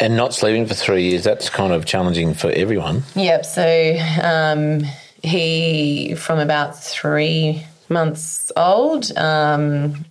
[0.00, 3.02] And not sleeping for three years, that's kind of challenging for everyone.
[3.14, 3.44] Yep.
[3.44, 4.82] So um,
[5.22, 10.04] he, from about three months old, um,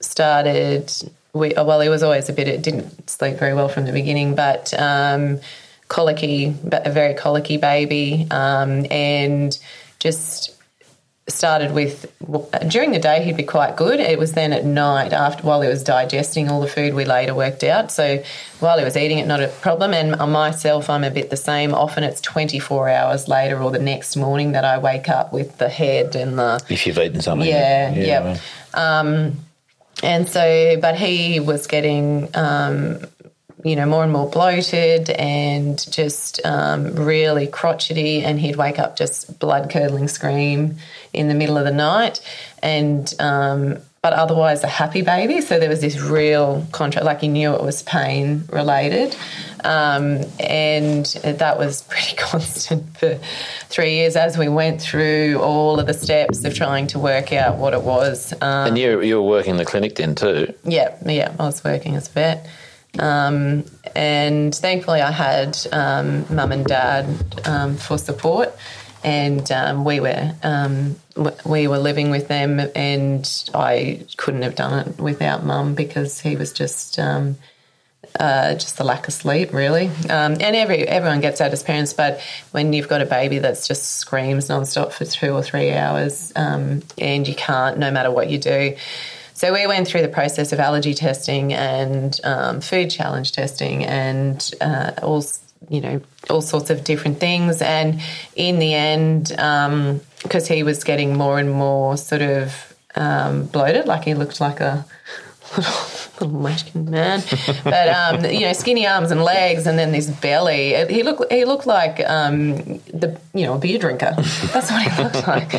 [0.00, 0.92] started.
[1.38, 2.48] We, well, he was always a bit.
[2.48, 5.40] It didn't sleep very well from the beginning, but um,
[5.88, 9.58] colicky, a very colicky baby, um, and
[9.98, 10.52] just
[11.28, 12.06] started with
[12.68, 15.68] during the day he'd be quite good it was then at night after while he
[15.68, 18.22] was digesting all the food we later worked out so
[18.60, 21.74] while he was eating it not a problem and myself i'm a bit the same
[21.74, 25.68] often it's 24 hours later or the next morning that i wake up with the
[25.68, 27.48] head and the If you've eaten something.
[27.48, 28.24] yeah, yeah.
[28.24, 28.40] right.
[28.74, 29.36] Um,
[30.02, 33.00] and so, but he was getting, um,
[33.64, 38.96] you know, more and more bloated and just um, really crotchety, and he'd wake up
[38.96, 40.76] just blood curdling scream
[41.12, 42.20] in the middle of the night,
[42.62, 45.40] and um, but otherwise a happy baby.
[45.40, 49.16] So there was this real contrast, like he knew it was pain related.
[49.64, 53.18] Um, and that was pretty constant for
[53.68, 57.56] three years as we went through all of the steps of trying to work out
[57.56, 58.32] what it was.
[58.34, 60.54] Um, And you, you were working in the clinic then too.
[60.62, 62.48] yeah, yeah, I was working as a vet.
[63.00, 63.64] Um,
[63.96, 67.06] and thankfully, I had um, mum and dad
[67.44, 68.54] um, for support,
[69.06, 70.96] and um, we were um,
[71.46, 76.34] we were living with them, and I couldn't have done it without mum because he
[76.34, 77.38] was just um,
[78.18, 79.86] uh, just the lack of sleep, really.
[80.10, 82.20] Um, and every everyone gets that as parents, but
[82.50, 86.82] when you've got a baby that's just screams nonstop for two or three hours, um,
[86.98, 88.76] and you can't, no matter what you do.
[89.34, 94.50] So we went through the process of allergy testing and um, food challenge testing, and
[94.60, 95.22] uh, all
[95.68, 97.62] you know all sorts of different things.
[97.62, 98.00] And
[98.34, 99.28] in the end,
[100.22, 104.60] because he was getting more and more sort of um, bloated, like he looked like
[104.60, 104.84] a
[105.56, 105.74] little,
[106.20, 107.22] little munchkin man,
[107.64, 110.70] but um, you know, skinny arms and legs, and then this belly.
[110.74, 112.56] It- He looked he looked like um,
[112.92, 114.14] the you know a beer drinker.
[114.52, 115.54] That's what he looked like,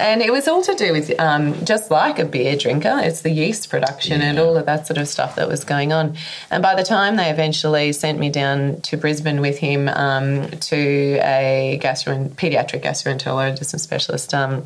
[0.00, 3.00] and it was all to do with um, just like a beer drinker.
[3.02, 6.16] It's the yeast production and all of that sort of stuff that was going on.
[6.50, 10.76] And by the time they eventually sent me down to Brisbane with him um, to
[11.22, 14.32] a gastro pediatric gastroenterologist and specialist.
[14.34, 14.64] Um,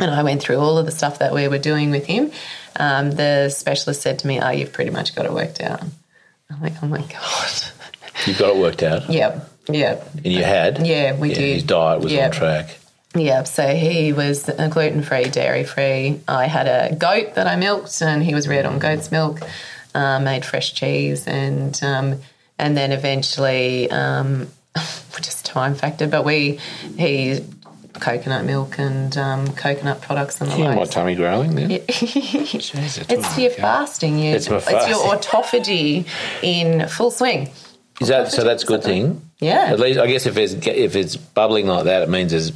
[0.00, 2.32] and I went through all of the stuff that we were doing with him.
[2.76, 5.82] Um, the specialist said to me, "Oh, you've pretty much got it worked out."
[6.50, 7.52] I'm like, "Oh my god."
[8.26, 9.10] You've got it worked out.
[9.10, 10.86] yep, yep, And you had?
[10.86, 11.54] Yeah, we did.
[11.54, 12.26] His diet was Yeah.
[12.26, 12.78] on track.
[13.16, 13.46] yep.
[13.48, 16.20] So he was gluten free, dairy free.
[16.28, 19.40] I had a goat that I milked, and he was reared on goat's milk.
[19.96, 22.20] uh, made fresh cheese, and um,
[22.58, 24.48] and then eventually, um,
[25.20, 26.58] just time factor, but we
[26.96, 27.40] he
[27.94, 31.68] coconut milk and um, coconut products and the Yeah, my tummy growling there.
[31.88, 34.18] it's it's your fasting.
[34.18, 36.06] You, It's it's your autophagy
[36.42, 37.50] in full swing.
[38.00, 38.42] Is that so?
[38.42, 39.22] That's a good thing.
[39.38, 39.66] Yeah.
[39.70, 42.50] At least I guess if it's if it's bubbling like that, it means there's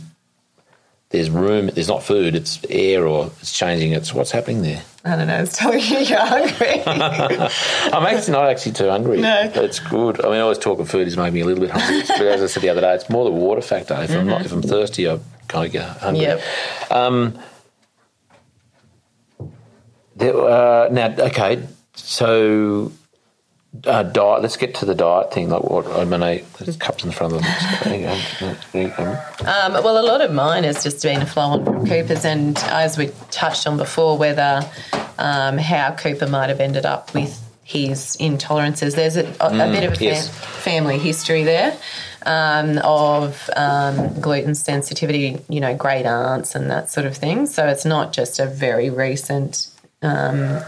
[1.11, 1.71] there's room.
[1.73, 2.35] There's not food.
[2.35, 3.93] It's air or it's changing.
[3.93, 4.83] It's what's happening there.
[5.05, 5.43] I don't know.
[5.43, 6.83] It's telling you you're hungry.
[6.87, 9.21] I'm actually not actually too hungry.
[9.21, 9.51] No.
[9.55, 10.21] it's good.
[10.21, 12.03] I mean, I always talk of food is making me a little bit hungry.
[12.09, 13.95] But as I said the other day, it's more the water factor.
[14.03, 15.19] If I'm not, if I'm thirsty, I
[15.49, 16.23] kind of get hungry.
[16.23, 16.43] yep.
[20.17, 21.65] There, uh, now, okay,
[21.95, 22.93] so
[23.85, 24.43] uh, diet.
[24.43, 25.51] Let's get to the diet thing.
[25.51, 25.87] Like what?
[25.87, 27.51] I mean, I, there's cups in the front of them.
[29.41, 32.59] Um, well, a lot of mine has just been a flow on from Cooper's, and
[32.59, 34.69] as we touched on before, whether
[35.19, 38.97] um, how Cooper might have ended up with his intolerances.
[38.97, 40.31] There's a, a, a bit of a yes.
[40.65, 41.77] family history there
[42.25, 47.45] um, of um, gluten sensitivity, you know, great aunts and that sort of thing.
[47.45, 49.69] So it's not just a very recent
[50.01, 50.61] um,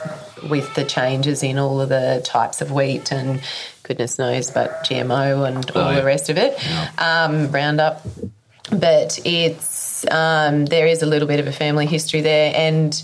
[0.48, 3.40] with the changes in all of the types of wheat and
[3.82, 6.00] goodness knows, but GMO and all Oh, yeah.
[6.00, 6.56] the rest of it,
[6.98, 8.02] um, Roundup.
[8.72, 13.02] But it's um, there is a little bit of a family history there, and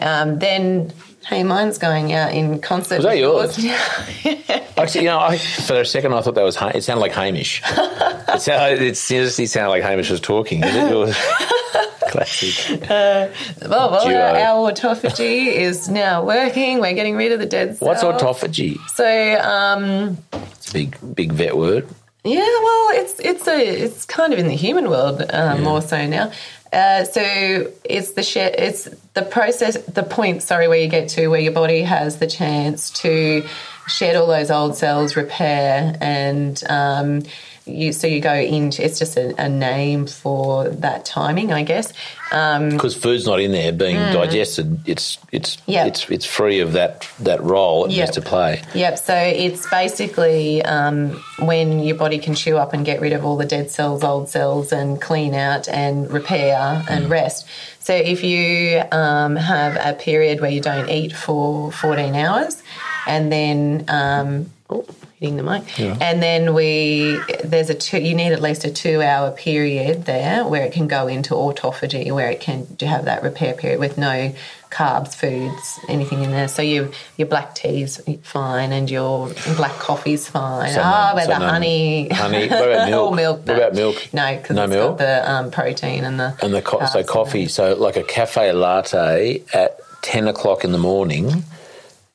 [0.00, 0.92] um, then
[1.26, 2.96] hey, mine's going out in concert.
[2.98, 3.58] Was that yours?
[4.76, 6.54] Actually, you know, I, for a second I thought that was.
[6.56, 7.60] Ha- It sounded like Hamish.
[7.66, 10.60] it, sounded, it seriously sounded like Hamish was talking.
[10.60, 10.92] Did it?
[10.92, 12.80] It classic.
[12.90, 13.30] well,
[13.68, 14.20] well, Duo.
[14.20, 16.80] our autophagy is now working.
[16.80, 18.02] We're getting rid of the dead cells.
[18.02, 18.76] What's autophagy?
[18.94, 21.88] So, um, It's a big, big vet word.
[22.22, 26.06] Yeah, well, it's it's a it's kind of in the human world uh, more so
[26.06, 26.32] now.
[26.70, 28.84] Uh, so it's the share, it's
[29.14, 30.42] the process, the point.
[30.42, 33.44] Sorry, where you get to where your body has the chance to
[33.88, 37.22] shed all those old cells, repair, and um,
[37.66, 37.92] you.
[37.92, 41.92] So you go into it's just a, a name for that timing, I guess.
[42.32, 45.60] Um, Because food's not in there being digested, it's it's Mm.
[45.66, 45.86] Yeah.
[45.86, 48.06] it's it's free of that that role it Yep.
[48.06, 48.62] needs to play.
[48.74, 48.98] Yep.
[48.98, 53.36] So it's basically um, when your body can chew up and get rid of all
[53.36, 57.46] the dead cells, old cells, and clean out and repair and rest.
[57.80, 62.62] So if you um, have a period where you don't eat for 14 hours,
[63.06, 64.84] and then um, oh,
[65.20, 68.00] hitting the mic, and then we there's a two.
[68.00, 72.30] You need at least a two-hour period there where it can go into autophagy, where
[72.30, 74.32] it can have that repair period with no
[74.70, 76.48] carbs, foods, anything in there.
[76.48, 76.88] So your
[77.18, 80.72] your black tea's fine, and your black coffee's fine.
[80.72, 82.48] So Ah, none- but so the none- honey, honey.
[82.60, 83.14] What about milk?
[83.14, 83.38] Milk.
[83.40, 83.54] What no.
[83.56, 84.08] about milk?
[84.14, 84.98] No, because No it's milk?
[84.98, 88.52] got the um, protein and the And the co- so coffee, so like a cafe
[88.52, 91.44] latte at ten o'clock in the morning.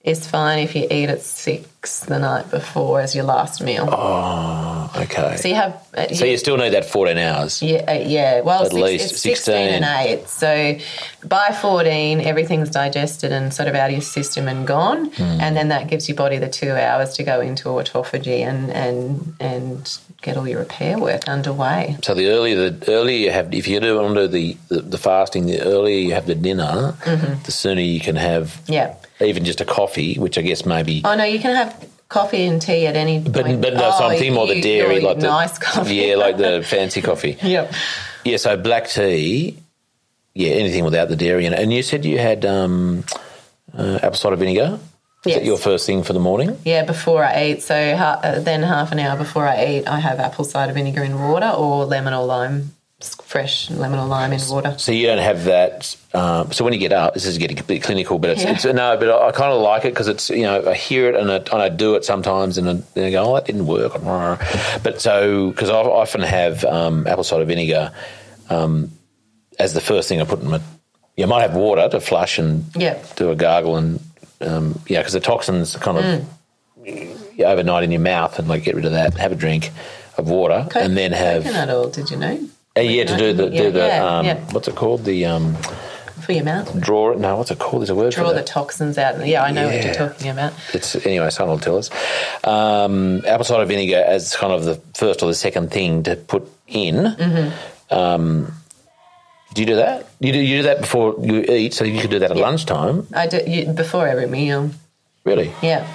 [0.06, 3.88] Is fine if you eat at six the night before as your last meal.
[3.92, 5.36] Oh, okay.
[5.38, 5.74] So you have.
[5.98, 7.62] Uh, So you still need that fourteen hours.
[7.62, 8.42] Yeah, uh, yeah.
[8.42, 9.84] Well, At six, least it's 16 16.
[9.84, 10.28] and 8.
[10.30, 10.78] So
[11.28, 15.06] by 14, everything's digested and sort of out of your system and gone.
[15.18, 15.42] Hmm.
[15.44, 19.34] And then that gives your body the two hours to go into autophagy and, and,
[19.40, 21.98] and get all your repair work underway.
[22.04, 25.46] So the earlier the earlier you have, if you do under the, the, the fasting,
[25.48, 27.44] the earlier you have the dinner, Mm-hmm.
[27.44, 28.96] the sooner you can have Yeah.
[29.22, 31.02] Even just a coffee, which I guess maybe.
[31.06, 33.62] Oh, no, you can have coffee and tea at any But point.
[33.62, 35.96] but no, so Oh, I'm thinking more the dairy, like the nice coffee.
[35.96, 37.38] Yeah, like the fancy coffee.
[37.42, 37.74] Yep.
[38.24, 39.58] Yeah, so black tea.
[40.34, 41.60] Yeah, anything without the dairy in it.
[41.60, 43.06] And you said you had um,
[43.78, 44.80] uh, apple cider vinegar.
[45.26, 45.40] Is Yes.
[45.40, 46.56] that your first thing for the morning?
[46.66, 47.64] Yeah, before I eat.
[47.64, 51.02] So ha- uh, then half an hour before I eat, I have apple cider vinegar
[51.04, 52.75] in water or lemon or lime,
[53.24, 54.76] fresh lemon or lime in water.
[54.78, 55.96] So you don't have that.
[56.14, 58.54] Um, so when you get up, this is getting a bit clinical, but it's, Yeah.
[58.54, 58.98] it's no.
[58.98, 61.30] But I, I kind of like it because it's you know I hear it and
[61.32, 63.94] I, and I do it sometimes and I, then I go, oh, that didn't work.
[64.84, 67.92] But so because I often have um, apple cider vinegar
[68.50, 68.92] um,
[69.60, 70.62] as the first thing I put in my.
[71.18, 72.98] You might have water to flush and Yeah.
[73.16, 74.02] do a gargle and
[74.42, 76.26] um, yeah, because the toxins kind of
[77.36, 79.14] yeah, overnight in your mouth and like get rid of that.
[79.16, 79.72] Have a drink
[80.18, 81.90] of water Co- and then have coconut oil.
[81.90, 82.50] Did you know?
[82.78, 84.40] Uh, yeah to do the do the yeah, um, yeah.
[84.52, 85.56] what's it called the um,
[86.26, 86.80] For your mouth.
[86.80, 87.20] draw it.
[87.20, 87.82] No, what's it called?
[87.82, 89.26] There's a word Draw for the toxins out.
[89.26, 90.54] Yeah, I know what you're talking about.
[90.74, 91.30] It's anyway.
[91.30, 91.90] Someone will tell us.
[92.44, 96.50] Um, apple cider vinegar as kind of the first or the second thing to put
[96.68, 96.96] in.
[96.96, 97.94] Mm-hmm.
[97.94, 98.52] Um,
[99.54, 100.08] do you do that?
[100.20, 103.08] You do you do that before you eat, so you could do that at lunchtime.
[103.14, 104.72] I do you, before every meal.
[105.24, 105.88] Really, Yeah,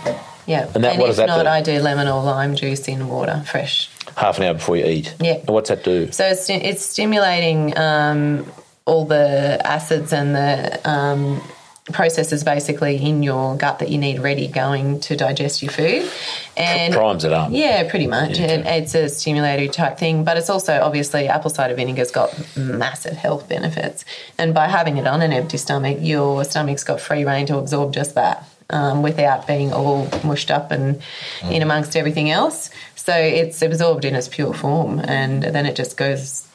[0.46, 0.70] yeah.
[0.74, 1.48] And that- what if does that not, do?
[1.48, 3.88] I do lemon or lime juice in water, fresh.
[4.16, 5.14] half an hour before you eat.
[5.20, 5.34] Yeah.
[5.34, 6.10] And what's that do?
[6.12, 8.50] So it's, it's stimulating um,
[8.86, 11.40] all the acids and the um,
[11.92, 16.08] processes basically in your gut that you need ready going to digest your food.
[16.56, 17.48] And Primes it up.
[17.52, 18.38] yeah, pretty much.
[18.38, 23.14] It, it's a stimulatory type thing, but it's also obviously apple cider vinegar's got massive
[23.16, 24.04] health benefits.
[24.38, 27.92] And by having it on an empty stomach, your stomach's got free reign to absorb
[27.92, 28.46] just that.
[28.72, 31.02] Um, without being all mushed up and
[31.42, 32.70] in amongst everything else.
[32.94, 36.46] So it's absorbed in its pure form, and then it just goes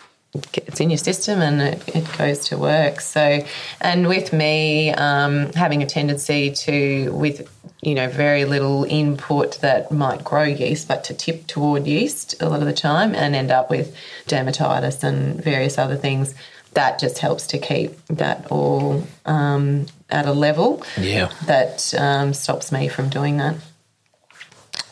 [0.53, 3.01] it's in your system and it, it goes to work.
[3.01, 3.45] So,
[3.81, 7.49] and with me um, having a tendency to, with
[7.81, 12.49] you know, very little input that might grow yeast, but to tip toward yeast a
[12.49, 13.95] lot of the time and end up with
[14.27, 16.33] dermatitis and various other things.
[16.73, 21.29] That just helps to keep that all um, at a level Yeah.
[21.47, 23.55] that um, stops me from doing that.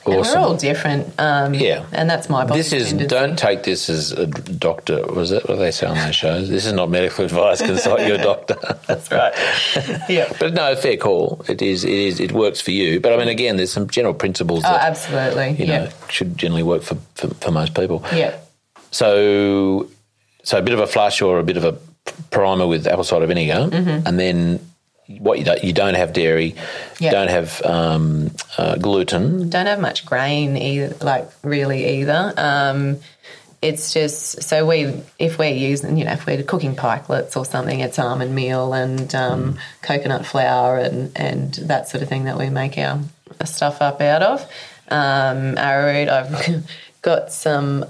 [0.06, 0.42] And Awesome.
[0.42, 1.14] we're all different.
[1.18, 1.86] Um, Yeah.
[1.94, 3.08] And that's my body This is tendency.
[3.08, 5.02] don't take this as a doctor.
[5.08, 6.50] Was that what they say on those shows?
[6.50, 7.62] This is not medical advice.
[7.62, 8.58] Consult your doctor.
[8.88, 9.34] That's right.
[10.10, 10.30] yeah.
[10.42, 11.46] But no, fair call.
[11.48, 11.86] It is.
[11.86, 12.20] It is.
[12.20, 13.00] It works for you.
[13.00, 15.52] But I mean, again, there's some general principles Oh, absolutely.
[15.52, 15.92] you know yeah.
[16.10, 18.04] should generally work for, for, for most people.
[18.14, 18.36] Yeah.
[18.92, 19.88] So,
[20.44, 21.78] so a bit of a flush or a bit of a
[22.30, 24.06] primer with apple cider vinegar, Mm-hmm.
[24.06, 24.60] and then
[25.08, 26.56] what you don't you don't have dairy,
[27.00, 29.50] you don't have um, uh, gluten.
[29.50, 32.34] Don't have much grain either, like really either.
[32.38, 33.00] Um,
[33.62, 37.80] it's just so we if we're using you know if we're cooking pikelets or something,
[37.80, 42.50] it's almond meal and um, coconut flour and and that sort of thing that we
[42.50, 43.00] make our
[43.46, 44.42] stuff up out of.
[44.90, 46.66] Um, arrowroot, I've
[47.02, 47.86] got some.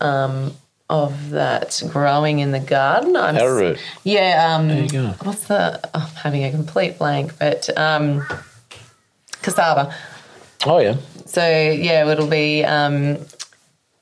[0.89, 3.15] Of that growing in the garden.
[3.15, 3.79] I'm, Arrowroot.
[4.03, 4.55] Yeah.
[4.55, 5.07] Um, you go.
[5.23, 5.79] What's the?
[5.85, 8.23] Oh, I'm having a complete blank, but um,
[9.41, 9.95] cassava.
[10.65, 13.17] Oh yeah, So yeah, it'll be um,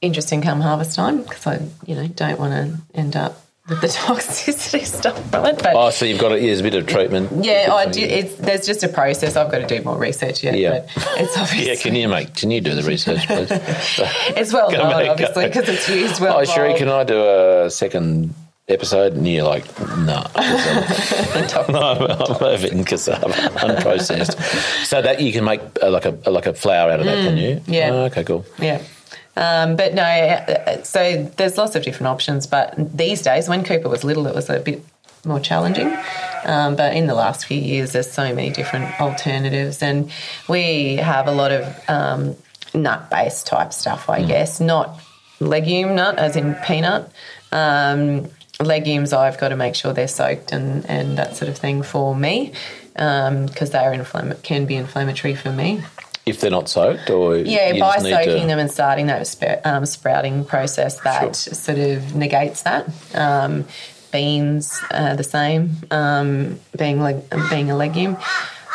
[0.02, 3.40] interesting come harvest time because I, you know, don't want to end up with
[3.80, 5.57] the toxicity stuff from it.
[5.61, 7.43] But oh so you've got a, yeah, there's a bit of treatment.
[7.43, 9.35] yeah, I do, it's, there's just a process.
[9.35, 10.57] I've got to do more research yet.
[10.57, 10.85] Yeah.
[10.95, 12.35] but it's obviously Yeah, can you make?
[12.35, 13.48] Can you do the research, please?
[13.52, 16.39] it's well known, make obviously, because it's used well.
[16.39, 18.34] oh, Cherie, can I do a second
[18.68, 19.14] episode?
[19.14, 19.65] And you're like,
[19.98, 24.85] no, I'm, I'm in cassava, unprocessed.
[24.85, 27.38] So that you can make uh, like a like a flour out of that, can
[27.38, 27.56] you?
[27.57, 27.89] Mm, yeah.
[27.91, 28.45] Oh, okay, cool.
[28.60, 28.81] Yeah.
[29.36, 32.48] Um, but no, uh, so there's lots of different options.
[32.48, 34.84] But these days, when Cooper was little, it was a bit
[35.26, 35.95] more challenging.
[36.44, 40.12] Um, but in the last few years, there's so many different alternatives, and
[40.49, 42.36] we have a lot of um,
[42.74, 44.99] nut-based type stuff, I guess, not
[45.40, 47.12] legume nut, as in peanut.
[47.52, 48.30] Um,
[48.60, 52.16] legumes, I've got to make sure they're soaked and, and that sort of thing for
[52.16, 52.53] me
[52.94, 55.82] because they are inflamm- can be inflammatory for me.
[56.26, 59.85] If they're not soaked, or Yeah, by soaking to, them and starting that sp- um,
[59.85, 61.53] sprouting process, that Sure.
[61.53, 62.85] sort of negates that.
[63.15, 63.65] Um,
[64.11, 68.18] beans, uh, the same, um, being leg- being a legume.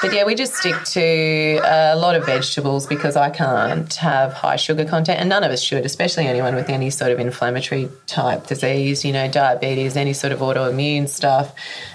[0.02, 4.56] But yeah, we just stick to a lot of vegetables because I can't have high
[4.56, 8.47] sugar content, and none of us should, especially anyone with any sort of inflammatory type
[8.47, 11.55] disease, you know, diabetes, any sort of autoimmune stuff,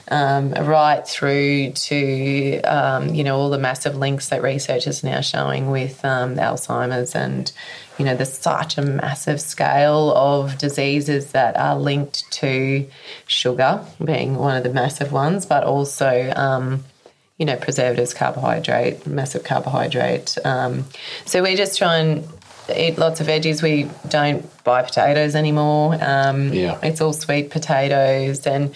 [0.10, 5.22] um, right through to, um, you know, all the massive links that research is now
[5.22, 7.52] showing with um, Alzheimer's and,
[8.00, 12.90] you know, there's such a massive scale of diseases that are linked to
[13.28, 16.84] sugar being one of the massive ones, but also, um,
[17.42, 20.38] you know, preservatives, carbohydrate, massive carbohydrate.
[20.46, 20.86] Um,
[21.26, 22.24] so we just try and
[22.78, 23.64] eat lots of veggies.
[23.64, 25.98] We don't buy potatoes anymore.
[26.00, 26.78] Um, Yeah.
[26.84, 28.76] It's all sweet potatoes and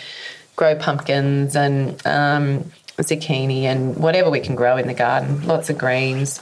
[0.56, 5.46] grow pumpkins and um, zucchini and whatever we can grow in the garden.
[5.46, 6.42] Lots of greens.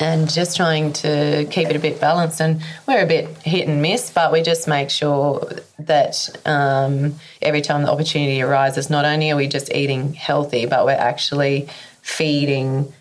[0.00, 2.40] And just trying to keep it a bit balanced.
[2.40, 5.48] And we're a bit hit and miss, but we just make sure
[5.78, 10.84] that um, every time the opportunity arises, not only are we just eating healthy, but
[10.84, 11.68] we're actually
[12.00, 12.92] feeding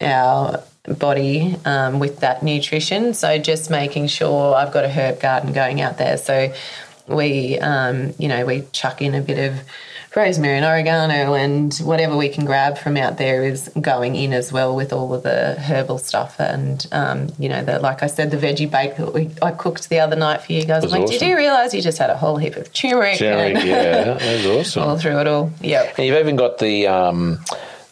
[0.00, 3.14] our body um, with that nutrition.
[3.14, 6.16] So just making sure I've got a herb garden going out there.
[6.16, 6.52] So
[7.06, 9.60] we, um, you know, we chuck in a bit of
[10.16, 14.50] rosemary and oregano and whatever we can grab from out there is going in as
[14.52, 18.30] well with all of the herbal stuff and um, you know the like I said
[18.30, 20.84] the veggie bake that we, I cooked the other night for you guys.
[20.84, 24.56] I'm like, did you realise you just had a whole heap of turmeric, yeah, that
[24.56, 25.50] was all through it all?
[25.60, 25.92] yeah.
[25.96, 26.86] And you've even got the.
[26.88, 27.44] Um,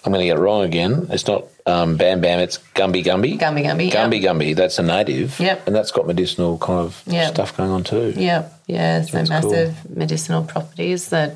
[0.04, 1.08] I'm going to get it wrong again.
[1.10, 2.38] It's not um, Bam Bam.
[2.38, 3.40] It's Gumby Gumby.
[3.40, 4.36] Gumby Gumby, Gumby yep.
[4.36, 4.54] Gumby.
[4.54, 5.40] That's a native.
[5.40, 5.66] Yep.
[5.66, 7.34] And that's got medicinal kind of Yep.
[7.34, 8.12] stuff going on too.
[8.16, 8.60] Yep.
[8.68, 9.02] Yeah.
[9.02, 9.50] So That's cool.
[9.50, 11.34] massive medicinal properties that,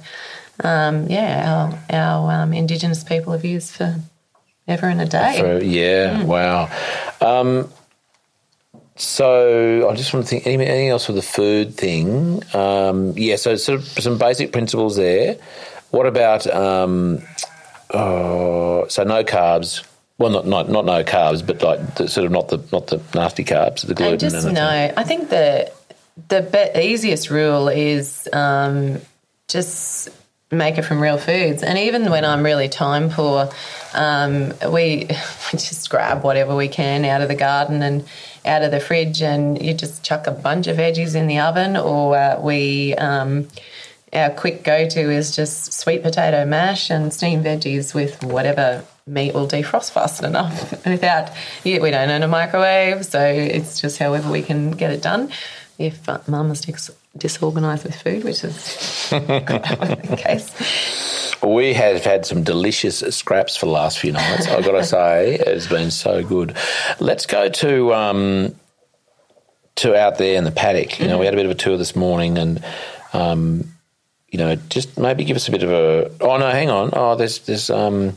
[0.64, 3.96] um, yeah, our, our um, Indigenous people have used for
[4.68, 5.36] ever and a day.
[5.38, 6.26] So, yeah, Hmm.
[6.26, 6.70] wow.
[7.20, 7.68] Um,
[8.96, 12.42] so I just want to think anything, anything else with the food thing.
[12.54, 15.36] Um, yeah, so sort of some basic principles there.
[15.90, 17.22] What about um,
[17.90, 19.84] uh, so no carbs.
[20.18, 23.00] Well, not, not not no carbs, but like the, sort of not the not the
[23.14, 24.12] nasty carbs, the gluten.
[24.12, 24.92] And just and no.
[24.96, 25.72] I think the
[26.28, 29.00] the be- easiest rule is um,
[29.48, 30.10] just
[30.50, 31.62] make it from real foods.
[31.62, 33.50] And even when I'm really time poor,
[33.94, 35.06] um, we,
[35.52, 38.04] we just grab whatever we can out of the garden and
[38.44, 41.76] out of the fridge, and you just chuck a bunch of veggies in the oven,
[41.76, 42.94] or uh, we.
[42.94, 43.48] Um,
[44.12, 49.34] our quick go to is just sweet potato mash and steamed veggies with whatever meat
[49.34, 51.30] will defrost fast enough without,
[51.64, 55.30] yeah, we don't own a microwave, so it's just however we can get it done.
[55.80, 58.54] If uh, mum is dis- disorganised with food, which is
[59.10, 61.34] the case.
[61.42, 64.46] We have had some delicious scraps for the last few nights.
[64.46, 66.54] I've got to say, it's been so good.
[66.98, 68.54] Let's go to um,
[69.76, 71.00] to out there in the paddock.
[71.00, 72.62] You know, we had a bit of a tour this morning, and
[73.14, 73.64] um,
[74.28, 76.10] you know, just maybe give us a bit of a.
[76.20, 76.90] Oh no, hang on.
[76.92, 78.16] Oh, there's there's um.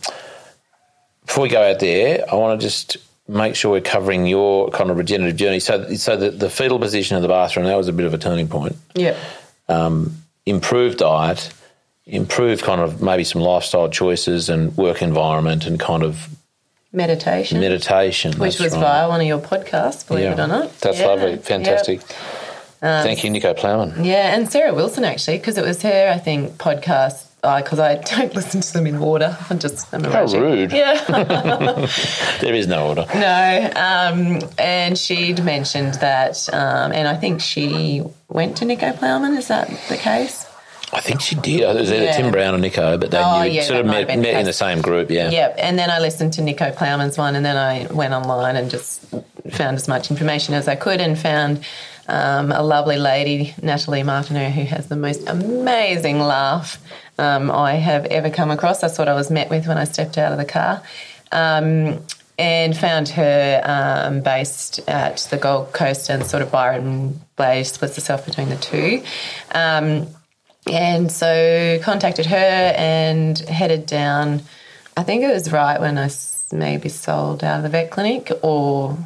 [1.26, 2.98] Before we go out there, I want to just
[3.28, 5.60] make sure we're covering your kind of regenerative journey.
[5.60, 8.18] So, so the, the fetal position of the bathroom that was a bit of a
[8.18, 8.76] turning point.
[8.96, 9.18] Yeah.
[9.70, 11.52] Um, improved diet,
[12.06, 16.30] improved kind of maybe some lifestyle choices and work environment and kind of
[16.92, 17.60] Meditation.
[17.60, 18.34] meditation.
[18.34, 18.82] which was right.
[18.82, 20.78] via one of your podcasts, believe it or not.
[20.80, 22.02] That's Yeah, lovely, fantastic.
[22.82, 24.04] Thank you, Nicho Plowman.
[24.04, 27.30] Yeah, yeah and Sarah Wilson actually, because it was her, I think, podcast.
[27.44, 29.38] Because I don't listen to them in order.
[29.50, 30.72] I just I'm How rude.
[30.72, 30.96] Yeah.
[32.40, 33.06] There is no order.
[33.14, 33.72] no.
[33.76, 39.38] Um, and she'd mentioned that, um, and I think she went to Nicho Plowman.
[39.38, 40.46] Is that the case?
[40.94, 41.62] I think she did.
[41.62, 42.12] It was either Yeah.
[42.18, 44.20] Tim Brown or Nicho, but they Oh, knew, yeah, sort of that might have met,
[44.20, 45.10] met the in the same group.
[45.10, 45.30] Yeah.
[45.32, 45.56] Yep.
[45.58, 49.02] And then I listened to Nicho Plowman's one, and then I went online and just
[49.52, 51.64] found as much information as I could, and found
[52.08, 56.82] um, a lovely lady, Natalie Martinot, who has the most amazing laugh
[57.18, 58.82] um, I have ever come across.
[58.82, 60.82] That's what I was met with when I stepped out of the car.
[61.32, 62.04] Um,
[62.38, 67.96] and found her um, based at the Gold Coast and sort of Byron Bay splits
[67.96, 69.04] herself between the two.
[69.54, 70.08] Um,
[70.66, 72.36] and so contacted her
[72.76, 74.42] and headed down.
[74.98, 76.10] I think it was right when I
[76.52, 78.98] maybe sold out of the vet clinic, or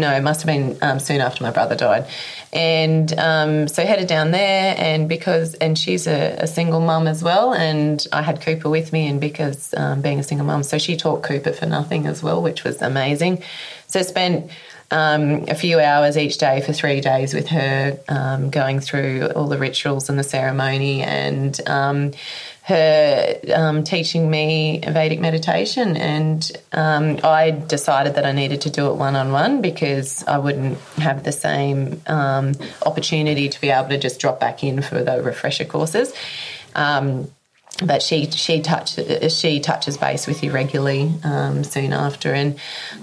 [0.00, 2.06] no, it must have been um, soon after my brother died.
[2.52, 7.22] And um, so headed down there, and because and she's a, a single mum as
[7.22, 10.78] well, and I had Cooper with me, and because um, being a single mum, so
[10.78, 13.42] she taught Cooper for nothing as well, which was amazing.
[13.86, 14.50] So spent
[14.90, 19.46] um, a few hours each day for three days with her, um, going through all
[19.46, 22.12] the rituals and the ceremony, and um,
[22.62, 25.96] her um, teaching me Vedic meditation.
[25.96, 30.38] And um, I decided that I needed to do it one on one because I
[30.38, 32.52] wouldn't have the same um,
[32.84, 36.12] opportunity to be able to just drop back in for the refresher courses.
[36.74, 37.30] Um,
[37.82, 38.98] but she she touch
[39.30, 42.58] she touches base with you regularly um, soon after, and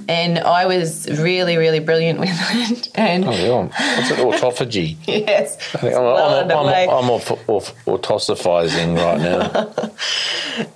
[0.07, 2.89] and I was really really brilliant with it.
[2.97, 3.97] And Oh, yeah.
[3.97, 4.17] What's it?
[4.17, 4.97] Autophagy.
[5.05, 6.51] yes, I think I'm, well I'm.
[6.51, 7.27] I'm, I'm off,
[7.85, 9.91] autosophizing right now.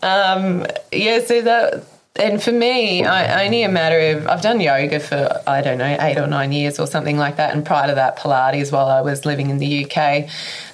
[0.36, 1.84] um, yeah, so that
[2.18, 5.98] and for me, I only a matter of I've done yoga for I don't know
[6.00, 9.02] eight or nine years or something like that, and prior to that, Pilates while I
[9.02, 10.30] was living in the UK.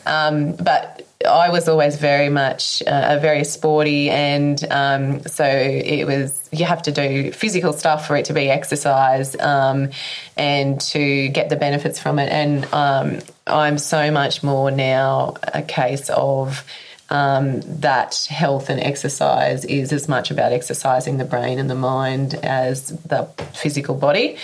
[0.06, 6.50] Um, but I was always very much uh, very sporty, and um, so it was
[6.52, 9.90] you have to do physical stuff for it to be exercise, um,
[10.36, 12.30] and to get the benefits from it.
[12.32, 16.64] And um, I'm so much more now a case of
[17.10, 22.34] um, that health and exercise is as much about exercising the brain and the mind
[22.36, 24.38] as the physical body.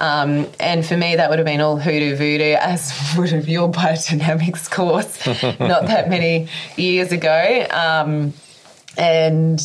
[0.00, 3.70] Um, and for me, that would have been all hoodoo voodoo, as would have your
[3.70, 5.26] biodynamics course
[5.60, 7.66] not that many years ago.
[7.70, 8.32] Um,
[8.96, 9.60] and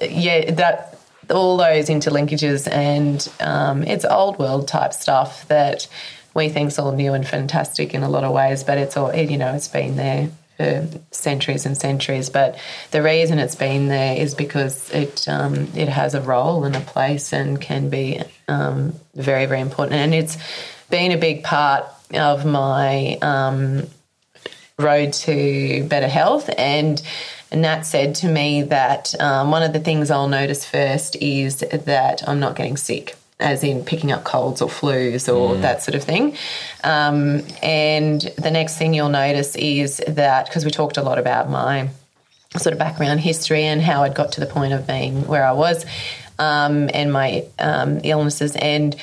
[0.00, 0.98] uh, yeah, that
[1.28, 5.86] all those interlinkages and um, it's old world type stuff that
[6.34, 9.36] we think's all new and fantastic in a lot of ways, but it's all you
[9.36, 10.30] know it's been there
[10.60, 12.28] for centuries and centuries.
[12.28, 12.58] But
[12.90, 16.80] the reason it's been there is because it um, it has a role and a
[16.80, 20.36] place and can be um, very very important, and it's
[20.90, 23.86] been a big part of my um,
[24.78, 27.02] road to better health and.
[27.52, 32.22] Nat said to me that um, one of the things I'll notice first is that
[32.28, 36.04] I'm not getting sick, as in picking up colds or flus or that sort of
[36.04, 36.36] thing.
[36.84, 41.50] Um, and the next thing you'll notice is that, because we talked a lot about
[41.50, 41.88] my
[42.56, 45.52] sort of background history and how I'd got to the point of being where I
[45.52, 45.86] was
[46.38, 48.56] um, and my um, illnesses.
[48.56, 48.96] And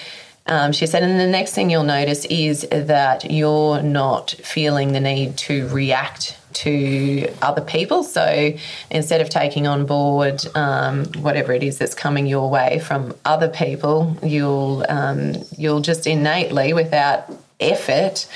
[0.46, 5.00] um, she said, and the next thing you'll notice is that you're not feeling the
[5.00, 8.04] need to react to other people.
[8.04, 8.54] So
[8.90, 13.50] instead of taking on board um, whatever it is that's coming your way from other
[13.50, 18.28] people, you'll um, you'll just innately, without effort,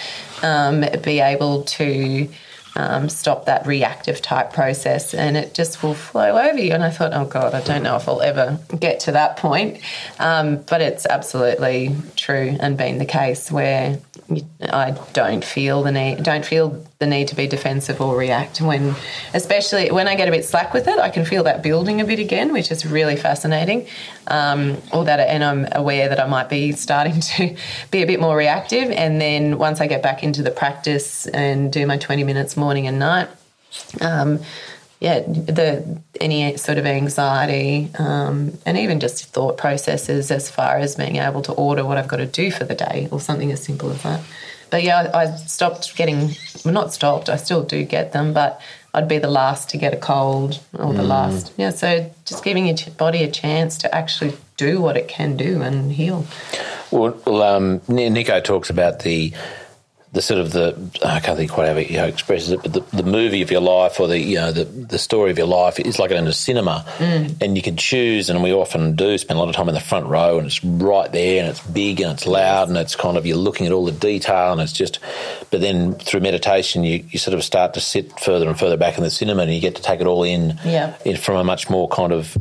[0.43, 2.27] um, be able to
[2.76, 6.73] um, stop that reactive type process and it just will flow over you.
[6.73, 9.81] And I thought, oh God, I don't know if I'll ever get to that point.
[10.19, 13.99] Um, but it's absolutely true and been the case where
[14.61, 18.95] I don't feel the need, don't feel the need to be defensive or react when,
[19.33, 22.05] especially when I get a bit slack with it, I can feel that building a
[22.05, 23.87] bit again, which is really fascinating.
[24.27, 27.55] Um, or that, and I'm aware that I might be starting to
[27.89, 28.91] be a bit more reactive.
[28.91, 32.87] And then once I get back into the practice and do my 20 minutes morning
[32.87, 33.29] and night,
[33.99, 34.39] um,
[35.02, 40.95] yeah, the any sort of anxiety um, and even just thought processes as far as
[40.95, 43.64] being able to order what I've got to do for the day or something as
[43.64, 44.22] simple as that.
[44.69, 46.30] But yeah, I, I stopped getting,
[46.64, 48.61] well, not stopped, I still do get them, but
[48.94, 51.07] I'd be the last to get a cold or the mm.
[51.07, 51.52] last.
[51.57, 55.64] Yeah, so just giving your body a chance to actually do what it can do
[55.64, 56.28] and heal.
[56.91, 59.34] Well, well um, Nicho talks about the
[60.13, 60.75] the sort of the
[61.05, 63.97] I can't think quite how he expresses it, but the, the movie of your life
[63.99, 66.85] or the you know the, the story of your life is like in a cinema,
[66.97, 67.41] mm.
[67.41, 69.79] and you can choose, and we often do spend a lot of time in the
[69.79, 73.17] front row, and it's right there, and it's big, and it's loud, and it's kind
[73.17, 74.99] of you're looking at all the detail, and it's just.
[75.49, 78.97] But then through meditation, you, you sort of start to sit further and further back
[78.97, 80.95] in the cinema, and you get to take it all in, yeah.
[81.05, 82.38] in from a much more kind of.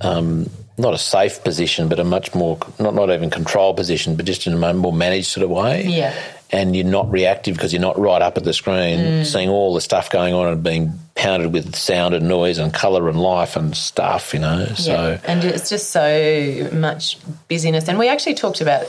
[0.00, 4.24] Um, not a safe position, but a much more not not even control position, but
[4.24, 5.84] just in a more managed sort of way.
[5.84, 6.14] Yeah
[6.52, 9.26] and you're not reactive because you're not right up at the screen, mm.
[9.26, 13.08] seeing all the stuff going on and being pounded with sound and noise and colour
[13.08, 14.66] and life and stuff, you know.
[14.74, 15.20] So yeah.
[15.24, 17.18] and it's just so much
[17.48, 17.88] busyness.
[17.88, 18.86] And we actually talked about,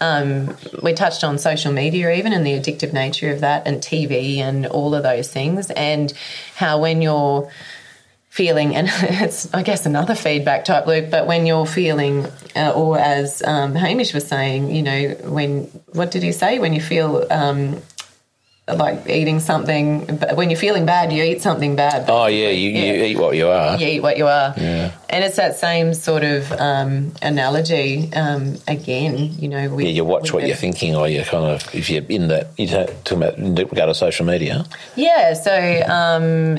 [0.00, 4.38] um, we touched on social media even and the addictive nature of that, and TV
[4.38, 6.12] and all of those things, and
[6.54, 7.50] how when you're
[8.32, 12.26] feeling, and it's, I guess, another feedback type loop, but when you're feeling,
[12.56, 16.58] uh, or as um, Hamish was saying, you know, when, what did he say?
[16.58, 17.82] When you feel um,
[18.76, 22.70] like eating something But when you're feeling bad you eat something bad oh yeah you,
[22.70, 22.92] yeah.
[22.92, 23.76] you eat what you are.
[23.76, 24.54] You eat what you are.
[24.56, 24.92] Yeah.
[25.08, 30.04] And it's that same sort of um, analogy um, again you know with, yeah you
[30.04, 33.18] watch what the, you're thinking or you kind of if you're in that you're talking
[33.18, 34.66] about in regard to social media.
[34.96, 36.58] Yeah so um,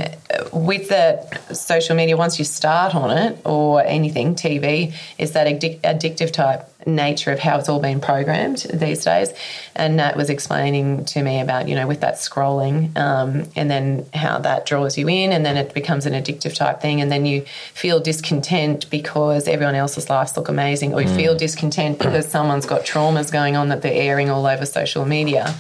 [0.52, 5.82] with that social media once you start on it or anything TV is that addic-
[5.82, 9.34] addictive type nature of how it's all been programmed these days.
[9.76, 14.06] And Nat was explaining to me about, you know, with that scrolling um, and then
[14.14, 17.02] how that draws you in and then it becomes an addictive type thing.
[17.02, 17.42] And then you
[17.74, 21.16] feel discontent because everyone else's lives look amazing or you mm.
[21.16, 25.56] feel discontent because someone's got traumas going on that they're airing all over social media.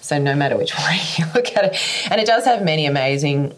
[0.00, 3.54] So no matter which way you look at it, and it does have many amazing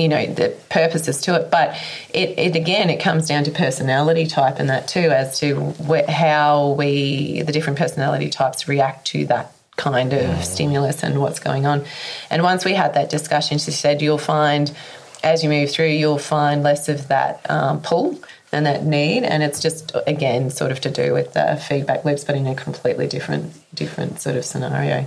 [0.00, 1.50] you know the purposes to it.
[1.50, 1.76] But
[2.12, 6.08] it, it again it comes down to personality type and that too as to wh-
[6.08, 11.66] how we the different personality types react to that kind of stimulus and what's going
[11.66, 11.84] on.
[12.30, 14.74] And once we had that discussion she said you'll find
[15.22, 18.18] as you move through you'll find less of that um, pull
[18.52, 19.22] and that need.
[19.22, 22.54] And it's just again sort of to do with the feedback loops but in a
[22.54, 25.06] completely different different sort of scenario.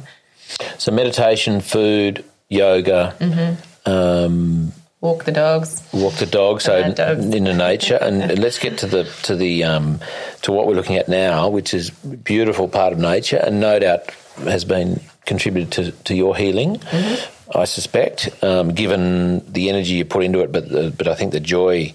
[0.78, 3.56] So meditation food yoga mm-hmm.
[3.86, 4.72] Um,
[5.04, 5.84] walk the dogs.
[5.94, 6.64] Walk the dogs.
[6.64, 7.26] So dogs.
[7.26, 10.00] into nature, and let's get to the to the um,
[10.42, 14.10] to what we're looking at now, which is beautiful part of nature, and no doubt
[14.38, 16.78] has been contributed to, to your healing.
[16.78, 17.58] Mm-hmm.
[17.58, 21.34] I suspect, um, given the energy you put into it, but the, but I think
[21.34, 21.94] the joy,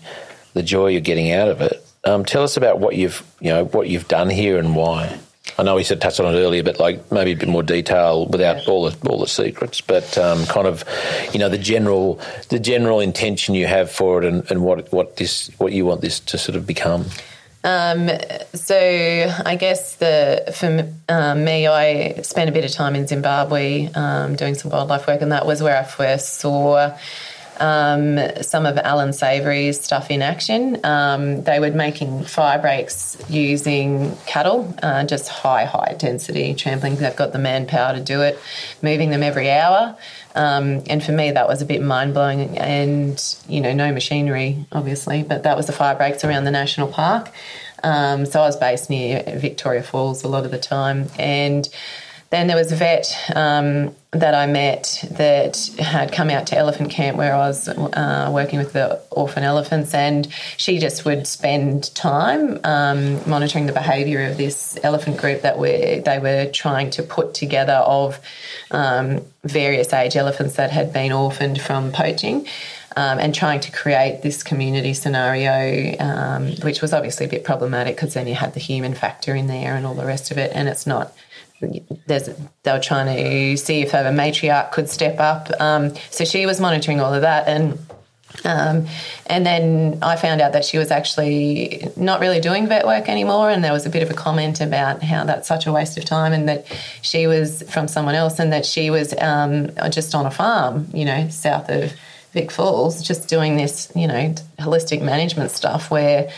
[0.55, 1.85] the joy you're getting out of it.
[2.05, 5.18] Um, tell us about what you've you know what you've done here and why.
[5.57, 8.27] I know we said touched on it earlier, but like maybe a bit more detail
[8.27, 9.81] without all the all the secrets.
[9.81, 10.85] But um, kind of,
[11.33, 15.16] you know, the general the general intention you have for it, and, and what what
[15.16, 17.07] this what you want this to sort of become.
[17.65, 18.09] Um,
[18.55, 18.77] so
[19.45, 24.37] I guess the for um, me, I spent a bit of time in Zimbabwe um,
[24.37, 26.97] doing some wildlife work, and that was where I first saw
[27.60, 30.85] um, some of Alan Savory's stuff in action.
[30.85, 36.97] Um, they were making fire breaks using cattle, uh, just high, high density trampling.
[36.97, 38.39] They've got the manpower to do it,
[38.82, 39.97] moving them every hour.
[40.35, 42.59] Um, and for me, that was a bit mind blowing.
[42.59, 46.89] And, you know, no machinery, obviously, but that was the fire breaks around the national
[46.89, 47.30] park.
[47.82, 51.09] Um, so I was based near Victoria Falls a lot of the time.
[51.18, 51.68] And
[52.31, 56.91] then there was a vet um, that I met that had come out to elephant
[56.91, 60.29] camp where I was uh, working with the orphan elephants, and
[60.59, 66.01] she just would spend time um, monitoring the behaviour of this elephant group that we
[66.01, 68.21] they were trying to put together of
[68.71, 72.47] um, various age elephants that had been orphaned from poaching.
[72.97, 77.95] Um, and trying to create this community scenario, um, which was obviously a bit problematic
[77.95, 80.51] because then you had the human factor in there and all the rest of it,
[80.53, 81.13] and it's not
[82.06, 82.28] there's,
[82.62, 85.48] they were trying to see if a matriarch could step up.
[85.60, 87.78] Um, so she was monitoring all of that, and
[88.44, 88.86] um,
[89.26, 93.51] and then I found out that she was actually not really doing vet work anymore,
[93.51, 96.05] and there was a bit of a comment about how that's such a waste of
[96.05, 96.66] time, and that
[97.02, 101.05] she was from someone else, and that she was um, just on a farm, you
[101.05, 101.93] know, south of
[102.32, 106.30] Vic Falls, just doing this, you know, holistic management stuff where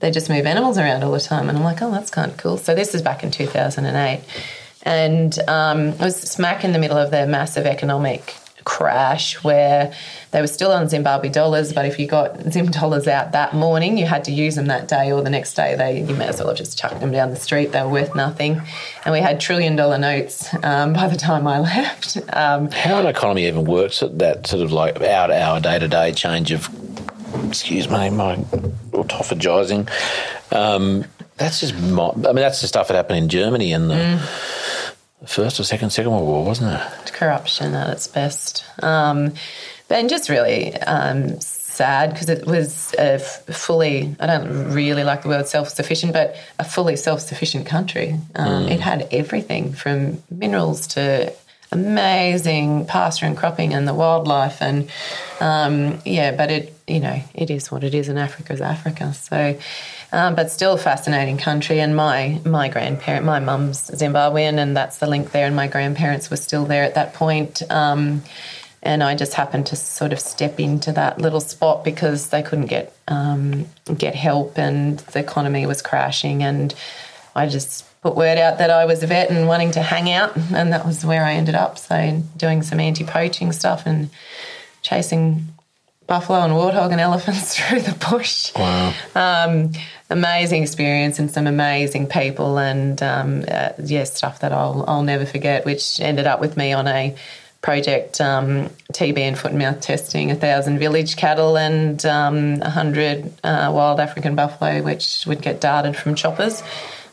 [0.00, 2.36] they just move animals around all the time, and I'm like, oh, that's kind of
[2.38, 2.56] cool.
[2.56, 4.24] So this is back in 2008
[4.84, 8.34] and um, it was smack in the middle of their massive economic
[8.64, 9.92] crash where
[10.30, 13.98] they were still on Zimbabwe dollars, but if you got Zim dollars out that morning,
[13.98, 15.74] you had to use them that day or the next day.
[15.76, 17.72] They you may as well have just chucked them down the street.
[17.72, 18.60] They were worth nothing,
[19.04, 22.16] and we had trillion dollar notes um, by the time I left.
[22.32, 25.78] Um, How an economy even works at that sort of like hour to hour, day
[25.78, 26.68] to day change of.
[27.48, 28.36] Excuse me, my
[28.92, 29.90] autophagizing.
[30.52, 31.04] Um,
[31.36, 31.74] that's just.
[31.74, 33.94] I mean, that's the stuff that happened in Germany in the.
[33.94, 34.84] Mm
[35.26, 37.12] first or second Second World War, wasn't it?
[37.12, 39.34] Corruption at its best, um,
[39.90, 44.14] and just really um, sad because it was a fully.
[44.18, 48.16] I don't really like the word self-sufficient, but a fully self-sufficient country.
[48.34, 48.70] Um, mm.
[48.70, 51.32] It had everything from minerals to
[51.70, 54.88] amazing pasture and cropping and the wildlife and
[55.40, 59.58] um, yeah but it you know it is what it is and africa's africa so
[60.14, 61.80] um, but still a fascinating country.
[61.80, 65.46] And my my grandparent, my mum's Zimbabwean, and that's the link there.
[65.46, 67.62] And my grandparents were still there at that point.
[67.70, 68.22] Um,
[68.82, 72.66] and I just happened to sort of step into that little spot because they couldn't
[72.66, 73.66] get um,
[73.98, 76.44] get help, and the economy was crashing.
[76.44, 76.72] And
[77.34, 80.36] I just put word out that I was a vet and wanting to hang out,
[80.36, 81.76] and that was where I ended up.
[81.76, 84.10] So doing some anti poaching stuff and
[84.82, 85.48] chasing
[86.06, 88.52] buffalo and warthog and elephants through the bush.
[88.54, 88.94] Wow.
[89.14, 89.72] Um,
[90.14, 95.26] amazing experience and some amazing people and um, uh, yeah, stuff that I'll, I'll never
[95.26, 97.16] forget, which ended up with me on a
[97.60, 102.70] project um, TB and foot and mouth testing a thousand village cattle and um, a
[102.70, 106.62] hundred uh, wild African buffalo, which would get darted from choppers.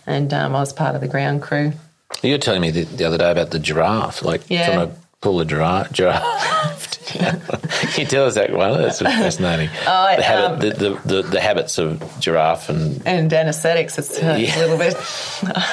[0.06, 1.74] And um, I was part of the ground crew.
[2.22, 4.66] You were telling me the, the other day about the giraffe, like yeah.
[4.68, 5.94] trying to pull a giraffe.
[5.94, 8.82] giraffe Can you tell us that one?
[8.82, 9.70] That's fascinating.
[9.88, 13.98] Oh, the, habit, um, the, the, the, the, habits of giraffe and and anaesthetics.
[13.98, 14.56] It's uh, yeah.
[14.58, 14.96] a little bit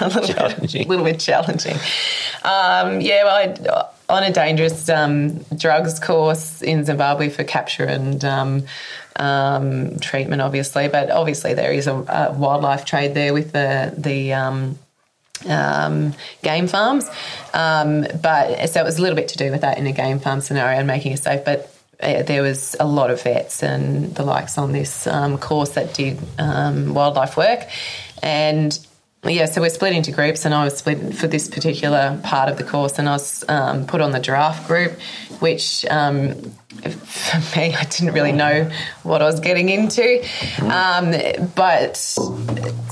[0.01, 0.83] a little challenging.
[0.83, 1.77] bit, little bit challenging.
[2.43, 8.25] Um, yeah, well, I, on a dangerous um, drugs course in Zimbabwe for capture and.
[8.25, 8.65] Um,
[9.17, 14.33] um, treatment, obviously, but obviously there is a, a wildlife trade there with the the
[15.47, 17.09] um, game farms.
[17.55, 20.19] Um, but so it was a little bit to do with that in a game
[20.19, 21.45] farm scenario and making it safe.
[21.45, 25.71] But uh, there was a lot of vets and the likes on this um, course
[25.71, 27.67] that did um, wildlife work.
[28.23, 28.79] And
[29.25, 32.57] yeah, so we're split into groups, and I was split for this particular part of
[32.57, 34.93] the course, and I was um, put on the giraffe group,
[35.41, 36.35] which um,
[36.83, 38.71] for me, I didn't really know
[39.03, 40.25] what I was getting into.
[40.63, 41.15] Um,
[41.55, 42.37] but so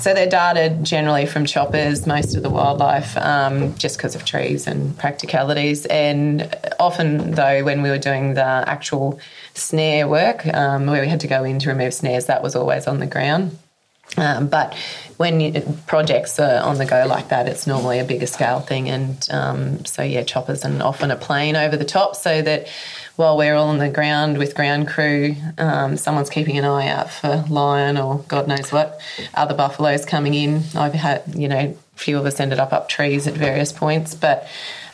[0.03, 4.99] they're darted generally from choppers, most of the wildlife, um, just because of trees and
[4.99, 5.87] practicalities.
[5.87, 9.21] And often, though, when we were doing the actual
[9.55, 12.87] snare work, um, where we had to go in to remove snares, that was always
[12.87, 13.57] on the ground.
[14.17, 14.75] Um, but
[15.19, 18.89] when you, projects are on the go like that, it's normally a bigger scale thing.
[18.89, 22.69] And um, so, yeah, choppers and often a plane over the top so that
[23.17, 27.11] while we're all on the ground with ground crew, um, someone's keeping an eye out
[27.11, 29.01] for lion or God knows what,
[29.35, 30.63] other buffaloes coming in.
[30.75, 34.15] I've had, you know, a few of us ended up up trees at various points.
[34.15, 34.47] But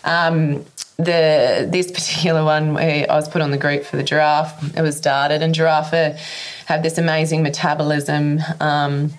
[0.05, 0.65] um,
[0.97, 4.83] the this particular one where I was put on the group for the giraffe, it
[4.83, 6.19] was darted, and giraffe
[6.67, 8.41] have this amazing metabolism.
[8.61, 9.13] Um,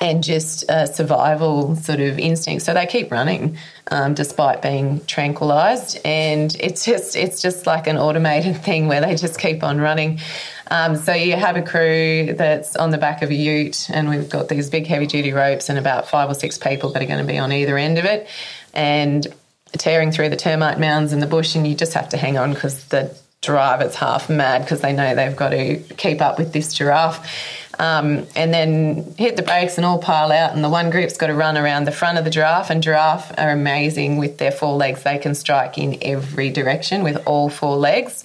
[0.00, 2.64] and just a survival sort of instinct.
[2.64, 3.58] So they keep running
[3.90, 9.14] um, despite being tranquilized, and it's just it's just like an automated thing where they
[9.14, 10.20] just keep on running.
[10.70, 14.28] Um, so you have a crew that's on the back of a ute, and we've
[14.28, 17.18] got these big heavy duty ropes and about five or six people that are going
[17.18, 18.28] to be on either end of it,
[18.72, 19.26] and
[19.78, 22.52] tearing through the termite mounds in the bush, and you just have to hang on
[22.52, 26.74] because the driver's half mad because they know they've got to keep up with this
[26.74, 27.26] giraffe.
[27.80, 30.54] um, and then hit the brakes and all pile out.
[30.54, 32.68] And the one group's got to run around the front of the giraffe.
[32.68, 37.26] And giraffe are amazing with their four legs; they can strike in every direction with
[37.26, 38.22] all four legs.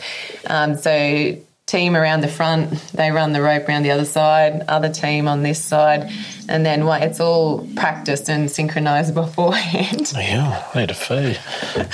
[0.47, 4.89] Um, so team around the front, they run the rope around the other side, other
[4.89, 6.11] team on this side,
[6.49, 10.11] and then why it's all practiced and synchronised beforehand.
[10.15, 11.39] Yeah, I had a feed.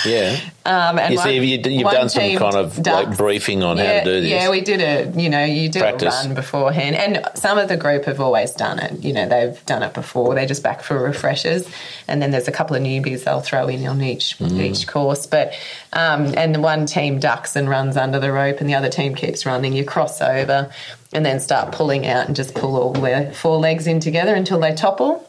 [0.06, 0.38] Yeah.
[0.64, 3.08] Um, and you one, see, you, you've done some kind of ducks.
[3.10, 4.30] like briefing on how to do this.
[4.30, 5.16] Yeah, we did it.
[5.16, 6.24] You know, you do Practice.
[6.24, 9.04] a run beforehand, and some of the group have always done it.
[9.04, 10.36] You know, they've done it before.
[10.36, 11.68] They're just back for refreshers,
[12.08, 14.60] and then there's a couple of newbies they'll throw in on each Mm.
[14.62, 15.26] each course.
[15.26, 15.54] But
[15.94, 19.46] um, and one team ducks and runs under the rope, and the other team keeps
[19.48, 19.74] running.
[19.74, 20.72] You cross over,
[21.14, 24.60] and then start pulling out and just pull all their four legs in together until
[24.60, 25.28] they topple.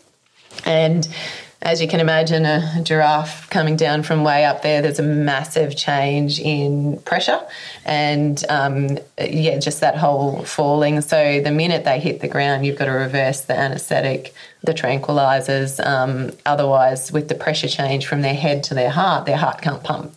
[0.65, 1.09] And
[1.61, 5.77] as you can imagine, a giraffe coming down from way up there, there's a massive
[5.77, 7.41] change in pressure
[7.85, 11.01] and, um, yeah, just that whole falling.
[11.03, 15.85] So the minute they hit the ground, you've got to reverse the anaesthetic, the tranquilizers.
[15.85, 19.83] Um, otherwise, with the pressure change from their head to their heart, their heart can't
[19.85, 20.15] pump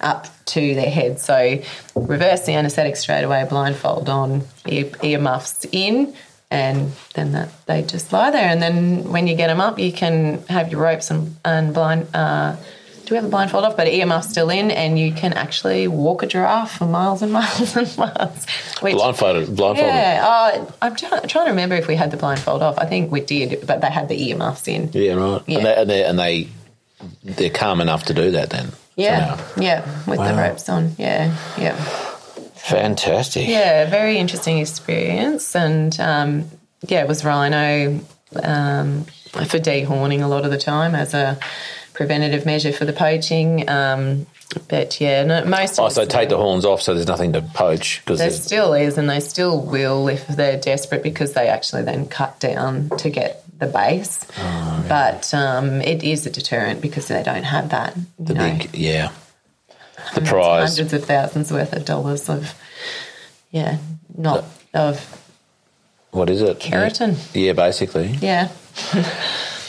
[0.00, 1.20] up to their head.
[1.20, 1.62] So
[1.94, 6.14] reverse the anaesthetic straight away, blindfold on, ear, muffs in,
[6.50, 8.48] and then that they just lie there.
[8.48, 12.08] And then when you get them up, you can have your ropes and, and blind.
[12.14, 12.56] Uh,
[13.04, 13.76] do we have a blindfold off?
[13.76, 17.76] But earmuffs still in, and you can actually walk a giraffe for miles and miles
[17.76, 18.46] and miles.
[18.80, 19.56] Which, Blindfolded.
[19.56, 19.84] Blindfolded.
[19.84, 22.78] yeah, uh, I'm try- trying to remember if we had the blindfold off.
[22.78, 24.90] I think we did, but they had the earmuffs in.
[24.92, 25.42] Yeah, right.
[25.46, 25.58] Yeah.
[25.58, 26.48] And, they, and, they, and they
[27.24, 28.72] they're calm enough to do that then.
[28.96, 30.94] Yeah, So, yeah, with the ropes on.
[30.98, 31.76] Yeah, yeah.
[32.56, 33.48] fantastic.
[33.48, 35.56] Yeah, very interesting experience.
[35.56, 36.44] And um,
[36.86, 38.00] yeah, it was rhino
[38.42, 41.38] um, for dehorning a lot of the time as a
[41.94, 43.68] preventative measure for the poaching.
[43.68, 44.26] Um,
[44.68, 48.00] but yeah, no, most Oh, so take the horns off so there's nothing to poach
[48.04, 52.06] because there still is, and they still will if they're desperate because they actually then
[52.06, 54.18] cut down to get the base.
[54.38, 57.94] Oh, But um, it is a deterrent because they don't have that.
[58.18, 59.10] The know, big yeah
[60.14, 60.76] the prize.
[60.76, 62.54] hundreds of thousands worth of dollars of
[63.50, 63.78] yeah,
[64.16, 64.44] not
[64.74, 64.98] of
[66.10, 66.58] What is it?
[66.58, 67.16] keratin.
[67.34, 68.08] Yeah, basically.
[68.20, 68.48] Yeah.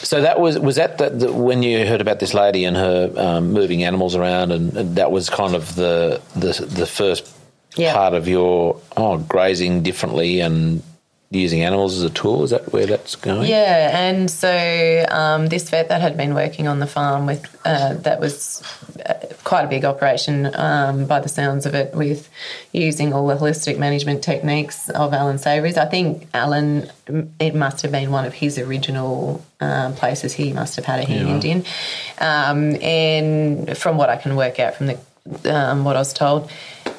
[0.04, 3.10] So that was was that the, the, when you heard about this lady and her
[3.16, 7.24] um, moving animals around, and, and that was kind of the the, the first
[7.74, 7.94] Yeah.
[7.94, 10.82] part of your oh grazing differently and
[11.34, 12.44] using animals as a tool.
[12.44, 13.48] Is that where that's going?
[13.48, 17.94] Yeah, and so um, this vet that had been working on the farm with uh,
[17.94, 18.62] that was
[19.04, 22.28] uh, quite a big operation um, by the sounds of it, with
[22.72, 25.76] using all the holistic management techniques of Alan Savory's.
[25.76, 26.90] I think Alan,
[27.38, 31.06] it must have been one of his original um, places he must have had a
[31.06, 31.64] hand in,
[32.18, 34.98] um, and from what I can work out from the
[35.44, 36.50] um, what I was told.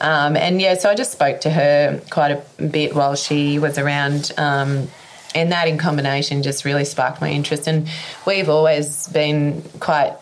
[0.06, 3.80] Um, and yeah, so I just spoke to her quite a bit while she was
[3.80, 4.32] around.
[4.38, 4.88] Um,
[5.34, 7.68] and that in combination just really sparked my interest.
[7.68, 7.90] And
[8.26, 10.14] we've always been quite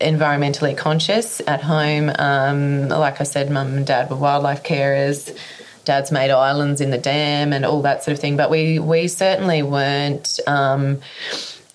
[0.00, 2.12] environmentally conscious at home.
[2.16, 5.36] Um, like I said, mum and dad were wildlife carers.
[5.84, 8.36] Dad's made islands in the dam and all that sort of thing.
[8.36, 11.00] But we, we certainly weren't um,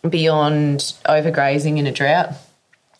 [0.10, 2.34] beyond overgrazing in a drought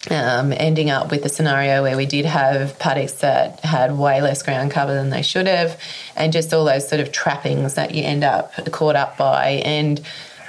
[0.10, 4.44] um, ending up with a scenario where we did have paddocks that had way less
[4.44, 5.80] ground cover than they should have,
[6.16, 9.62] and just all those sort of trappings that you end up caught up by.
[9.66, 10.02] And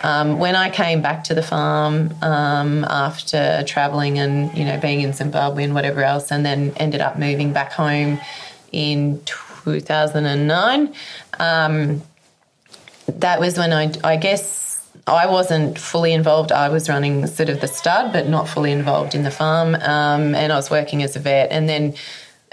[0.03, 5.01] um, when I came back to the farm um, after travelling and you know being
[5.01, 8.21] in Zimbabwe and whatever else, and then ended up moving back home
[8.73, 10.95] in 2009.
[11.39, 12.03] Um,
[13.07, 14.68] that was when I, I guess
[15.09, 16.53] I wasn't fully involved.
[16.53, 19.75] I was running sort of the stud, but not fully involved in the farm.
[19.75, 21.51] Um, and I was working as a vet.
[21.51, 21.95] And then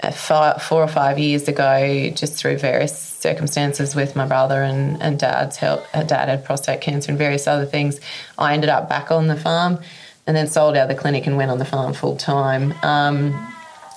[0.02, 5.02] uh, five, four or five years ago, just through various circumstances with my brother and,
[5.02, 8.00] and dad's help, uh, dad had prostate cancer and various other things,
[8.38, 9.78] I ended up back on the farm
[10.26, 12.74] and then sold out the clinic and went on the farm full time.
[12.82, 13.52] Um,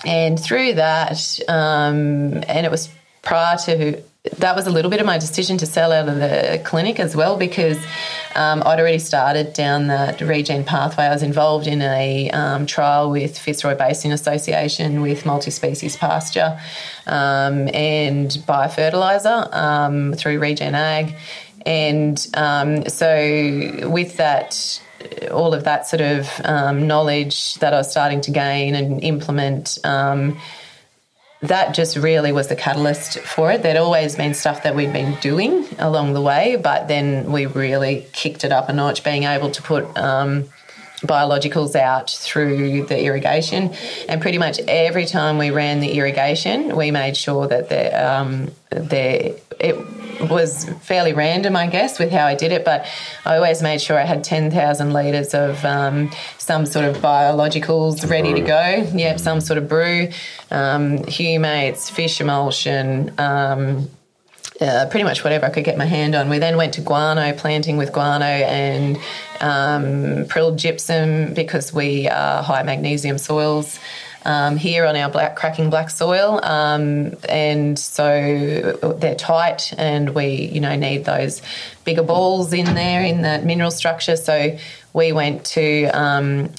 [0.05, 2.89] and through that, um, and it was
[3.21, 4.01] prior to
[4.37, 7.15] that was a little bit of my decision to sell out of the clinic as
[7.15, 7.77] well because
[8.35, 11.05] um, I'd already started down that regen pathway.
[11.05, 16.59] I was involved in a um, trial with Fitzroy Basin Association with multi-species pasture
[17.07, 21.15] um, and biofertilizer um, through Regen Ag,
[21.65, 24.81] and um, so with that
[25.31, 29.77] all of that sort of um, knowledge that I was starting to gain and implement,
[31.41, 33.63] that just really was the catalyst for it.
[33.63, 38.07] There'd always been stuff that we'd been doing along the way, but then we really
[38.11, 40.49] kicked it up a notch, being able to put um,
[41.01, 43.73] biologicals out through the irrigation.
[44.07, 48.51] And pretty much every time we ran the irrigation, we made sure that the, um,
[48.69, 49.75] the, it
[50.29, 52.85] was fairly random, I guess, with how I did it, but
[53.25, 58.33] I always made sure I had 10,000 litres of um, some sort of biologicals ready
[58.33, 58.89] to go.
[58.93, 60.09] Yep, some sort of brew,
[60.51, 63.89] um, humates, fish emulsion, um,
[64.61, 66.29] uh, pretty much whatever I could get my hand on.
[66.29, 68.97] We then went to guano, planting with guano and
[69.39, 73.79] um, prilled gypsum because we are high magnesium soils.
[74.25, 80.25] Um, here on our black cracking black soil, um, and so they're tight, and we
[80.27, 81.41] you know need those
[81.85, 84.17] bigger balls in there in that mineral structure.
[84.17, 84.57] So
[84.91, 86.49] we went to um,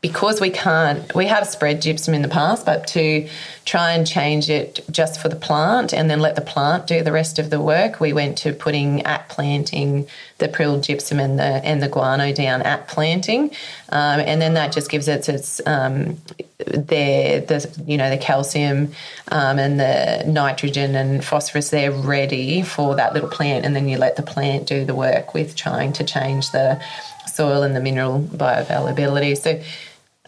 [0.00, 3.28] because we can't, we have spread gypsum in the past, but to
[3.66, 7.12] try and change it just for the plant and then let the plant do the
[7.12, 10.08] rest of the work, we went to putting at planting
[10.38, 13.50] the prilled gypsum and the and the guano down at planting,
[13.90, 16.16] um, and then that just gives it its um,
[16.58, 18.90] the the you know the calcium
[19.28, 23.98] um, and the nitrogen and phosphorus they're ready for that little plant, and then you
[23.98, 26.82] let the plant do the work with trying to change the
[27.26, 29.36] soil and the mineral bioavailability.
[29.36, 29.60] So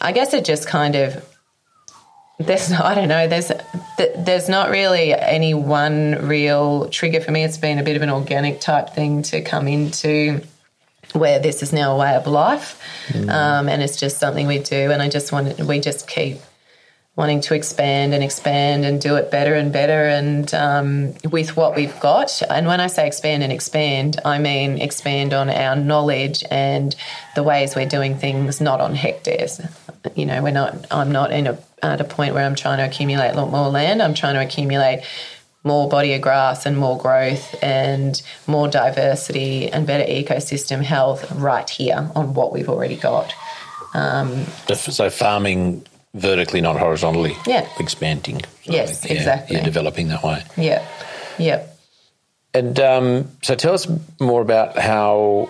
[0.03, 1.25] I guess it just kind of
[2.39, 3.51] there's I don't know there's
[4.17, 7.43] there's not really any one real trigger for me.
[7.43, 10.41] It's been a bit of an organic type thing to come into
[11.13, 13.29] where this is now a way of life, mm.
[13.29, 14.91] um, and it's just something we do.
[14.91, 16.39] And I just want we just keep
[17.15, 21.75] wanting to expand and expand and do it better and better and um, with what
[21.75, 22.41] we've got.
[22.49, 26.95] And when I say expand and expand, I mean expand on our knowledge and
[27.35, 29.61] the ways we're doing things, not on hectares.
[30.15, 30.87] You know, we're not.
[30.91, 33.69] I'm not in a, at a point where I'm trying to accumulate a lot more
[33.69, 34.01] land.
[34.01, 35.05] I'm trying to accumulate
[35.63, 41.69] more body of grass and more growth and more diversity and better ecosystem health right
[41.69, 43.33] here on what we've already got.
[43.93, 47.35] Um, so farming vertically, not horizontally.
[47.45, 47.67] Yeah.
[47.79, 48.41] Expanding.
[48.63, 49.55] Yes, yeah, exactly.
[49.55, 50.43] You're developing that way.
[50.57, 50.85] Yeah.
[51.37, 51.65] Yeah.
[52.53, 53.87] And um, so tell us
[54.19, 55.49] more about how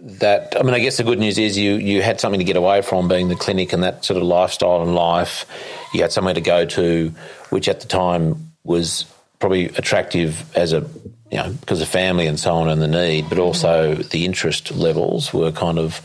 [0.00, 2.56] that I mean, I guess the good news is you you had something to get
[2.56, 5.46] away from being the clinic and that sort of lifestyle and life.
[5.92, 7.14] You had somewhere to go to,
[7.50, 9.04] which at the time was
[9.38, 10.80] probably attractive as a
[11.30, 14.72] you know because of family and so on and the need, but also the interest
[14.72, 16.00] levels were kind of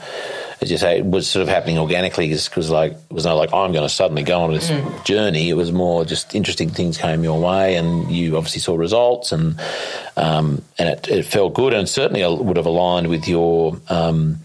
[0.62, 3.54] as you say, it was sort of happening organically because like it was not like
[3.54, 5.06] I'm going to suddenly go on this mm.
[5.06, 5.50] journey.
[5.50, 9.60] It was more just interesting things came your way, and you obviously saw results, and
[10.16, 13.78] um, and it, it, felt good, and certainly would have aligned with your.
[13.90, 14.40] Um,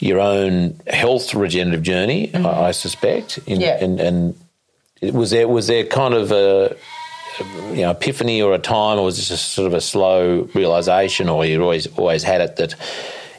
[0.00, 2.46] your own health regenerative journey, mm.
[2.46, 3.82] I, I, suspect, in, yeah.
[3.82, 4.40] and, and
[5.12, 6.76] was there was there kind of a
[7.70, 11.28] you know epiphany or a time, or was this just sort of a slow realization,
[11.28, 12.74] or you always always had it that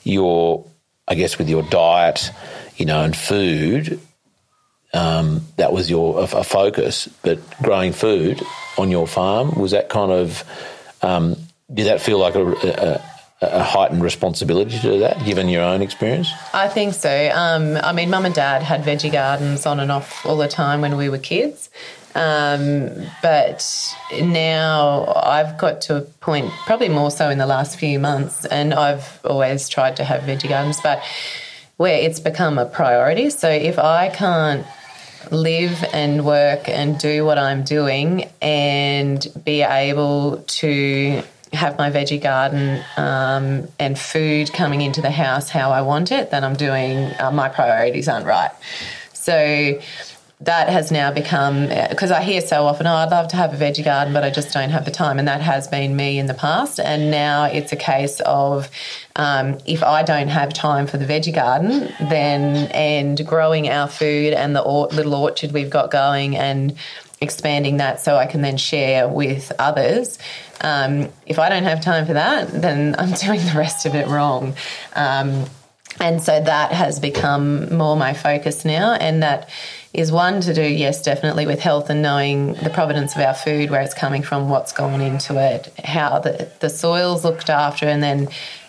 [0.03, 0.65] your
[1.09, 2.31] I guess with your diet,
[2.77, 3.99] you know, and food,
[4.93, 7.07] um, that was your a, a, focus.
[7.21, 8.41] But growing food
[8.77, 10.43] on your farm was that kind of
[11.01, 11.35] um,
[11.73, 13.01] did that feel like a, a,
[13.41, 16.31] a, heightened responsibility to do that, given your own experience?
[16.53, 17.31] I think so.
[17.33, 20.81] Um, I mean, mum and dad had veggie gardens on and off all the time
[20.81, 21.69] when we were kids.
[22.15, 22.89] Um,
[23.21, 28.45] but now I've got to a point, probably more so in the last few months,
[28.45, 31.01] and I've always tried to have veggie gardens, but
[31.77, 33.29] where it's become a priority.
[33.29, 34.65] So if I can't
[35.31, 41.23] live and work and do what I'm doing and be able to
[41.53, 46.31] have my veggie garden um, and food coming into the house how I want it,
[46.31, 48.51] then I'm doing uh, my priorities aren't right.
[49.13, 49.79] So
[50.41, 53.57] that has now become because I hear so often, oh, I'd love to have a
[53.57, 55.19] veggie garden, but I just don't have the time.
[55.19, 56.79] And that has been me in the past.
[56.79, 58.69] And now it's a case of
[59.17, 64.33] um, if I don't have time for the veggie garden, then and growing our food
[64.33, 66.73] and the or- little orchard we've got going and
[67.19, 70.19] expanding that so I can then share with others.
[70.61, 74.07] Um, if I don't have time for that, then I'm doing the rest of it
[74.07, 74.55] wrong.
[74.95, 75.47] Um,
[75.99, 79.49] and so that has become more my focus now, and that
[79.93, 83.71] is one to do, yes, definitely with health and knowing the provenance of our food,
[83.71, 88.03] where it's coming from, what's gone into it, how the, the soil's looked after, and
[88.03, 88.27] then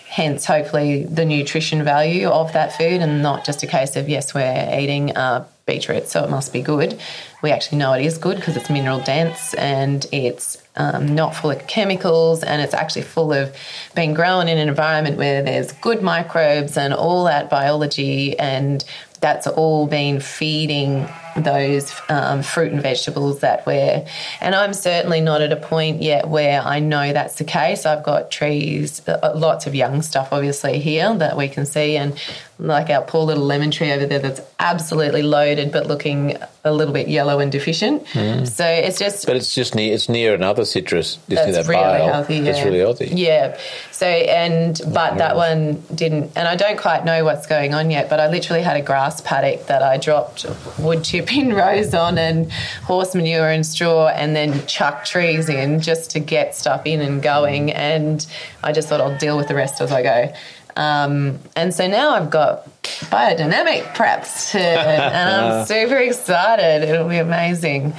[0.09, 4.35] hence hopefully the nutrition value of that food and not just a case of, yes,
[4.35, 6.99] we're eating uh, beetroot, so it must be good.
[7.43, 11.53] We actually know it is good because it's mineral dense and it's um, not full
[11.53, 13.55] of chemicals and it's actually full of
[13.95, 18.85] being grown in an environment where there's good microbes and all that biology and
[19.21, 21.07] that's all been feeding
[21.37, 24.05] those um, fruit and vegetables that we're.
[24.41, 27.87] And I'm certainly not at a point yet where I know that's the case.
[27.87, 32.19] I've got trees, uh, lots of young stuff obviously here that we can see, and
[32.61, 36.93] like our poor little lemon tree over there that's absolutely loaded but looking a little
[36.93, 38.07] bit yellow and deficient.
[38.09, 38.45] Hmm.
[38.45, 39.95] So it's just But it's just near.
[39.95, 41.19] It's near another citrus.
[41.29, 42.13] Just near that really bale.
[42.13, 42.37] healthy.
[42.37, 42.51] Yeah.
[42.51, 43.07] It's really healthy.
[43.07, 43.59] Yeah.
[43.93, 48.11] So and but that one didn't, and I don't quite know what's going on yet.
[48.11, 50.45] But I literally had a grass paddock that I dropped
[50.79, 52.53] wood chip in rows on and
[52.85, 57.23] horse manure and straw, and then chuck trees in just to get stuff in and
[57.23, 57.73] going.
[57.73, 58.27] And
[58.63, 60.33] I just thought I'll deal with the rest as I go.
[60.77, 66.89] Um, and so now I've got biodynamic prepped, and I'm super excited.
[66.89, 67.95] It'll be amazing.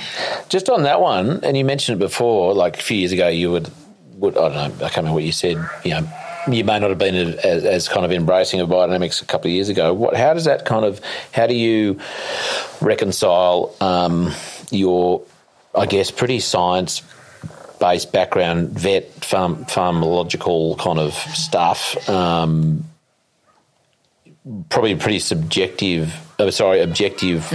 [0.49, 3.51] Just on that one, and you mentioned it before, like a few years ago, you
[3.51, 3.69] would,
[4.15, 5.57] would I don't know, I can't remember what you said.
[5.83, 6.09] You know,
[6.49, 9.53] you may not have been as, as kind of embracing of biodynamics a couple of
[9.53, 9.93] years ago.
[9.93, 10.15] What?
[10.15, 11.01] How does that kind of?
[11.31, 11.99] How do you
[12.79, 14.31] reconcile um,
[14.71, 15.23] your,
[15.75, 17.01] I guess, pretty science
[17.81, 22.85] based background, vet, farm, pharmacological kind of stuff, um,
[24.69, 27.51] probably pretty subjective, oh, sorry, objective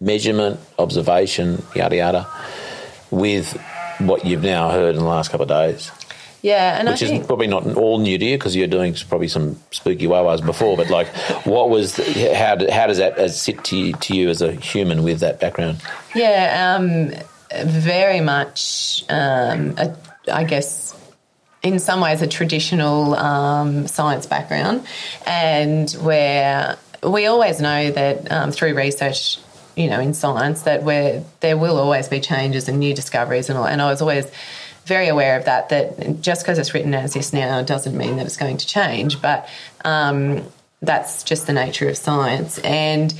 [0.00, 2.26] measurement, observation, yada yada,
[3.10, 3.52] with
[3.98, 5.90] what you've now heard in the last couple of days,
[6.42, 9.28] Yeah, and which I is probably not all new to you because you're doing probably
[9.28, 10.76] some spooky wawas before.
[10.76, 11.08] But like,
[11.46, 12.04] what was the,
[12.34, 12.58] how?
[12.70, 15.80] How does that as sit to you, to you as a human with that background?
[16.14, 17.12] Yeah, um,
[17.64, 19.04] very much.
[19.08, 19.96] Um, a,
[20.32, 20.94] I guess
[21.62, 24.86] in some ways a traditional um, science background,
[25.26, 29.38] and where we always know that um, through research,
[29.76, 33.58] you know, in science, that where there will always be changes and new discoveries and
[33.58, 33.66] all.
[33.66, 34.30] And I was always
[34.84, 35.70] very aware of that.
[35.70, 39.20] That just because it's written as this now doesn't mean that it's going to change,
[39.22, 39.48] but
[39.84, 40.44] um,
[40.82, 43.14] that's just the nature of science and.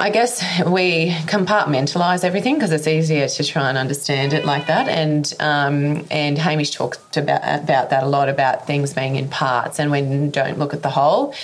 [0.00, 4.88] I guess we compartmentalise everything because it's easier to try and understand it like that.
[4.88, 9.78] And um, and Hamish talked about about that a lot about things being in parts
[9.78, 11.34] and when don't look at the whole,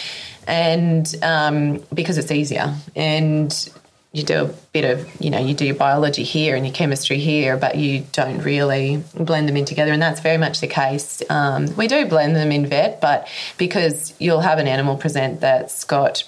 [0.47, 3.70] and um, because it's easier and.
[4.12, 7.19] You do a bit of, you know, you do your biology here and your chemistry
[7.19, 9.93] here, but you don't really blend them in together.
[9.93, 11.23] And that's very much the case.
[11.28, 13.28] Um, we do blend them in vet, but
[13.59, 16.24] because you'll have an animal present that's got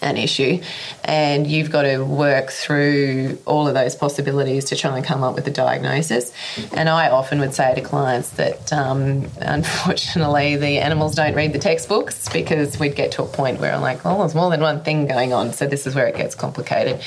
[0.00, 0.60] an issue
[1.04, 5.34] and you've got to work through all of those possibilities to try and come up
[5.34, 6.32] with a diagnosis.
[6.72, 11.58] And i often would say to clients that um, unfortunately the animals don't read the
[11.58, 14.82] textbooks because we'd get to a point where i'm like well there's more than one
[14.82, 17.00] thing going on so this is where it gets complicated.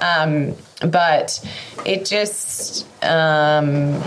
[0.00, 1.44] Um, but
[1.84, 4.02] it just um,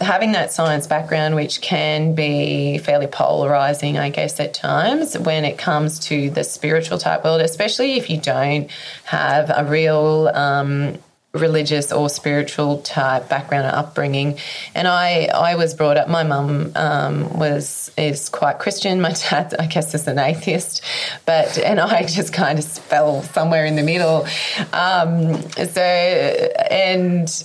[0.00, 5.58] having that science background, which can be fairly polarizing, I guess, at times when it
[5.58, 8.70] comes to the spiritual type world, especially if you don't
[9.04, 10.98] have a real um,
[11.32, 14.36] religious or spiritual type background and upbringing.
[14.74, 16.08] And I, I was brought up.
[16.08, 19.00] My mum um, was is quite Christian.
[19.00, 20.82] My dad, I guess, is an atheist.
[21.26, 24.26] But and I just kind of fell somewhere in the middle.
[24.72, 27.44] Um, so and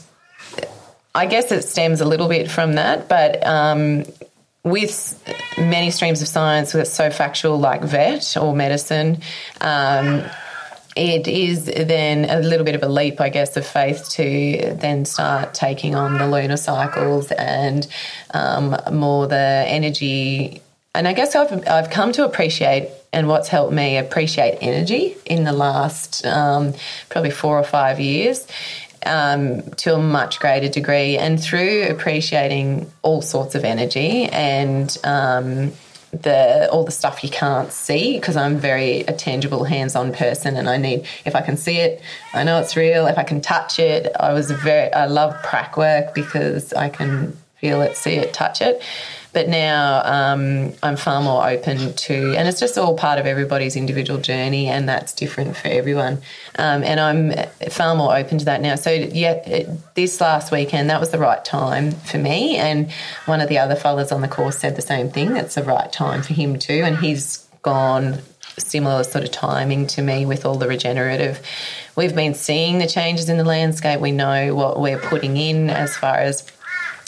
[1.15, 4.03] I guess it stems a little bit from that, but um,
[4.65, 5.23] with
[5.57, 9.21] many streams of science that's so factual, like vet or medicine,
[9.61, 10.23] um,
[10.97, 15.05] it is then a little bit of a leap, I guess, of faith to then
[15.05, 17.87] start taking on the lunar cycles and
[18.33, 20.61] um, more the energy.
[20.93, 25.45] And I guess I've, I've come to appreciate, and what's helped me appreciate energy in
[25.45, 26.73] the last um,
[27.09, 28.47] probably four or five years
[29.05, 35.71] um, to a much greater degree, and through appreciating all sorts of energy and um,
[36.11, 40.69] the all the stuff you can't see, because I'm very a tangible, hands-on person, and
[40.69, 42.01] I need if I can see it,
[42.33, 43.07] I know it's real.
[43.07, 47.37] If I can touch it, I was very I love prac work because I can
[47.55, 48.81] feel it, see it, touch it.
[49.35, 53.75] But now um, I'm far more open to, and it's just all part of everybody's
[53.75, 56.21] individual journey, and that's different for everyone.
[56.57, 57.33] Um, and I'm
[57.69, 58.75] far more open to that now.
[58.75, 62.55] So, yeah, this last weekend, that was the right time for me.
[62.55, 62.89] And
[63.25, 65.35] one of the other fellas on the course said the same thing.
[65.35, 66.83] It's the right time for him too.
[66.85, 68.19] And he's gone
[68.57, 71.41] similar sort of timing to me with all the regenerative.
[71.97, 73.99] We've been seeing the changes in the landscape.
[73.99, 76.49] We know what we're putting in as far as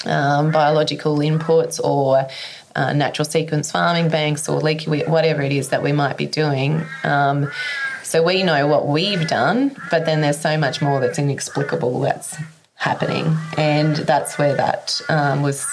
[0.05, 2.27] um, biological inputs or
[2.75, 6.83] uh, natural sequence farming banks or leaky whatever it is that we might be doing.
[7.03, 7.51] Um,
[8.03, 12.37] so we know what we've done, but then there's so much more that's inexplicable that's
[12.75, 15.65] happening, and that's where that um, was.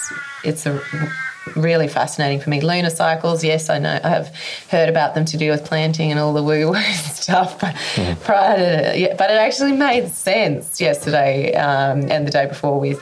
[0.43, 0.81] It's a
[1.55, 2.59] really fascinating for me.
[2.59, 4.35] Lunar cycles, yes, I know I have
[4.69, 7.75] heard about them to do with planting and all the woo woo stuff, but
[8.23, 12.99] prior to, yeah, but it actually made sense yesterday um, and the day before with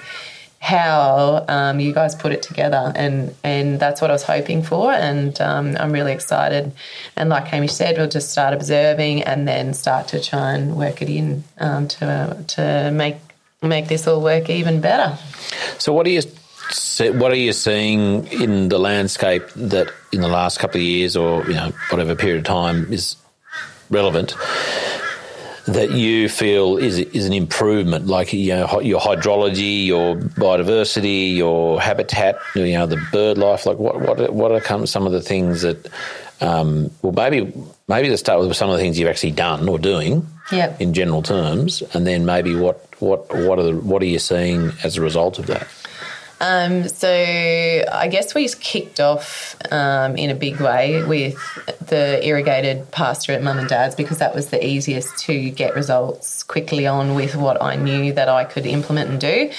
[0.64, 4.94] how um, you guys put it together, and and that's what I was hoping for,
[4.94, 6.72] and um, I'm really excited.
[7.18, 11.02] And like Hamish said, we'll just start observing and then start to try and work
[11.02, 13.18] it in um, to to make
[13.62, 15.18] make this all work even better.
[15.80, 16.22] So, what are you
[17.20, 21.44] what are you seeing in the landscape that in the last couple of years, or
[21.46, 23.18] you know whatever period of time is
[23.90, 24.34] relevant?
[25.68, 31.80] That you feel is is an improvement, like you know your hydrology, your biodiversity, your
[31.80, 33.66] habitat, you know the bird life.
[33.66, 35.90] Like what what what are some of the things that
[36.42, 37.54] um, well maybe
[37.88, 40.80] maybe let's start with some of the things you've actually done or doing yep.
[40.82, 44.72] in general terms, and then maybe what what what are the, what are you seeing
[44.84, 45.68] as a result of that?
[46.42, 51.38] Um, so I guess we kicked off um, in a big way with
[51.88, 56.44] the irrigated pasture at mum and dad's because that was the easiest to get results
[56.44, 59.52] quickly on with what I knew that I could implement and do,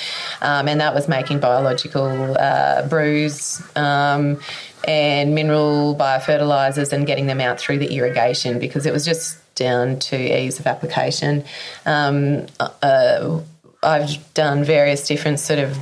[0.42, 3.62] um, and that was making biological uh, brews.
[3.76, 4.40] Um,
[4.86, 9.98] and mineral biofertilizers and getting them out through the irrigation because it was just down
[9.98, 11.44] to ease of application.
[11.86, 13.40] Um, uh,
[13.82, 15.78] I've done various different sort of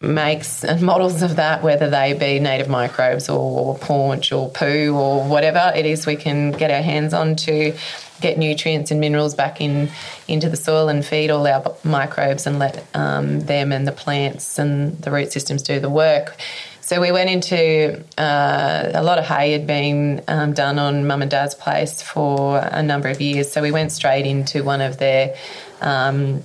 [0.00, 5.24] makes and models of that, whether they be native microbes or paunch or poo or
[5.28, 7.74] whatever it is we can get our hands on to
[8.20, 9.88] get nutrients and minerals back in
[10.28, 14.58] into the soil and feed all our microbes and let um, them and the plants
[14.58, 16.36] and the root systems do the work.
[16.80, 21.22] So we went into uh, a lot of hay had been um, done on mum
[21.22, 23.52] and dad's place for a number of years.
[23.52, 25.34] So we went straight into one of their
[25.82, 26.42] um,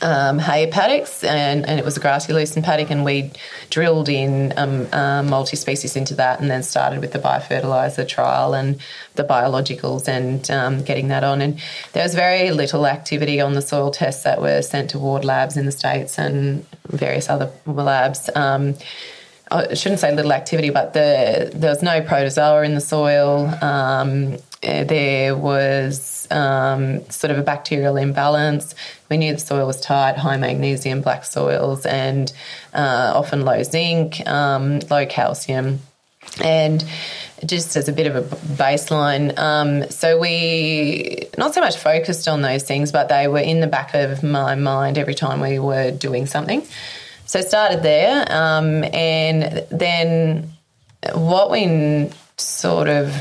[0.00, 3.30] um, hay paddocks, and, and it was a grassy lucerne paddock, and we
[3.70, 8.54] drilled in um, uh, multi species into that, and then started with the biofertilizer trial
[8.54, 8.80] and
[9.14, 11.42] the biologicals and um, getting that on.
[11.42, 11.60] And
[11.92, 15.56] there was very little activity on the soil tests that were sent to ward labs
[15.56, 18.30] in the states and various other labs.
[18.34, 18.74] Um,
[19.50, 23.46] I shouldn't say little activity, but the, there was no protozoa in the soil.
[23.62, 28.74] Um, there was um, sort of a bacterial imbalance.
[29.08, 32.32] We knew the soil was tight, high magnesium, black soils, and
[32.72, 35.80] uh, often low zinc, um, low calcium.
[36.42, 36.84] And
[37.44, 42.42] just as a bit of a baseline, um, so we not so much focused on
[42.42, 45.90] those things, but they were in the back of my mind every time we were
[45.90, 46.66] doing something.
[47.26, 50.50] So started there, um, and then
[51.12, 53.14] what we sort of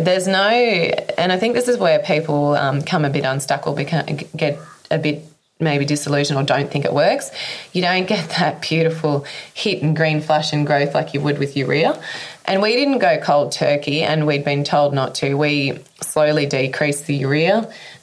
[0.00, 3.74] there's no, and I think this is where people um, come a bit unstuck or
[3.74, 4.06] become,
[4.36, 4.58] get
[4.90, 5.24] a bit
[5.60, 7.30] maybe disillusioned or don't think it works.
[7.72, 9.24] You don't get that beautiful
[9.54, 12.00] hit and green flush and growth like you would with urea.
[12.46, 15.34] And we didn't go cold turkey, and we'd been told not to.
[15.34, 17.58] We slowly decreased the urea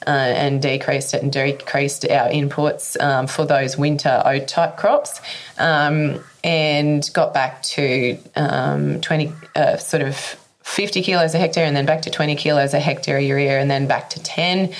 [0.06, 5.20] uh, and decreased it and decreased our inputs um, for those winter oat type crops.
[5.58, 10.36] Um, and got back to um, 20 uh, sort of
[10.68, 13.88] 50 kilos a hectare and then back to 20 kilos a hectare urea and then
[13.88, 14.72] back to 10.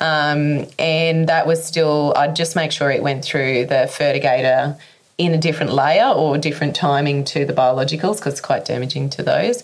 [0.00, 4.78] Um, and that was still, I'd just make sure it went through the fertigator
[5.16, 9.22] in a different layer or different timing to the biologicals because it's quite damaging to
[9.22, 9.62] those.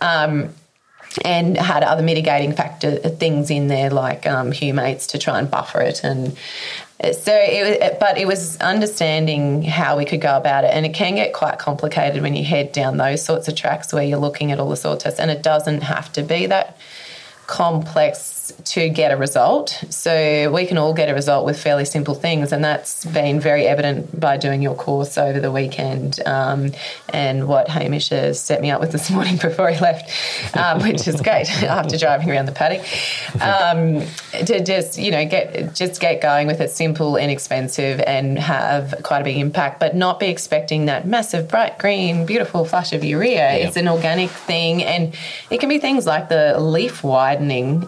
[0.00, 0.50] Um,
[1.24, 5.80] and had other mitigating factor things in there like um, humates to try and buffer
[5.80, 6.36] it and
[7.10, 10.70] so it, but it was understanding how we could go about it.
[10.72, 14.04] And it can get quite complicated when you head down those sorts of tracks where
[14.04, 16.76] you're looking at all the soil tests and it doesn't have to be that
[17.52, 18.32] complex
[18.64, 19.84] to get a result.
[19.90, 23.66] So we can all get a result with fairly simple things, and that's been very
[23.66, 26.72] evident by doing your course over the weekend um,
[27.10, 31.06] and what Hamish has set me up with this morning before he left, um, which
[31.06, 32.80] is great after driving around the paddock.
[33.40, 34.00] Um,
[34.46, 39.20] to just you know get just get going with it, simple, inexpensive, and have quite
[39.20, 43.32] a big impact, but not be expecting that massive, bright green, beautiful flush of urea.
[43.32, 43.54] Yeah.
[43.56, 45.14] It's an organic thing, and
[45.50, 47.04] it can be things like the leaf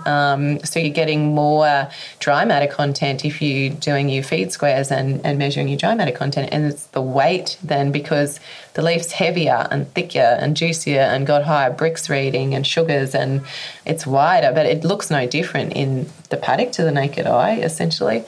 [0.07, 5.25] Um, so you're getting more dry matter content if you're doing your feed squares and,
[5.25, 6.51] and measuring your dry matter content.
[6.53, 8.41] And it's the weight then because
[8.75, 13.43] the leaf's heavier and thicker and juicier and got higher Brix reading and sugars and
[13.85, 18.25] it's wider, but it looks no different in the paddock to the naked eye, essentially.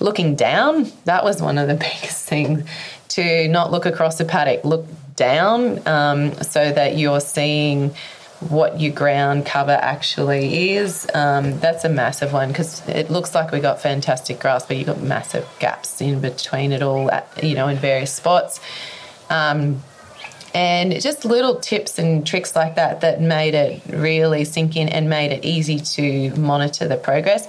[0.00, 2.68] Looking down, that was one of the biggest things
[3.08, 4.86] to not look across the paddock, look
[5.16, 7.94] down um, so that you're seeing
[8.40, 11.08] what your ground cover actually is.
[11.14, 14.86] Um, that's a massive one because it looks like we got fantastic grass, but you've
[14.86, 18.60] got massive gaps in between it all, at, you know, in various spots.
[19.30, 19.82] Um,
[20.54, 25.10] and just little tips and tricks like that that made it really sink in and
[25.10, 27.46] made it easy to monitor the progress.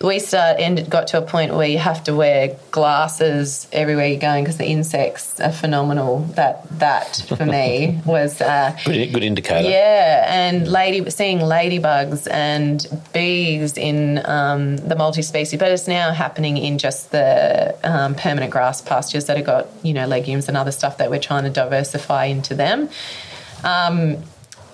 [0.00, 4.20] We start ended got to a point where you have to wear glasses everywhere you're
[4.20, 6.20] going because the insects are phenomenal.
[6.36, 9.68] That that for me was uh, good, good indicator.
[9.68, 16.58] Yeah, and lady seeing ladybugs and bees in um, the multi-species, but it's now happening
[16.58, 20.72] in just the um, permanent grass pastures that have got you know legumes and other
[20.72, 22.88] stuff that we're trying to diversify into them.
[23.64, 24.22] Um,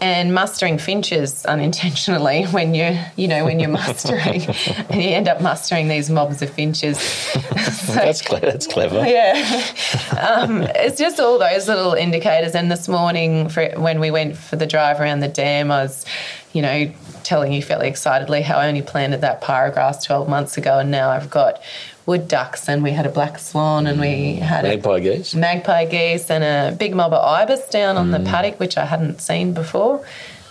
[0.04, 4.42] and mustering finches unintentionally when you're you know when you're mustering.
[4.90, 6.98] And you end up mustering these mobs of finches.
[7.84, 8.46] So, that's, clever.
[8.46, 9.06] that's clever.
[9.06, 9.64] Yeah.
[10.18, 12.54] Um, it's just all those little indicators.
[12.54, 16.04] And this morning for, when we went for the drive around the dam i was
[16.52, 20.78] you know telling you fairly excitedly how i only planted that paragrass 12 months ago.
[20.78, 21.62] And now i've got
[22.06, 25.34] wood ducks and we had a black swan and we had magpie geese?
[25.34, 28.18] Magpie geese and a big mob of ibis down on mm.
[28.18, 30.04] the paddock which i hadn't seen before.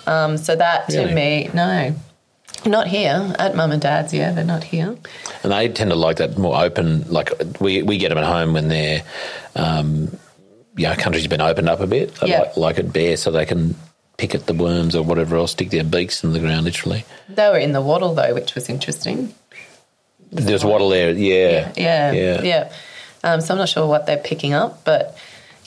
[0.06, 1.10] Um, so that really?
[1.10, 1.96] to me no.
[2.66, 3.34] Not here.
[3.40, 4.96] At mum and dad's yeah but not here.
[5.44, 8.54] And they tend to like that more open like we, we get them at home
[8.54, 9.04] when they're
[9.56, 10.18] um,
[10.76, 12.18] you know country's been opened up a bit.
[12.24, 12.40] Yeah.
[12.40, 13.76] like, like it bare so they can
[14.18, 17.06] pick at the worms or whatever else stick their beaks in the ground literally.
[17.30, 19.34] They were in the wattle though which was interesting
[20.34, 21.72] there's wattle there, yeah.
[21.76, 22.42] Yeah, yeah.
[22.42, 22.74] yeah.
[23.24, 25.18] Um, so I'm not sure what they're picking up, but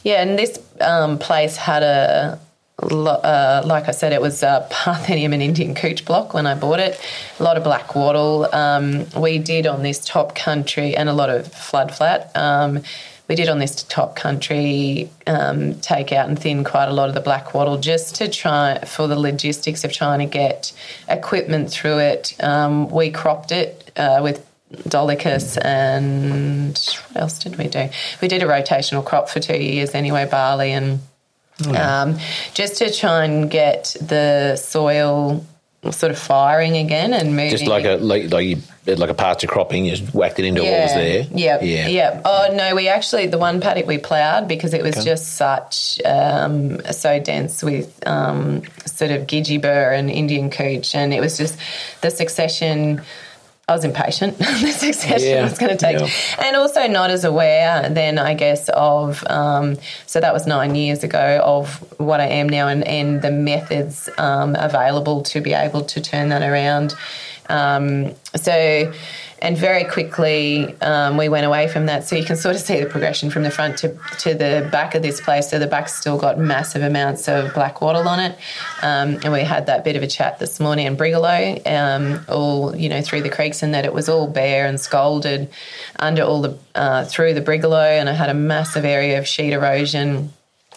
[0.02, 2.38] yeah, and this um, place had a,
[2.80, 6.80] uh, like I said, it was a Parthenium and Indian couch block when I bought
[6.80, 7.00] it.
[7.40, 8.52] A lot of black wattle.
[8.54, 12.30] Um, we did on this top country and a lot of flood flat.
[12.36, 12.82] Um,
[13.28, 17.14] we did on this top country um, take out and thin quite a lot of
[17.14, 20.72] the black wattle just to try for the logistics of trying to get
[21.08, 22.36] equipment through it.
[22.40, 24.46] Um, we cropped it uh, with
[24.84, 26.78] Dolichos and
[27.12, 27.88] what else did we do?
[28.20, 31.00] We did a rotational crop for two years anyway, barley and
[31.66, 32.02] oh, yeah.
[32.02, 32.18] um,
[32.54, 35.44] just to try and get the soil
[35.92, 37.50] sort of firing again and moving.
[37.50, 40.62] Just like a like like, you, like a pasture cropping, you just whacked it into
[40.62, 40.70] yeah.
[40.70, 41.26] what was there.
[41.32, 42.22] Yeah, yeah, yeah.
[42.24, 45.04] Oh no, we actually the one paddock we ploughed because it was okay.
[45.04, 51.12] just such um, so dense with um, sort of Gidgee burr and Indian couch, and
[51.12, 51.58] it was just
[52.00, 53.02] the succession
[53.68, 54.38] I was impatient.
[54.38, 56.46] the succession yeah, was going to take, yeah.
[56.46, 59.24] and also not as aware then, I guess, of.
[59.26, 59.76] Um,
[60.06, 64.08] so that was nine years ago of what I am now, and, and the methods
[64.18, 66.94] um, available to be able to turn that around.
[67.48, 68.92] Um, so
[69.40, 72.04] and very quickly um, we went away from that.
[72.04, 74.94] So you can sort of see the progression from the front to, to the back
[74.94, 75.50] of this place.
[75.50, 78.38] So the back's still got massive amounts of black wattle on it,
[78.82, 82.74] um, and we had that bit of a chat this morning in Brigalow, um, all
[82.74, 85.50] you know through the creeks, and that it was all bare and scalded
[85.98, 89.52] under all the uh, through the Brigalow, and I had a massive area of sheet
[89.52, 90.32] erosion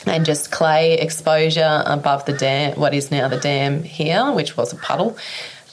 [0.05, 4.71] and just clay exposure above the dam, what is now the dam here, which was
[4.71, 5.17] a puddle.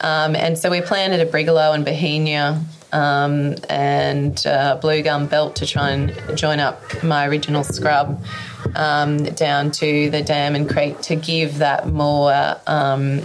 [0.01, 2.63] Um, and so we planted a brigalow and bauhinia
[2.93, 8.23] um, and uh, blue gum belt to try and join up my original scrub
[8.75, 13.23] um, down to the dam and creek to give that more um,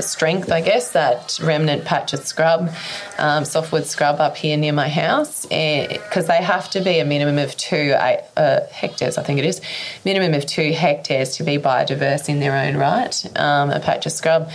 [0.00, 2.70] strength, I guess, that remnant patch of scrub,
[3.18, 7.38] um, softwood scrub up here near my house, because they have to be a minimum
[7.38, 9.60] of two uh, hectares, I think it is,
[10.04, 14.12] minimum of two hectares to be biodiverse in their own right, um, a patch of
[14.12, 14.50] scrub.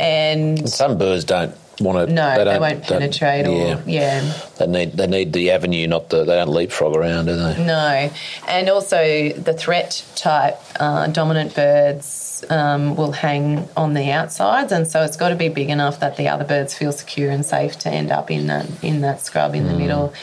[0.00, 2.14] And some birds don't want to.
[2.14, 3.46] No, they, they won't penetrate.
[3.46, 4.32] Or, yeah, yeah.
[4.58, 6.24] They need they need the avenue, not the.
[6.24, 7.64] They don't leapfrog around, do they?
[7.64, 8.10] No,
[8.48, 14.86] and also the threat type uh, dominant birds um, will hang on the outsides, and
[14.86, 17.78] so it's got to be big enough that the other birds feel secure and safe
[17.80, 19.68] to end up in that in that scrub in mm.
[19.68, 20.14] the middle.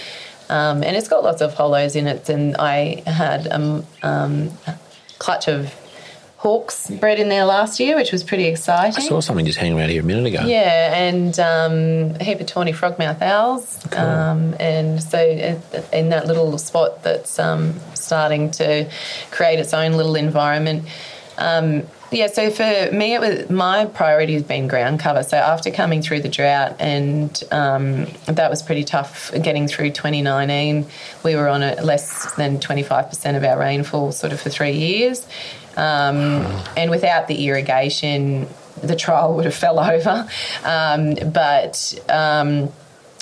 [0.50, 4.52] Um, and it's got lots of hollows in it, and I had a um,
[5.20, 5.74] clutch of
[6.44, 9.02] hawks bred in there last year, which was pretty exciting.
[9.02, 10.46] I saw something just hanging around here a minute ago.
[10.46, 13.80] Yeah, and um, a heap of tawny frogmouth owls.
[13.90, 14.02] Cool.
[14.02, 15.18] Um, and so
[15.94, 18.92] in that little spot that's um, starting to
[19.32, 20.86] create its own little environment.
[21.38, 25.24] Um, yeah, so for me, it was my priority has been ground cover.
[25.24, 30.86] So after coming through the drought, and um, that was pretty tough getting through 2019,
[31.24, 35.26] we were on a less than 25% of our rainfall sort of for three years.
[35.76, 36.46] Um,
[36.78, 38.48] and without the irrigation,
[38.82, 40.28] the trial would have fell over.
[40.64, 42.72] Um, but um,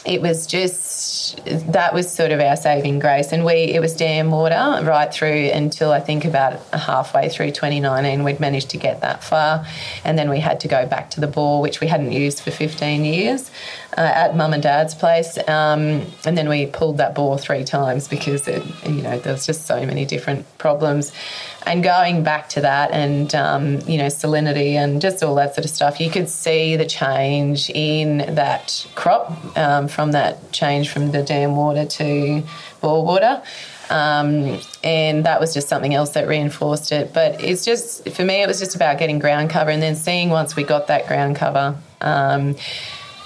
[0.04, 3.32] it was just that was sort of our saving grace.
[3.32, 8.24] And we it was dam water right through until I think about halfway through 2019.
[8.24, 9.66] We'd managed to get that far,
[10.04, 12.52] and then we had to go back to the bore, which we hadn't used for
[12.52, 13.52] 15 years,
[13.98, 15.38] uh, at mum and dad's place.
[15.48, 19.46] Um, and then we pulled that bore three times because it, you know there was
[19.46, 21.12] just so many different problems.
[21.66, 25.66] And going back to that, and um, you know salinity and just all that sort
[25.66, 31.12] of stuff, you could see the change in that crop um, from that change from
[31.12, 32.44] the dam water to
[32.82, 33.42] bore water.
[33.90, 37.14] Um, and that was just something else that reinforced it.
[37.14, 40.30] But it's just, for me, it was just about getting ground cover and then seeing
[40.30, 41.76] once we got that ground cover.
[42.00, 42.56] Um,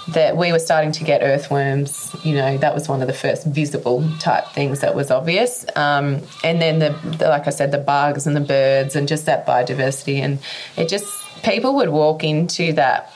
[0.08, 2.14] that we were starting to get earthworms.
[2.22, 5.66] You know, that was one of the first visible type things that was obvious.
[5.74, 9.26] Um, and then the, the, like I said, the bugs and the birds and just
[9.26, 10.18] that biodiversity.
[10.18, 10.38] And
[10.76, 11.06] it just,
[11.42, 13.12] people would walk into that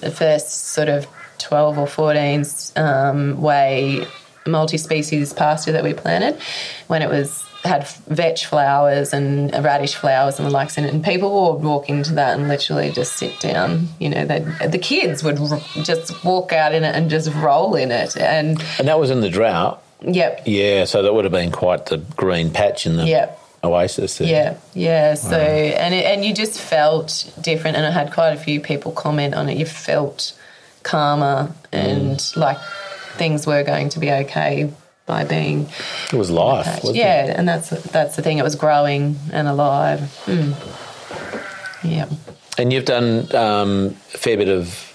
[0.00, 1.06] the first sort of
[1.38, 2.44] 12 or 14
[2.76, 4.06] um, way
[4.46, 6.40] multi species pasture that we planted
[6.86, 11.04] when it was had vetch flowers and radish flowers and the likes in it, and
[11.04, 13.88] people would walk into that and literally just sit down.
[13.98, 17.90] You know, the kids would r- just walk out in it and just roll in
[17.90, 19.82] it, and and that was in the drought.
[20.02, 20.42] Yep.
[20.46, 23.38] Yeah, so that would have been quite the green patch in the yep.
[23.62, 24.18] oasis.
[24.18, 24.28] There.
[24.28, 25.14] Yeah, yeah.
[25.14, 28.92] So and it, and you just felt different, and I had quite a few people
[28.92, 29.58] comment on it.
[29.58, 30.36] You felt
[30.82, 32.36] calmer and mm.
[32.36, 32.58] like
[33.16, 34.72] things were going to be okay
[35.10, 35.68] by being.
[36.12, 37.36] It was life, yeah, it?
[37.36, 38.38] and that's that's the thing.
[38.38, 40.00] It was growing and alive.
[40.26, 40.54] Mm.
[41.82, 42.08] Yeah.
[42.56, 44.86] And you've done um, a fair bit of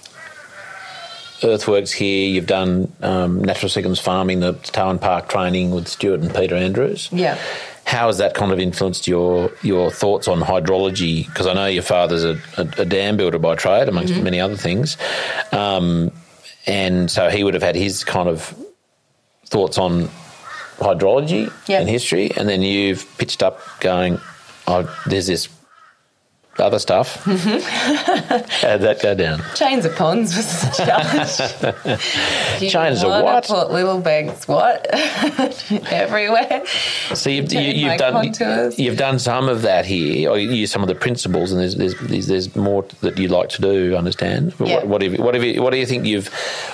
[1.44, 2.30] earthworks here.
[2.30, 7.10] You've done um, natural sequence farming, the Tarwyn Park training with Stuart and Peter Andrews.
[7.12, 7.38] Yeah.
[7.84, 11.26] How has that kind of influenced your your thoughts on hydrology?
[11.26, 14.24] Because I know your father's a, a, a, dam builder by trade, amongst mm-hmm.
[14.24, 14.96] many other things,
[15.52, 16.10] um,
[16.66, 18.56] and so he would have had his kind of
[19.46, 20.08] thoughts on
[20.78, 21.80] hydrology yep.
[21.80, 24.20] and history, and then you've pitched up going,
[24.66, 25.48] oh, there's this
[26.58, 27.16] other stuff.
[27.24, 29.42] How'd that go down?
[29.54, 32.00] Chains of ponds was the
[32.60, 32.72] challenge.
[32.72, 33.46] Chains of what?
[33.46, 34.86] Put little banks, what?
[35.92, 36.64] Everywhere.
[37.14, 38.78] So you've, you, have done contours.
[38.78, 41.74] you've done some of that here, or you use some of the principles, and there's
[41.74, 43.96] there's, there's more that you'd like to do.
[43.96, 44.54] Understand?
[44.58, 44.76] Yeah.
[44.76, 46.30] What, what, have you, what have you what do you think you've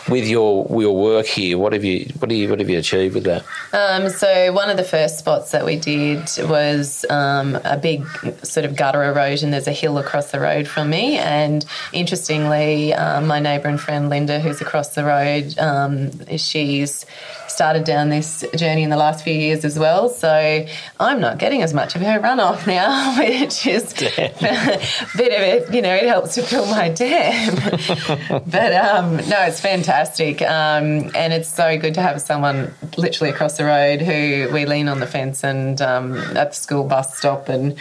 [0.08, 1.58] with your your work here?
[1.58, 3.44] What have you what do you what have you achieved with that?
[3.72, 8.04] Um, so one of the first spots that we did was um, a big
[8.44, 9.50] sort of gutter erosion.
[9.50, 11.18] There's a a hill across the road from me.
[11.18, 17.04] And interestingly, um, my neighbour and friend Linda, who's across the road, um, she's
[17.48, 20.08] started down this journey in the last few years as well.
[20.08, 20.66] So
[20.98, 24.06] I'm not getting as much of her runoff now, which is a
[25.16, 27.54] bit of it, you know, it helps to fill my dam.
[28.46, 30.42] but um, no, it's fantastic.
[30.42, 34.88] Um, and it's so good to have someone literally across the road who we lean
[34.88, 37.76] on the fence and um, at the school bus stop and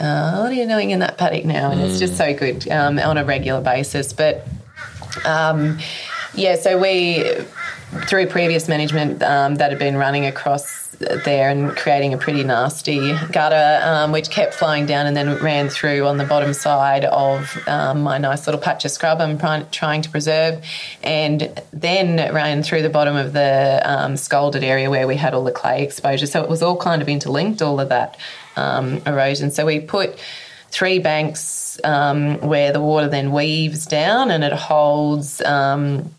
[0.00, 1.70] uh, what are you doing in that paddock now?
[1.70, 1.88] And mm.
[1.88, 4.12] it's just so good um, on a regular basis.
[4.12, 4.46] But
[5.24, 5.78] um,
[6.34, 7.24] yeah, so we,
[8.06, 13.14] through previous management um, that had been running across there and creating a pretty nasty
[13.30, 17.56] gutter, um, which kept flowing down and then ran through on the bottom side of
[17.68, 19.38] um, my nice little patch of scrub I'm
[19.70, 20.64] trying to preserve,
[21.02, 25.44] and then ran through the bottom of the um, scalded area where we had all
[25.44, 26.26] the clay exposure.
[26.26, 28.18] So it was all kind of interlinked, all of that
[28.58, 29.50] um, erosion.
[29.50, 30.18] So we put
[30.70, 36.10] three banks um, where the water then weaves down and it holds um,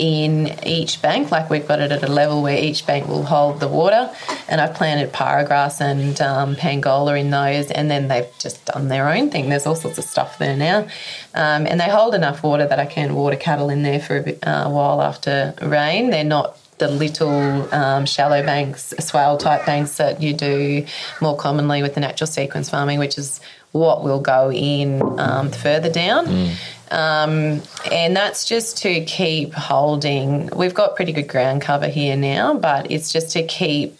[0.00, 1.30] in each bank.
[1.30, 4.10] Like we've got it at a level where each bank will hold the water.
[4.48, 9.08] And I've planted paragrass and um, pangola in those, and then they've just done their
[9.08, 9.48] own thing.
[9.48, 10.88] There's all sorts of stuff there now.
[11.34, 14.22] Um, and they hold enough water that I can water cattle in there for a,
[14.22, 16.10] bit, uh, a while after rain.
[16.10, 20.84] They're not the little um, shallow banks, swale type banks that you do
[21.20, 25.90] more commonly with the natural sequence farming, which is what will go in um, further
[25.90, 26.26] down.
[26.26, 26.54] Mm.
[26.90, 30.48] Um, and that's just to keep holding.
[30.48, 33.96] We've got pretty good ground cover here now, but it's just to keep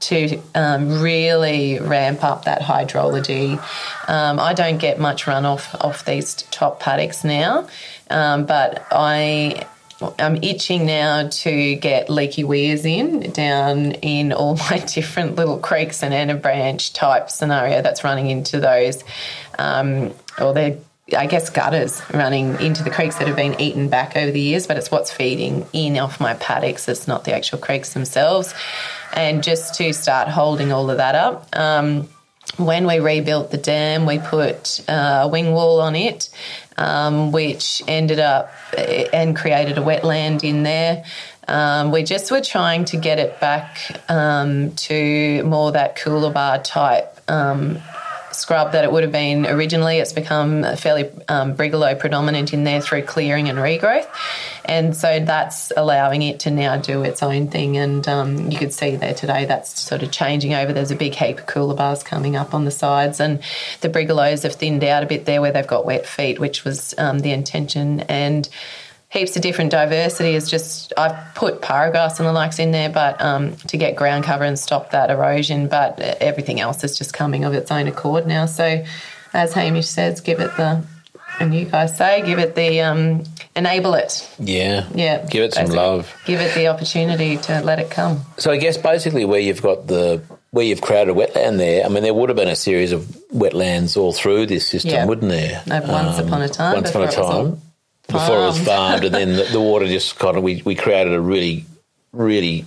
[0.00, 3.58] to um, really ramp up that hydrology.
[4.08, 7.68] Um, I don't get much runoff off these top paddocks now,
[8.08, 9.66] um, but I
[10.18, 16.02] I'm itching now to get leaky weirs in down in all my different little creeks
[16.02, 19.02] and anabranch type scenario that's running into those,
[19.58, 20.78] um, or they're
[21.16, 24.66] I guess gutters running into the creeks that have been eaten back over the years,
[24.66, 26.88] but it's what's feeding in off my paddocks.
[26.88, 28.54] It's not the actual creeks themselves.
[29.12, 31.48] And just to start holding all of that up.
[31.56, 32.08] Um,
[32.56, 36.30] when we rebuilt the dam, we put uh, a wing wall on it
[36.80, 41.04] um, which ended up eh, and created a wetland in there.
[41.46, 47.20] Um, we just were trying to get it back um, to more that Coolabah type
[47.28, 47.78] um,
[48.40, 49.98] scrub that it would have been originally.
[49.98, 54.08] It's become fairly um, brigalow predominant in there through clearing and regrowth.
[54.64, 57.76] And so that's allowing it to now do its own thing.
[57.76, 60.72] And um, you could see there today that's sort of changing over.
[60.72, 63.40] There's a big heap of Coolabahs coming up on the sides, and
[63.80, 66.94] the brigalows have thinned out a bit there where they've got wet feet, which was
[66.98, 68.00] um, the intention.
[68.00, 68.48] And
[69.10, 73.20] heaps of different diversity is just I've put paragrass and the likes in there, but
[73.20, 75.68] um, to get ground cover and stop that erosion.
[75.68, 78.46] But everything else is just coming of its own accord now.
[78.46, 78.84] So,
[79.34, 80.82] as Hamish says, give it the
[81.40, 83.24] and you guys say, give it the um,
[83.56, 84.28] enable it.
[84.38, 85.26] Yeah, yeah.
[85.26, 86.14] Give it some love.
[86.24, 88.20] Give it the opportunity to let it come.
[88.36, 91.88] So I guess basically where you've got the where you've created a wetland there, I
[91.88, 95.06] mean, there would have been a series of wetlands all through this system, yeah.
[95.06, 95.62] wouldn't there?
[95.66, 96.74] once um, upon a time.
[96.74, 97.62] Once upon a time
[98.12, 101.12] before it was farmed, and then the, the, water just kind of we, we created
[101.12, 101.64] a really
[102.12, 102.64] really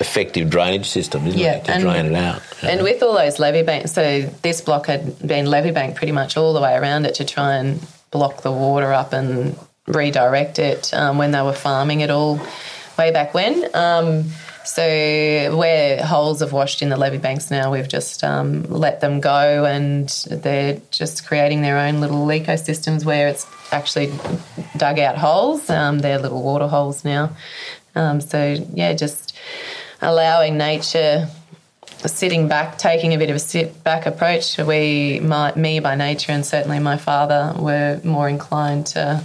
[0.00, 2.42] effective drainage system, isn't yeah, it, to and, drain it out.
[2.62, 2.84] And know?
[2.84, 6.52] with all those levee banks, so this block had been levee bank pretty much all
[6.52, 11.18] the way around it to try and block the water up and redirect it um,
[11.18, 12.40] when they were farming it all
[12.98, 13.64] way back when.
[13.74, 14.24] Um,
[14.64, 19.20] so where holes have washed in the levee banks now, we've just um, let them
[19.20, 24.12] go, and they're just creating their own little ecosystems where it's actually
[24.76, 25.68] dug out holes.
[25.70, 27.36] Um, they're little water holes now.
[27.94, 29.36] Um, so yeah, just
[30.00, 31.28] allowing nature
[32.06, 34.56] sitting back, taking a bit of a sit back approach.
[34.58, 39.22] We, my, me by nature, and certainly my father, were more inclined to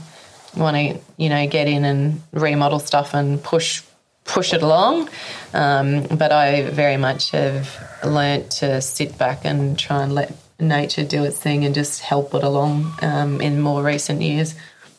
[0.55, 3.83] want to, you know, get in and remodel stuff and push
[4.25, 5.07] push it along.
[5.53, 7.69] Um, but I very much have
[8.03, 12.33] learnt to sit back and try and let nature do its thing and just help
[12.33, 14.55] it along um, in more recent years.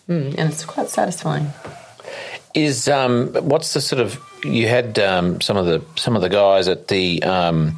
[0.09, 1.49] Mm, and it's quite satisfying.
[2.55, 6.29] Is um, what's the sort of you had um, some of the some of the
[6.29, 7.77] guys at the um,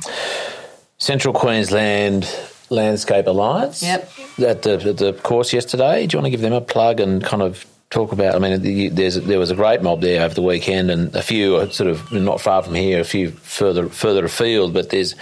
[0.98, 2.32] Central Queensland
[2.70, 4.10] Landscape Alliance yep.
[4.38, 6.06] at the at the course yesterday.
[6.06, 8.34] Do you want to give them a plug and kind of talk about?
[8.34, 11.70] I mean, there's there was a great mob there over the weekend, and a few
[11.70, 14.74] sort of not far from here, a few further further afield.
[14.74, 15.14] But there's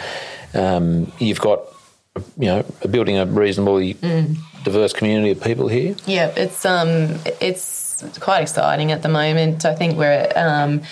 [0.55, 1.61] um, you've got
[2.39, 4.37] you know building a reasonably mm.
[4.65, 5.95] diverse community of people here.
[6.07, 9.65] Yeah, it's um it's quite exciting at the moment.
[9.65, 10.83] I think we're um,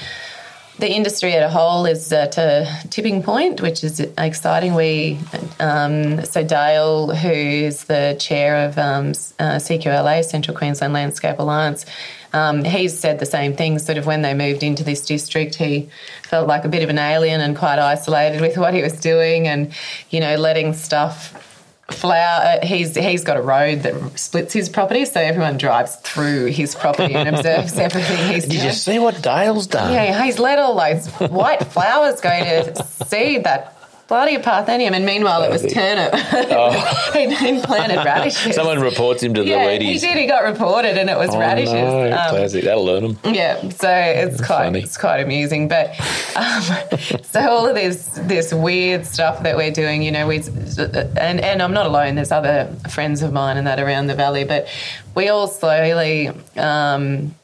[0.78, 4.74] the industry at a whole is at a tipping point, which is exciting.
[4.74, 5.20] We,
[5.60, 11.86] um, so Dale, who's the chair of um, uh, CQLA, Central Queensland Landscape Alliance,
[12.32, 13.78] um, he's said the same thing.
[13.78, 15.88] Sort of when they moved into this district, he
[16.24, 19.46] felt like a bit of an alien and quite isolated with what he was doing,
[19.46, 19.72] and
[20.10, 21.43] you know, letting stuff
[21.90, 26.46] Flower, uh, he's he's got a road that splits his property, so everyone drives through
[26.46, 28.64] his property and observes everything he's Did doing.
[28.64, 29.92] you see what Dale's done?
[29.92, 33.73] Yeah, he's let all those white flowers go to seed that
[34.08, 36.10] bloody parthenium, and meanwhile it was turnip.
[36.12, 36.70] Oh.
[37.12, 38.54] he'd, planted radishes.
[38.54, 40.02] Someone reports him to the yeah, ladies.
[40.02, 40.16] He did.
[40.16, 41.72] He got reported, and it was oh, radishes.
[41.72, 42.06] No.
[42.06, 42.64] Um, Classic.
[42.64, 43.34] That'll learn him.
[43.34, 44.80] Yeah, so it's quite Funny.
[44.80, 45.68] it's quite amusing.
[45.68, 45.90] But
[46.36, 46.62] um,
[47.22, 51.62] so all of this this weird stuff that we're doing, you know, we and and
[51.62, 52.14] I'm not alone.
[52.14, 54.68] There's other friends of mine and that around the valley, but
[55.14, 56.30] we all slowly.
[56.56, 57.34] Um,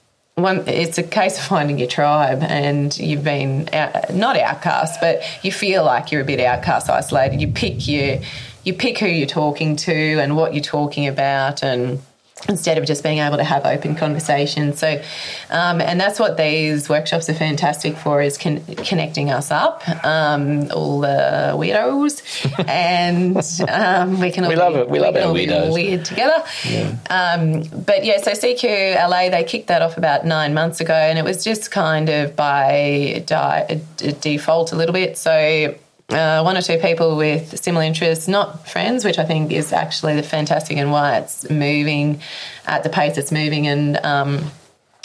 [0.43, 5.23] one, it's a case of finding your tribe, and you've been out, not outcast, but
[5.43, 7.41] you feel like you're a bit outcast, isolated.
[7.41, 8.19] You pick your,
[8.65, 12.03] you pick who you're talking to and what you're talking about, and
[12.49, 14.79] instead of just being able to have open conversations.
[14.79, 15.01] So,
[15.51, 20.71] um, and that's what these workshops are fantastic for is con- connecting us up, um,
[20.73, 22.23] all the weirdos,
[22.69, 23.37] and
[23.69, 24.89] um, we can all we love it.
[24.89, 25.73] We, we love our weirdos.
[25.73, 26.43] weird together.
[26.65, 26.97] Yeah.
[27.11, 31.25] Um, but yeah, so CQLA they kicked that off about nine months ago, and it
[31.25, 33.81] was just kind of by di-
[34.21, 35.19] default a little bit.
[35.19, 35.75] So
[36.11, 40.17] uh, one or two people with similar interests, not friends, which I think is actually
[40.17, 42.21] the fantastic and why it's moving
[42.67, 43.97] at the pace it's moving and.
[44.05, 44.51] Um,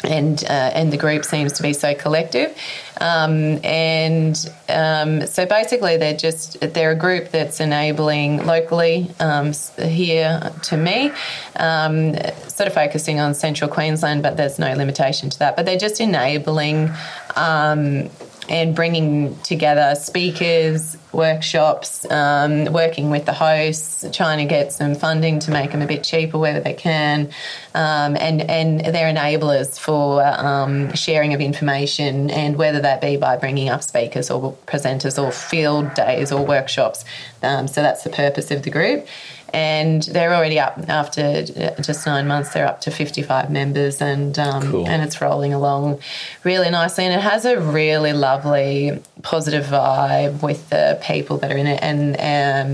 [0.03, 2.55] and uh, and the group seems to be so collective,
[2.99, 10.51] um, and um, so basically they're just they're a group that's enabling locally um, here
[10.63, 11.11] to me,
[11.55, 12.13] um,
[12.47, 15.55] sort of focusing on central Queensland, but there's no limitation to that.
[15.55, 16.91] But they're just enabling
[17.35, 18.09] um,
[18.49, 25.39] and bringing together speakers, workshops, um, working with the hosts, trying to get some funding
[25.39, 27.29] to make them a bit cheaper where they can,
[27.73, 33.37] um, and and they're enablers for um, sharing of information, and whether that be by
[33.37, 37.05] bringing up speakers or presenters or field days or workshops.
[37.41, 39.07] Um, so that's the purpose of the group.
[39.55, 41.43] And they're already up after
[41.81, 42.51] just nine months.
[42.53, 44.89] They're up to 55 members, and um, Cool.
[44.89, 45.99] and it's rolling along
[46.43, 47.05] really nicely.
[47.05, 51.79] And it has a really lovely, positive vibe with the people that are in it,
[51.81, 52.15] and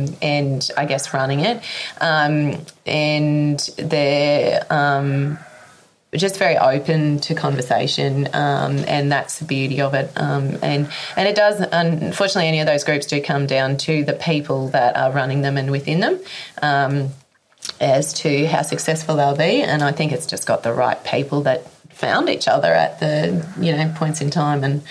[0.09, 1.61] um, and I guess running it,
[2.01, 4.65] um, and they're.
[6.13, 10.11] Just very open to conversation, um, and that's the beauty of it.
[10.17, 11.61] Um, and and it does.
[11.61, 15.57] Unfortunately, any of those groups do come down to the people that are running them
[15.57, 16.19] and within them.
[16.61, 17.09] Um,
[17.79, 21.41] as to how successful they'll be, and I think it's just got the right people
[21.43, 24.81] that found each other at the you know points in time, and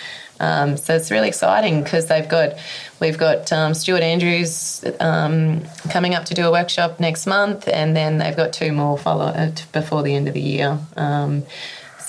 [0.40, 2.58] um, so it's really exciting because they've got
[3.00, 7.94] we've got um, Stuart Andrews um, coming up to do a workshop next month, and
[7.94, 10.78] then they've got two more follow uh, before the end of the year.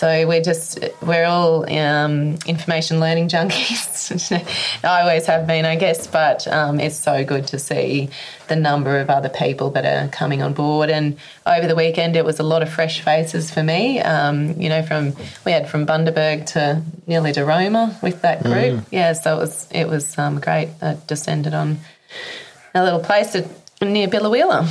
[0.01, 4.31] So we're just we're all um, information learning junkies.
[4.83, 8.09] I always have been, I guess, but um, it's so good to see
[8.47, 10.89] the number of other people that are coming on board.
[10.89, 13.99] And over the weekend, it was a lot of fresh faces for me.
[13.99, 15.13] Um, you know, from
[15.45, 18.83] we had from Bundaberg to nearly to Roma with that group.
[18.89, 20.69] Yeah, so it was it was um, great.
[20.81, 21.77] I descended on
[22.73, 23.35] a little place
[23.80, 24.67] near Biloela.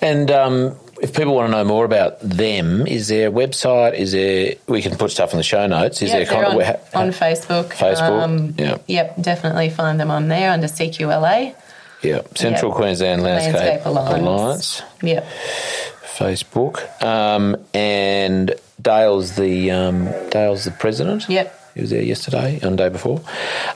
[0.00, 3.94] And um, if people want to know more about them, is there a website?
[3.94, 6.00] Is there we can put stuff in the show notes?
[6.00, 7.70] Is there they're on, where- on Facebook.
[7.72, 8.78] Facebook, yeah.
[8.86, 11.54] Yep, definitely find them on there under CQLA.
[12.02, 12.76] yeah Central Yep.
[12.78, 14.20] Queensland Landscape, Landscape Alliance.
[14.22, 15.26] Alliance, Yep.
[16.16, 21.28] Facebook, um, and Dale's the um, Dale's the president.
[21.28, 21.58] Yep.
[21.74, 23.20] He was there yesterday and the day before.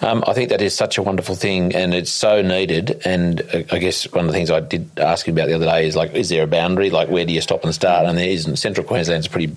[0.03, 3.01] Um, I think that is such a wonderful thing, and it's so needed.
[3.07, 5.65] And uh, I guess one of the things I did ask him about the other
[5.65, 6.91] day is like, is there a boundary?
[6.91, 8.07] Like, where do you stop and start?
[8.07, 8.57] And there isn't.
[8.57, 9.57] Central Queensland's a pretty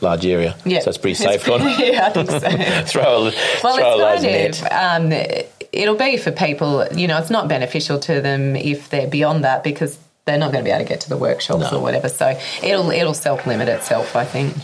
[0.00, 0.80] large area, Yeah.
[0.80, 1.46] so it's pretty safe.
[1.46, 1.60] Gone.
[1.78, 2.38] yeah, I think so.
[3.00, 5.36] throw a, Well, throw it's kind of um,
[5.72, 6.86] it'll be for people.
[6.94, 10.64] You know, it's not beneficial to them if they're beyond that because they're not going
[10.64, 11.78] to be able to get to the workshops No.
[11.78, 12.08] or whatever.
[12.08, 14.16] So it'll it'll self limit itself.
[14.16, 14.54] I think.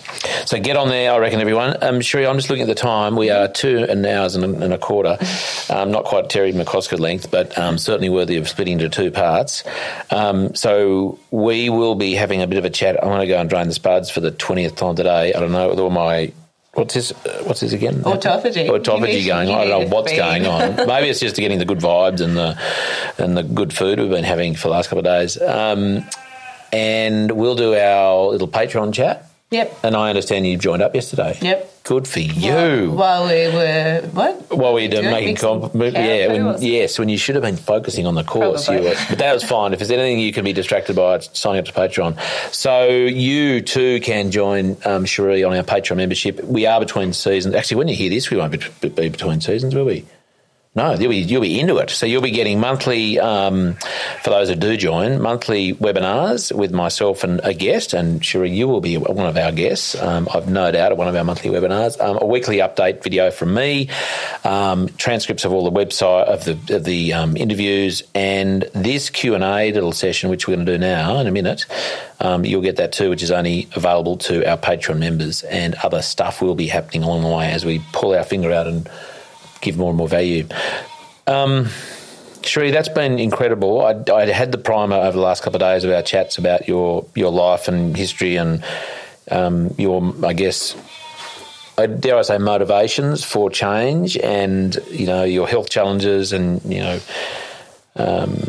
[0.45, 1.77] So get on there, I reckon, everyone.
[1.81, 3.15] Um, Cherie, I'm just looking at the time.
[3.15, 5.19] We are two and hours and a, and a quarter.
[5.71, 9.65] Um, not quite Terry McCosker length, but um, certainly worthy of splitting into two parts.
[10.11, 13.03] Um, so we will be having a bit of a chat.
[13.03, 15.33] I'm going to go and drain the spuds for the 20th time today.
[15.33, 16.33] I don't know with all my.
[16.75, 17.13] What's this?
[17.13, 18.03] Uh, what's this again?
[18.03, 18.67] Autophagy.
[18.67, 19.55] Autophagy going on.
[19.55, 20.77] I don't know what's going on.
[20.87, 22.59] Maybe it's just getting the good vibes and the
[23.19, 25.41] and the good food we've been having for the last couple of days.
[25.41, 26.07] Um,
[26.73, 29.29] and we'll do our little Patreon chat.
[29.51, 29.81] Yep.
[29.83, 31.39] And I understand you joined up yesterday.
[31.43, 31.72] Yep.
[31.85, 32.93] Good for you.
[32.93, 34.57] While we were what?
[34.57, 38.07] While we were Doing making comp- yeah, when, yes, when you should have been focusing
[38.07, 39.73] on the course, you were, but that was fine.
[39.73, 42.19] If there's anything you can be distracted by, it's signing up to Patreon.
[42.55, 46.43] So you too can join um, Cherie on our Patreon membership.
[46.45, 47.55] We are between seasons.
[47.55, 50.05] Actually, when you hear this, we won't be, be between seasons, will we?
[50.75, 51.91] No, you'll be you'll be into it.
[51.91, 53.75] So you'll be getting monthly, um,
[54.23, 57.93] for those who do join, monthly webinars with myself and a guest.
[57.93, 59.95] And Cherie, you will be one of our guests.
[60.01, 62.01] Um, I've no doubt at one of our monthly webinars.
[62.01, 63.91] Um, a weekly update video from me,
[64.45, 69.35] um, transcripts of all the website of the of the um, interviews, and this Q
[69.35, 71.67] and A little session, which we're going to do now in a minute.
[72.19, 76.01] Um, you'll get that too, which is only available to our Patreon members, and other
[76.01, 78.89] stuff will be happening along the way as we pull our finger out and
[79.63, 80.47] give more and more value.
[81.27, 81.69] Um,
[82.43, 83.81] that's been incredible.
[83.83, 86.69] I, I had the primer over the last couple of days of our chats about
[86.69, 88.63] your your life and history and
[89.31, 90.77] um, your, I guess,
[91.79, 96.81] I dare I say, motivations for change and you know your health challenges and you
[96.81, 97.01] know
[97.97, 98.43] um,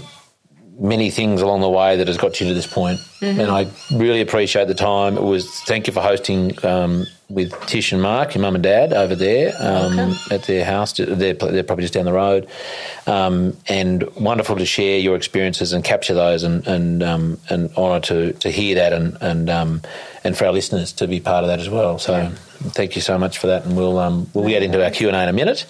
[0.80, 3.00] many things along the way that has got you to this point.
[3.24, 5.18] And I really appreciate the time.
[5.18, 8.94] It was thank you for hosting um, with Tish and Mark, your mum and dad,
[8.94, 10.94] over there um, at their house.
[10.94, 12.48] They're, they're probably just down the road,
[13.08, 18.02] um, and wonderful to share your experiences and capture those, and and um, and honour
[18.02, 19.82] to to hear that, and and um,
[20.24, 22.00] and for our listeners to be part of that as well.
[22.00, 22.32] So.
[22.66, 25.18] Thank you so much for that, and we'll um, we'll get into our Q and
[25.18, 25.66] A in a minute.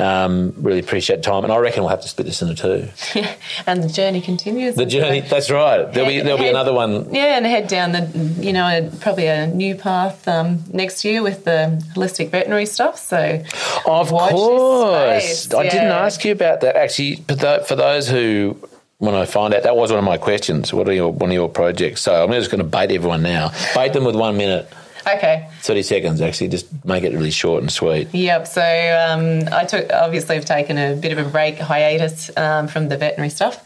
[0.00, 2.88] Um, really appreciate time, and I reckon we'll have to split this into two.
[3.14, 3.32] Yeah,
[3.68, 4.74] and the journey continues.
[4.74, 5.20] The journey.
[5.20, 5.84] That's right.
[5.92, 6.83] There'll be there'll be another one.
[7.12, 8.02] Yeah, and head down the,
[8.40, 12.98] you know, a- probably a new path um, next year with the holistic veterinary stuff.
[12.98, 13.42] So,
[13.86, 16.76] Of course, I didn't ask you about that.
[16.76, 18.56] Actually, for for those who.
[18.98, 20.72] When I find out, that was one of my questions.
[20.72, 22.00] What are your one of your projects?
[22.00, 23.50] So I'm just going to bait everyone now.
[23.74, 24.72] Bait them with one minute,
[25.06, 26.20] okay, thirty seconds.
[26.22, 28.14] Actually, just make it really short and sweet.
[28.14, 28.46] Yep.
[28.46, 32.88] So um, I took obviously I've taken a bit of a break hiatus um, from
[32.88, 33.62] the veterinary stuff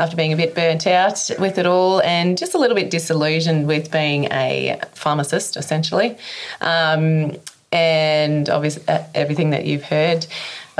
[0.00, 3.66] after being a bit burnt out with it all and just a little bit disillusioned
[3.66, 6.16] with being a pharmacist essentially,
[6.60, 7.36] um,
[7.70, 10.26] and obviously uh, everything that you've heard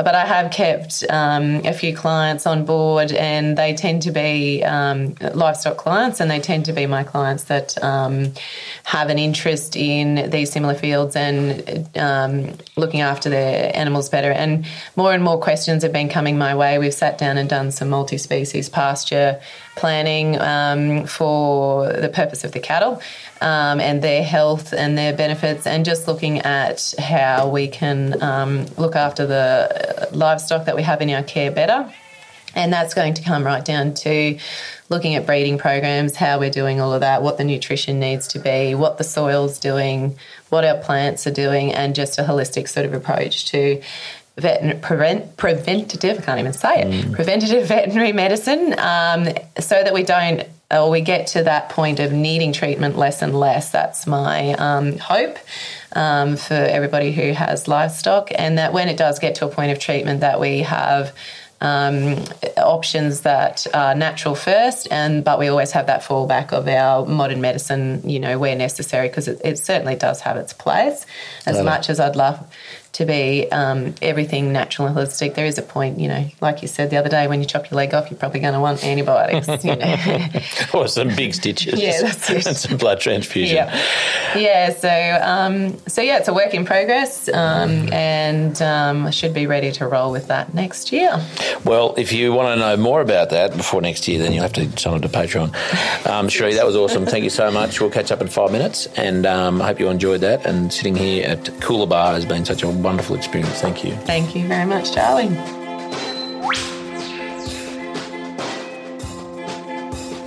[0.03, 4.63] but I have kept um, a few clients on board, and they tend to be
[4.65, 8.33] um, livestock clients, and they tend to be my clients that um,
[8.85, 14.33] have an interest in these similar fields and um, looking after their animals better.
[14.33, 16.79] And more and more questions have been coming my way.
[16.79, 19.41] We've sat down and done some multi species pasture
[19.77, 23.01] planning um, for the purpose of the cattle
[23.41, 28.67] um, and their health and their benefits, and just looking at how we can um,
[28.77, 31.93] look after the livestock that we have in our care better.
[32.53, 34.37] And that's going to come right down to
[34.89, 38.41] looking at breeding programs, how we're doing all of that, what the nutrition needs to
[38.41, 40.19] be, what the soil's doing,
[40.49, 43.81] what our plants are doing, and just a holistic sort of approach to
[44.41, 47.15] vet, prevent, preventative, I can't even say it, mm.
[47.15, 49.29] preventative veterinary medicine, um,
[49.59, 53.39] so that we don't or we get to that point of needing treatment less and
[53.39, 53.71] less.
[53.71, 55.37] That's my um, hope.
[55.93, 59.73] Um, for everybody who has livestock, and that when it does get to a point
[59.73, 61.13] of treatment, that we have
[61.61, 62.17] um,
[62.57, 67.41] options that are natural first, and but we always have that fallback of our modern
[67.41, 71.05] medicine, you know, where necessary, because it, it, certainly does have its place.
[71.45, 72.39] As much as I'd love
[72.93, 75.35] to be um, everything natural and holistic.
[75.35, 77.71] There is a point, you know, like you said the other day, when you chop
[77.71, 80.29] your leg off, you're probably going to want antibiotics, you know.
[80.75, 81.81] or some big stitches.
[81.81, 82.47] Yeah, that's it.
[82.47, 83.57] and some blood transfusion.
[83.57, 84.73] Yeah, yeah.
[84.73, 89.47] So, um, so yeah, it's a work in progress, um, and um, I should be
[89.47, 91.25] ready to roll with that next year.
[91.65, 94.53] Well, if you want to know more about that before next year, then you'll have
[94.55, 95.55] to sign up to Patreon.
[96.07, 97.07] Um, Cherie, that was awesome.
[97.07, 97.81] Thank you so much.
[97.81, 100.45] We'll catch up in five minutes, and um, I hope you enjoyed that.
[100.45, 103.61] And sitting here at Cooler Bar has been such a wonderful experience.
[103.61, 103.95] Thank you.
[103.97, 105.29] Thank you very much, Charlie.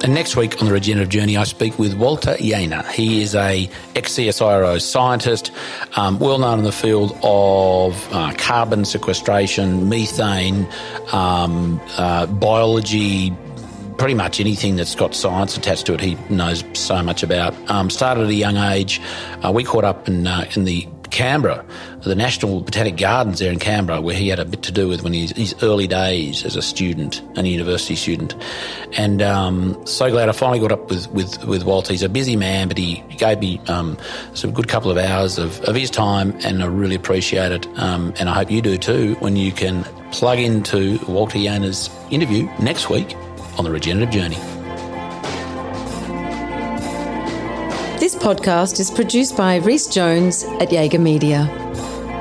[0.04, 2.86] And next week on the Regenerative Journey, I speak with Walter Jehne.
[2.92, 5.52] He is a ex-CSIRO scientist,
[5.96, 10.68] um, well known in the field of uh, carbon sequestration, methane,
[11.14, 13.34] um, uh, biology,
[13.98, 17.54] pretty much anything that's got science attached to it, he knows so much about.
[17.72, 19.00] Um, started at a young age.
[19.42, 21.64] Uh, we caught up in, uh, in the Canberra,
[22.02, 25.04] the National Botanic Gardens there in Canberra, where he had a bit to do with
[25.04, 28.36] when he, his early days as a student, a university student.
[28.98, 31.94] And um, so glad I finally got up with, with, with Walter.
[31.94, 33.98] He's a busy man, but he gave me um,
[34.34, 37.68] some good couple of hours of, of his time, and I really appreciate it.
[37.78, 42.50] Um, and I hope you do too when you can plug into Walter Jehne's interview
[42.60, 43.16] next week
[43.58, 44.63] on the Regenerative Journey.
[48.24, 51.46] Podcast is produced by Rhys Jones at Jaeger Media.